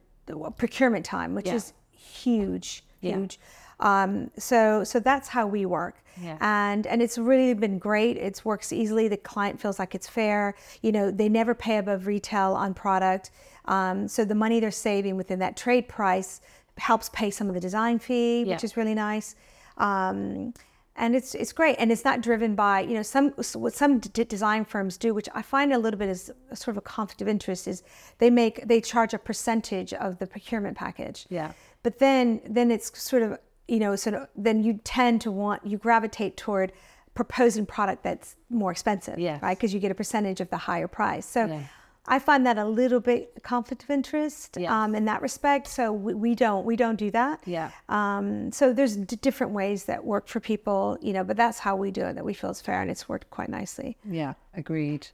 procurement 0.56 1.04
time, 1.04 1.34
which 1.34 1.46
yeah. 1.46 1.54
is 1.54 1.72
huge, 1.92 2.84
huge. 3.00 3.38
Um, 3.80 4.30
so 4.38 4.84
so 4.84 5.00
that's 5.00 5.28
how 5.28 5.46
we 5.46 5.66
work. 5.66 5.96
Yeah. 6.20 6.38
And 6.40 6.86
and 6.86 7.02
it's 7.02 7.18
really 7.18 7.54
been 7.54 7.78
great. 7.78 8.16
It 8.16 8.40
works 8.44 8.72
easily. 8.72 9.08
The 9.08 9.16
client 9.16 9.60
feels 9.60 9.78
like 9.78 9.94
it's 9.94 10.08
fair. 10.08 10.54
You 10.82 10.92
know, 10.92 11.10
they 11.10 11.28
never 11.28 11.54
pay 11.54 11.78
above 11.78 12.06
retail 12.06 12.54
on 12.54 12.72
product. 12.74 13.30
Um, 13.66 14.08
so 14.08 14.24
the 14.24 14.34
money 14.34 14.60
they're 14.60 14.70
saving 14.70 15.16
within 15.16 15.38
that 15.40 15.56
trade 15.56 15.88
price 15.88 16.40
helps 16.78 17.08
pay 17.10 17.30
some 17.30 17.48
of 17.48 17.54
the 17.54 17.60
design 17.60 17.98
fee, 17.98 18.44
Yeah. 18.44 18.54
which 18.54 18.64
is 18.64 18.76
really 18.76 18.94
nice. 18.94 19.34
Um, 19.78 20.54
and 20.96 21.16
it's 21.16 21.34
it's 21.34 21.52
great, 21.52 21.76
and 21.78 21.90
it's 21.90 22.04
not 22.04 22.20
driven 22.20 22.54
by 22.54 22.80
you 22.80 22.94
know 22.94 23.02
some 23.02 23.30
what 23.54 23.72
some 23.74 23.98
d- 23.98 24.24
design 24.24 24.64
firms 24.64 24.96
do, 24.96 25.12
which 25.14 25.28
I 25.34 25.42
find 25.42 25.72
a 25.72 25.78
little 25.78 25.98
bit 25.98 26.08
is 26.08 26.32
a 26.50 26.56
sort 26.56 26.74
of 26.74 26.78
a 26.78 26.82
conflict 26.82 27.20
of 27.22 27.28
interest. 27.28 27.66
Is 27.66 27.82
they 28.18 28.30
make 28.30 28.66
they 28.66 28.80
charge 28.80 29.12
a 29.14 29.18
percentage 29.18 29.92
of 29.94 30.18
the 30.18 30.26
procurement 30.26 30.76
package. 30.76 31.26
Yeah. 31.30 31.52
But 31.82 31.98
then 31.98 32.40
then 32.48 32.70
it's 32.70 32.96
sort 33.00 33.22
of 33.22 33.38
you 33.68 33.78
know 33.80 33.96
sort 33.96 34.14
of 34.14 34.28
then 34.36 34.62
you 34.62 34.80
tend 34.84 35.20
to 35.22 35.30
want 35.30 35.66
you 35.66 35.78
gravitate 35.78 36.36
toward 36.36 36.72
proposing 37.14 37.64
product 37.66 38.02
that's 38.02 38.36
more 38.50 38.70
expensive, 38.72 39.18
Yes. 39.18 39.40
right? 39.42 39.56
Because 39.56 39.72
you 39.72 39.80
get 39.80 39.90
a 39.90 39.94
percentage 39.94 40.40
of 40.40 40.50
the 40.50 40.56
higher 40.58 40.88
price. 40.88 41.26
So. 41.26 41.46
Yeah. 41.46 41.62
I 42.06 42.18
find 42.18 42.44
that 42.46 42.58
a 42.58 42.64
little 42.66 43.00
bit 43.00 43.42
conflict 43.42 43.82
of 43.84 43.90
interest 43.90 44.58
Yes. 44.60 44.70
um, 44.70 44.94
in 44.94 45.06
that 45.06 45.22
respect. 45.22 45.66
So 45.68 45.90
we, 45.92 46.12
we 46.14 46.34
don't 46.34 46.64
we 46.66 46.76
don't 46.76 46.96
do 46.96 47.10
that. 47.12 47.40
Yeah. 47.46 47.70
Um, 47.88 48.52
so 48.52 48.72
there's 48.74 48.96
d- 48.96 49.16
different 49.16 49.52
ways 49.54 49.84
that 49.86 50.04
work 50.04 50.28
for 50.28 50.38
people, 50.40 50.98
you 51.00 51.12
know, 51.14 51.24
but 51.24 51.36
that's 51.36 51.58
how 51.58 51.76
we 51.76 51.90
do 51.90 52.04
it. 52.04 52.14
That 52.14 52.24
we 52.24 52.34
feel 52.34 52.50
is 52.50 52.60
fair, 52.60 52.82
and 52.82 52.90
it's 52.90 53.08
worked 53.08 53.30
quite 53.30 53.48
nicely. 53.48 53.96
Yeah, 54.04 54.34
agreed. 54.54 55.08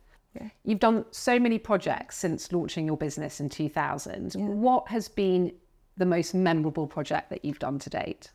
You've 0.65 0.79
done 0.79 1.05
so 1.11 1.41
many 1.41 1.59
projects 1.59 2.17
since 2.17 2.53
launching 2.53 2.87
your 2.87 2.97
business 2.97 3.41
in 3.41 3.49
2000. 3.49 4.35
What 4.35 4.87
has 4.89 5.09
been 5.09 5.53
the 5.97 6.07
most 6.07 6.35
memorable 6.35 6.87
project 6.87 7.31
that 7.31 7.45
you've 7.45 7.59
done 7.59 7.81
to 7.81 7.91
date? 7.91 8.31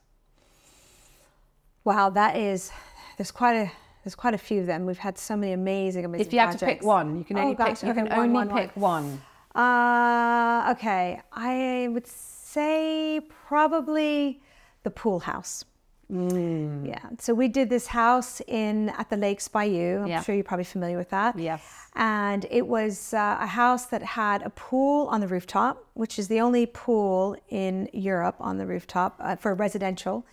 Wow, 1.85 2.09
that 2.09 2.35
is 2.35 2.71
there's 3.17 3.31
quite 3.31 3.55
a 3.55 3.71
there's 4.05 4.13
quite 4.15 4.35
a 4.35 4.37
few 4.37 4.61
of 4.61 4.67
them. 4.67 4.85
We've 4.85 4.99
had 4.99 5.17
so 5.17 5.35
many 5.35 5.51
amazing, 5.53 6.05
amazing. 6.05 6.27
If 6.27 6.31
you 6.31 6.39
had 6.39 6.51
to 6.51 6.57
pick 6.59 6.65
projects. 6.81 6.85
one, 6.85 7.17
you 7.17 7.23
can 7.25 7.37
Oh, 7.39 7.41
only 7.41 7.55
gosh, 7.55 7.79
pick. 7.81 7.83
You 7.83 7.89
okay, 7.89 8.01
can 8.01 8.09
one, 8.09 8.19
only 8.19 8.33
one, 8.33 8.49
one. 8.49 8.57
pick 8.61 8.77
one. 8.77 9.21
Uh, 9.55 10.73
okay, 10.77 11.21
I 11.33 11.89
would 11.91 12.05
say 12.05 13.19
probably 13.47 14.41
the 14.83 14.91
pool 14.91 15.19
house. 15.21 15.65
Mm. 16.13 16.85
Yeah. 16.87 16.99
So 17.17 17.33
we 17.33 17.47
did 17.47 17.71
this 17.71 17.87
house 17.87 18.41
in 18.47 18.89
at 18.89 19.09
the 19.09 19.17
Lakes 19.17 19.47
Bayou. 19.47 20.01
I'm 20.03 20.07
Yeah. 20.07 20.21
sure 20.21 20.35
you're 20.35 20.43
probably 20.43 20.65
familiar 20.65 20.97
with 20.99 21.09
that. 21.09 21.39
Yes. 21.39 21.63
And 21.95 22.45
it 22.51 22.67
was 22.67 23.11
uh, 23.11 23.37
a 23.41 23.47
house 23.47 23.87
that 23.87 24.03
had 24.03 24.43
a 24.43 24.51
pool 24.51 25.07
on 25.07 25.19
the 25.19 25.27
rooftop, 25.27 25.83
which 25.95 26.19
is 26.19 26.27
the 26.27 26.39
only 26.41 26.67
pool 26.67 27.35
in 27.49 27.89
Europe 27.91 28.35
on 28.39 28.59
the 28.59 28.67
rooftop 28.67 29.15
uh, 29.19 29.35
for 29.35 29.55
residential 29.55 30.27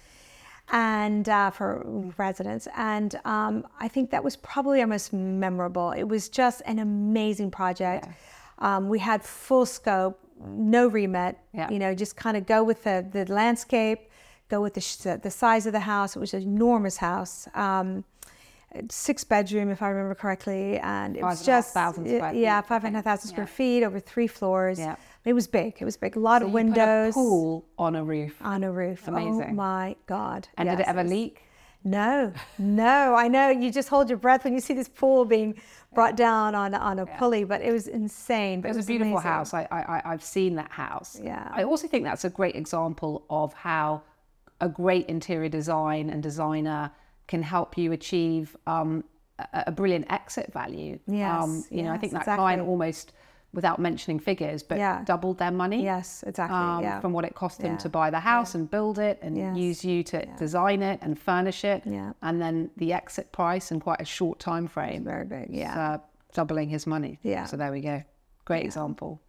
and 0.73 1.29
uh, 1.29 1.51
for 1.51 1.85
residents. 2.17 2.67
And 2.77 3.21
um, 3.25 3.67
I 3.79 3.89
think 3.89 4.11
that 4.11 4.25
was 4.25 4.37
probably 4.37 4.81
our 4.81 4.87
most 4.87 5.13
memorable. 5.13 5.93
It 5.93 6.05
was 6.05 6.29
just 6.29 6.63
an 6.65 6.79
amazing 6.79 7.51
project. 7.51 8.09
Um, 8.59 8.89
we 8.89 8.99
had 8.99 9.23
full 9.23 9.67
scope, 9.67 10.19
no 10.45 10.89
remit. 10.89 11.37
Yeah. 11.53 11.71
You 11.71 11.79
know, 11.79 11.95
just 11.95 12.17
kind 12.17 12.37
of 12.37 12.47
go 12.47 12.65
with 12.65 12.85
the, 12.85 13.07
the 13.11 13.31
landscape, 13.33 14.09
go 14.49 14.63
with 14.63 14.75
the, 14.75 14.81
sh- 14.81 14.97
the 15.23 15.31
size 15.31 15.67
of 15.67 15.73
the 15.73 15.81
house. 15.81 16.17
It 16.17 16.21
was 16.21 16.33
an 16.33 16.43
enormous 16.43 16.97
house. 16.97 17.47
Um, 17.55 18.05
six 18.91 19.25
bedroom, 19.25 19.69
if 19.69 19.83
I 19.83 19.89
remember 19.89 20.15
correctly, 20.15 20.79
and 20.79 21.17
it 21.17 21.23
was 21.23 21.39
Five 21.41 21.47
half 21.47 21.47
just 21.47 21.75
thousand 21.75 22.07
square 22.07 22.33
yeah, 22.33 22.61
feet, 22.61 22.69
five 22.69 22.85
and 22.85 22.95
a 22.95 22.99
half 22.99 23.05
thousand 23.05 23.29
Yeah. 23.29 23.35
square 23.35 23.47
feet 23.47 23.83
over 23.85 24.01
three 24.01 24.27
floors. 24.27 24.79
Yeah. 24.79 24.97
It 25.25 25.35
was 25.35 25.47
big. 25.47 25.77
It 25.81 25.85
was 25.85 25.97
big. 25.97 26.17
A 26.17 26.21
lot 26.21 26.43
So 26.43 26.47
of 26.47 26.49
you 26.51 26.53
put 26.53 26.61
a 26.61 26.65
windows 26.65 27.15
pool 27.15 27.65
on 27.79 27.95
a 27.95 28.03
roof. 28.05 28.35
on 28.43 28.65
a 28.65 28.73
roof. 28.73 29.07
Amazing. 29.07 29.29
Oh 29.29 29.37
Amazing. 29.37 29.57
my 29.57 29.97
god! 30.07 30.49
And 30.57 30.69
did 30.69 30.81
it 30.81 30.87
ever 30.89 31.03
was- 31.03 31.11
leak? 31.13 31.43
No, 31.85 32.33
no. 32.59 33.17
I 33.17 33.27
know 33.27 33.49
you 33.51 33.73
just 33.73 33.89
hold 33.89 34.09
your 34.09 34.17
breath 34.19 34.45
when 34.45 34.53
you 34.55 34.61
see 34.61 34.73
this 34.73 34.89
pool 34.89 35.25
being 35.25 35.57
brought 35.93 36.17
down 36.17 36.55
on 36.55 36.75
on 36.75 37.01
a 37.01 37.07
pulley, 37.07 37.43
but 37.43 37.61
it 37.61 37.73
was 37.73 37.89
insane. 37.89 38.61
But 38.61 38.71
It 38.71 38.77
was 38.77 38.85
a 38.85 38.87
beautiful 38.87 39.15
amazing. 39.15 39.31
house. 39.33 39.53
I, 39.53 39.67
I, 39.73 40.03
I've 40.13 40.23
seen 40.23 40.55
that 40.57 40.71
house. 40.71 41.19
Yeah. 41.21 41.49
I 41.53 41.65
also 41.65 41.89
think 41.89 42.05
that's 42.05 42.25
a 42.25 42.31
great 42.31 42.55
example 42.55 43.25
of 43.31 43.53
how 43.53 44.03
a 44.61 44.69
great 44.69 45.07
interior 45.07 45.49
design 45.49 46.09
and 46.09 46.23
designer 46.23 46.93
can 47.27 47.43
help 47.43 47.77
you 47.77 47.91
achieve 47.91 48.57
um, 48.69 49.03
a, 49.41 49.65
a 49.67 49.73
brilliant 49.73 50.07
exit 50.09 50.53
value. 50.53 51.01
Yes, 51.09 51.43
Um, 51.43 51.65
you 51.69 51.83
know, 51.83 51.91
I 51.91 51.99
think 51.99 52.13
that 52.13 52.25
client 52.27 52.63
almost, 52.63 53.13
without 53.55 53.79
mentioning 53.79 54.19
figures, 54.19 54.63
but 54.63 54.79
Yeah. 54.79 55.03
doubled 55.05 55.39
their 55.39 55.51
money. 55.51 55.83
Yes, 55.83 56.25
exactly. 56.27 56.57
um, 56.57 56.83
yeah. 56.83 57.01
from 57.01 57.13
what 57.13 57.25
it 57.25 57.35
cost 57.35 57.61
them 57.61 57.73
Yeah. 57.73 57.79
to 57.79 57.89
buy 57.89 58.09
the 58.11 58.21
house 58.21 58.55
and 58.55 58.71
build 58.71 58.99
it 58.99 59.19
and 59.23 59.37
Yes. 59.37 59.57
use 59.57 59.85
you 59.85 60.03
to 60.05 60.25
design 60.37 60.83
it 60.83 61.01
and 61.03 61.19
furnish 61.19 61.65
it. 61.65 61.83
Yeah. 61.85 62.13
And 62.23 62.41
then 62.41 62.71
the 62.79 62.93
exit 62.95 63.31
price 63.31 63.71
in 63.71 63.79
quite 63.81 64.01
a 64.01 64.07
short 64.07 64.39
time 64.39 64.67
frame. 64.69 65.05
Very 65.05 65.25
big. 65.27 65.49
Yeah. 65.51 65.79
Uh, 65.79 65.99
doubling 66.33 66.71
his 66.71 66.87
money. 66.87 67.19
Yeah. 67.23 67.45
So 67.45 67.57
there 67.59 67.71
we 67.71 67.81
go. 67.83 68.03
Great 68.47 68.65
example. 68.65 69.21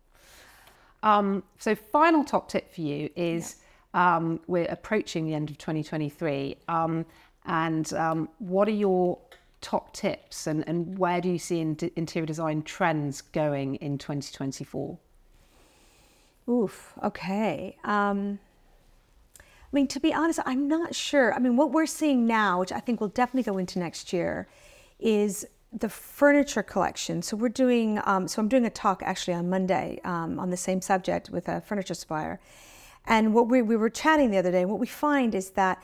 Um, 1.04 1.44
so 1.60 1.76
final 1.76 2.24
top 2.24 2.48
tip 2.48 2.74
for 2.74 2.82
you 2.82 3.10
is 3.16 3.58
um, 3.94 4.40
we're 4.48 4.66
approaching 4.72 5.26
the 5.26 5.34
end 5.34 5.50
of 5.50 5.58
2023. 5.58 6.56
Um, 6.70 7.06
and 7.46 7.92
um, 7.94 8.30
what 8.40 8.70
are 8.70 8.72
your 8.72 9.20
top 9.64 9.94
tips 9.94 10.46
and, 10.46 10.64
and 10.68 11.00
where 11.00 11.20
do 11.22 11.30
you 11.30 11.40
see 11.40 11.60
in 11.60 11.78
interior 11.96 12.28
design 12.28 12.62
trends 12.62 13.22
going 13.22 13.76
in 13.76 13.98
2024? 13.98 15.00
Oof. 16.48 16.94
Okay. 17.04 17.78
Um, 17.84 18.40
I 19.40 19.72
mean, 19.72 19.88
to 19.88 20.00
be 20.00 20.14
honest, 20.14 20.40
I'm 20.46 20.68
not 20.68 20.94
sure. 20.94 21.34
I 21.34 21.40
mean, 21.40 21.56
what 21.56 21.72
we're 21.72 21.88
seeing 21.88 22.28
now, 22.28 22.60
which 22.60 22.72
I 22.72 22.80
think 22.80 23.02
will 23.02 23.08
definitely 23.08 23.52
go 23.52 23.58
into 23.58 23.80
next 23.80 24.14
year, 24.14 24.48
is 25.00 25.48
the 25.72 25.90
furniture 25.90 26.62
collection. 26.62 27.24
So 27.24 27.36
we're 27.36 27.50
doing. 27.50 28.00
Um, 28.04 28.28
so 28.28 28.42
I'm 28.42 28.50
doing 28.50 28.66
a 28.66 28.70
talk 28.70 29.02
actually 29.04 29.34
on 29.34 29.50
Monday 29.50 30.00
um, 30.04 30.40
on 30.40 30.52
the 30.52 30.58
same 30.58 30.82
subject 30.82 31.30
with 31.32 31.48
a 31.48 31.62
furniture 31.62 31.96
supplier, 31.96 32.40
and 33.06 33.34
what 33.34 33.48
we 33.48 33.62
we 33.62 33.76
were 33.76 33.90
chatting 33.90 34.30
the 34.30 34.38
other 34.38 34.52
day. 34.52 34.66
What 34.66 34.80
we 34.80 34.88
find 34.88 35.34
is 35.34 35.52
that. 35.52 35.82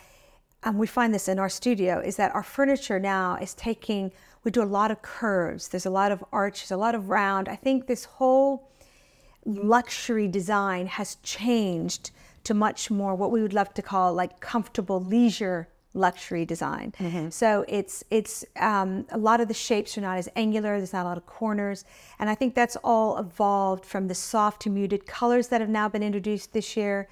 Um, 0.63 0.77
we 0.77 0.87
find 0.87 1.13
this 1.13 1.27
in 1.27 1.39
our 1.39 1.49
studio 1.49 1.99
is 1.99 2.17
that 2.17 2.35
our 2.35 2.43
furniture 2.43 2.99
now 2.99 3.37
is 3.41 3.53
taking 3.53 4.11
we 4.43 4.51
do 4.51 4.61
a 4.61 4.65
lot 4.65 4.91
of 4.91 5.01
curves 5.01 5.69
there's 5.69 5.85
a 5.85 5.89
lot 5.89 6.11
of 6.11 6.23
arches 6.31 6.71
a 6.71 6.77
lot 6.77 6.95
of 6.95 7.09
round 7.09 7.47
i 7.47 7.55
think 7.55 7.87
this 7.87 8.05
whole 8.05 8.69
luxury 9.45 10.27
design 10.27 10.87
has 10.87 11.15
changed 11.23 12.11
to 12.43 12.53
much 12.53 12.91
more 12.91 13.15
what 13.15 13.31
we 13.31 13.41
would 13.41 13.53
love 13.53 13.73
to 13.73 13.81
call 13.81 14.13
like 14.13 14.39
comfortable 14.39 15.01
leisure 15.01 15.69
luxury 15.93 16.45
design. 16.45 16.93
So 17.31 17.65
it's 17.67 18.03
it's 18.09 18.45
um, 18.59 19.05
a 19.09 19.17
lot 19.17 19.41
of 19.41 19.47
the 19.47 19.53
shapes 19.53 19.97
are 19.97 20.01
not 20.01 20.17
as 20.17 20.29
angular. 20.35 20.77
There's 20.77 20.93
not 20.93 21.03
a 21.03 21.09
lot 21.09 21.17
of 21.17 21.25
corners, 21.25 21.85
and 22.19 22.29
I 22.29 22.35
think 22.35 22.55
that's 22.55 22.75
all 22.83 23.17
evolved 23.17 23.85
from 23.85 24.07
the 24.07 24.15
soft 24.15 24.61
to 24.63 24.69
muted 24.69 25.05
colors 25.05 25.47
that 25.47 25.61
have 25.61 25.69
now 25.69 25.89
been 25.89 26.03
introduced 26.03 26.53
this 26.53 26.77
year, 26.77 27.09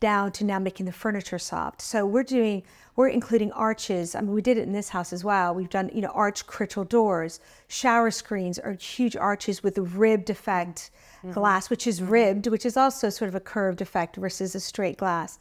down 0.00 0.32
to 0.32 0.44
now 0.44 0.58
making 0.58 0.86
the 0.86 0.92
furniture 0.92 1.38
soft. 1.38 1.82
So 1.82 2.04
we're 2.06 2.22
doing 2.24 2.62
we're 2.96 3.08
including 3.08 3.52
arches. 3.52 4.14
I 4.14 4.20
mean, 4.20 4.32
we 4.32 4.42
did 4.42 4.58
it 4.58 4.62
in 4.62 4.72
this 4.72 4.88
house 4.90 5.12
as 5.12 5.22
well. 5.24 5.54
We've 5.54 5.70
done 5.70 5.90
you 5.94 6.00
know 6.00 6.08
arch 6.08 6.46
crystal 6.46 6.84
doors, 6.84 7.40
shower 7.68 8.10
screens 8.10 8.58
are 8.58 8.72
huge 8.72 9.14
arches 9.16 9.62
with 9.62 9.78
ribbed 9.78 10.30
effect 10.30 10.90
glass, 11.32 11.68
which 11.68 11.86
is 11.86 12.02
ribbed, 12.02 12.46
which 12.46 12.64
is 12.64 12.76
also 12.76 13.10
sort 13.10 13.28
of 13.28 13.34
a 13.34 13.40
curved 13.40 13.80
effect 13.82 14.16
versus 14.16 14.54
a 14.54 14.60
straight 14.60 14.96
glass. 14.96 15.38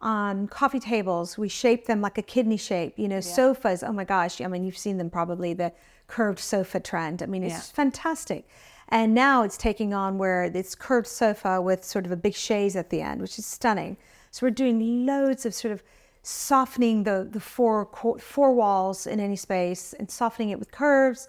Um, 0.00 0.46
coffee 0.48 0.80
tables, 0.80 1.36
we 1.36 1.48
shape 1.48 1.86
them 1.86 2.00
like 2.00 2.18
a 2.18 2.22
kidney 2.22 2.56
shape. 2.56 2.94
You 2.98 3.08
know, 3.08 3.20
sofas. 3.20 3.82
Oh 3.82 3.92
my 3.92 4.04
gosh! 4.04 4.40
I 4.40 4.46
mean, 4.46 4.64
you've 4.64 4.78
seen 4.78 4.96
them 4.96 5.10
probably 5.10 5.52
the 5.54 5.72
curved 6.06 6.38
sofa 6.38 6.80
trend. 6.80 7.22
I 7.22 7.26
mean, 7.26 7.42
it's 7.42 7.54
Yeah. 7.54 7.74
fantastic. 7.74 8.48
And 8.88 9.14
now 9.14 9.42
it's 9.42 9.58
taking 9.58 9.92
on 9.92 10.16
where 10.16 10.44
it's 10.44 10.74
curved 10.74 11.06
sofa 11.06 11.60
with 11.60 11.84
sort 11.84 12.06
of 12.06 12.12
a 12.12 12.16
big 12.16 12.34
chaise 12.34 12.74
at 12.74 12.90
the 12.90 13.02
end, 13.02 13.20
which 13.20 13.38
is 13.38 13.44
stunning. 13.44 13.98
So 14.30 14.46
we're 14.46 14.50
doing 14.50 15.04
loads 15.06 15.44
of 15.44 15.54
sort 15.54 15.72
of 15.72 15.82
softening 16.22 17.04
the 17.04 17.26
the 17.30 17.40
four 17.40 17.88
four 18.18 18.52
walls 18.52 19.06
in 19.06 19.20
any 19.20 19.36
space 19.36 19.94
and 19.94 20.10
softening 20.10 20.50
it 20.50 20.58
with 20.58 20.70
curves. 20.70 21.28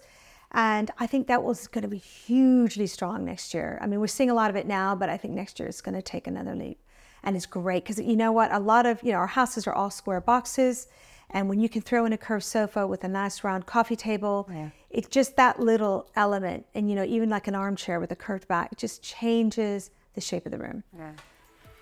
And 0.52 0.90
I 0.98 1.06
think 1.06 1.26
that 1.28 1.42
was 1.42 1.68
going 1.68 1.82
to 1.82 1.88
be 1.88 1.98
hugely 1.98 2.86
strong 2.86 3.24
next 3.24 3.54
year. 3.54 3.78
I 3.80 3.86
mean, 3.86 4.00
we're 4.00 4.08
seeing 4.08 4.30
a 4.30 4.34
lot 4.34 4.50
of 4.50 4.56
it 4.56 4.66
now, 4.66 4.96
but 4.96 5.08
I 5.08 5.16
think 5.16 5.34
next 5.34 5.60
year 5.60 5.68
it's 5.68 5.80
going 5.80 5.94
to 5.94 6.02
take 6.02 6.26
another 6.26 6.56
leap. 6.56 6.80
And 7.22 7.36
it's 7.36 7.46
great 7.46 7.84
because 7.84 8.00
you 8.00 8.16
know 8.16 8.32
what? 8.32 8.52
A 8.52 8.58
lot 8.58 8.84
of, 8.84 9.00
you 9.02 9.12
know, 9.12 9.18
our 9.18 9.28
houses 9.28 9.66
are 9.66 9.72
all 9.72 9.90
square 9.90 10.20
boxes. 10.20 10.88
And 11.32 11.48
when 11.48 11.60
you 11.60 11.68
can 11.68 11.80
throw 11.82 12.04
in 12.04 12.12
a 12.12 12.18
curved 12.18 12.44
sofa 12.44 12.86
with 12.86 13.04
a 13.04 13.08
nice 13.08 13.44
round 13.44 13.66
coffee 13.66 13.96
table, 13.96 14.48
Yeah. 14.52 14.70
it's 14.90 15.08
just 15.08 15.36
that 15.36 15.60
little 15.60 16.06
element. 16.16 16.66
And, 16.74 16.88
you 16.90 16.96
know, 16.96 17.04
even 17.04 17.30
like 17.30 17.46
an 17.46 17.54
armchair 17.54 18.00
with 18.00 18.10
a 18.10 18.16
curved 18.16 18.48
back, 18.48 18.72
it 18.72 18.78
just 18.78 19.02
changes 19.02 19.90
the 20.14 20.20
shape 20.20 20.44
of 20.46 20.52
the 20.52 20.58
room. 20.58 20.82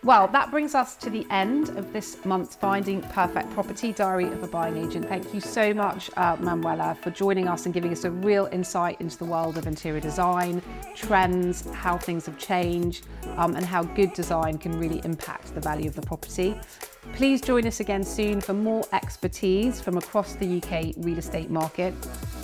Well, 0.05 0.29
that 0.29 0.53
brings 0.53 0.77
us 0.77 0.95
to 0.99 1.11
the 1.11 1.27
end 1.29 1.71
of 1.71 1.93
this 1.93 2.25
month's 2.25 2.55
Finding 2.55 3.01
Perfect 3.03 3.51
Property 3.51 3.93
Diary 3.93 4.27
of 4.27 4.45
a 4.45 4.47
Buying 4.47 4.77
Agent. 4.77 5.09
Thank 5.09 5.35
you 5.35 5.41
so 5.41 5.75
much, 5.75 6.09
uh, 6.17 6.37
Manuela, 6.39 6.97
for 7.03 7.11
joining 7.11 7.49
us 7.49 7.65
and 7.65 7.75
giving 7.75 7.91
us 7.91 8.05
a 8.05 8.11
real 8.13 8.49
insight 8.53 9.01
into 9.01 9.19
the 9.19 9.25
world 9.25 9.59
of 9.59 9.67
interior 9.67 9.99
design, 9.99 10.63
trends, 10.95 11.69
how 11.73 11.99
things 11.99 12.27
have 12.27 12.39
changed, 12.39 13.09
um, 13.37 13.57
and 13.57 13.65
how 13.65 13.83
good 13.83 14.13
design 14.13 14.57
can 14.57 14.79
really 14.79 15.01
impact 15.05 15.53
the 15.55 15.61
value 15.61 15.89
of 15.89 15.97
the 15.97 16.03
property. 16.03 16.57
Please 17.15 17.41
join 17.41 17.67
us 17.67 17.81
again 17.81 18.05
soon 18.05 18.41
for 18.41 18.55
more 18.55 18.85
expertise 18.93 19.81
from 19.81 19.97
across 19.97 20.35
the 20.35 20.59
UK 20.59 20.95
real 20.99 21.19
estate 21.19 21.51
market. 21.51 21.93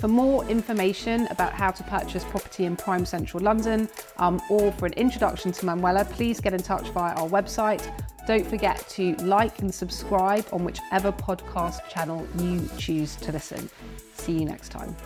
For 0.01 0.09
more 0.09 0.45
information 0.47 1.27
about 1.29 1.53
how 1.53 1.71
to 1.71 1.83
purchase 1.85 2.25
property 2.25 2.65
in 2.65 2.77
prime 2.77 3.07
central 3.07 3.43
London 3.43 3.89
um, 4.19 4.43
or 4.51 4.73
for 4.73 4.87
an 4.87 4.93
introduction 4.95 5.53
to 5.53 5.67
Manuela, 5.67 6.05
please 6.05 6.41
get 6.41 6.53
in 6.53 6.63
touch 6.63 6.89
via 6.89 7.15
our 7.15 7.29
website. 7.29 7.89
Don't 8.27 8.47
forget 8.47 8.87
to 8.91 9.15
like 9.17 9.61
and 9.61 9.73
subscribe 9.73 10.47
on 10.53 10.65
whichever 10.65 11.13
podcast 11.13 11.87
channel 11.89 12.27
you 12.39 12.69
choose 12.79 13.17
to 13.17 13.33
listen. 13.33 13.69
See 14.15 14.33
you 14.33 14.45
next 14.45 14.71
time. 14.71 14.97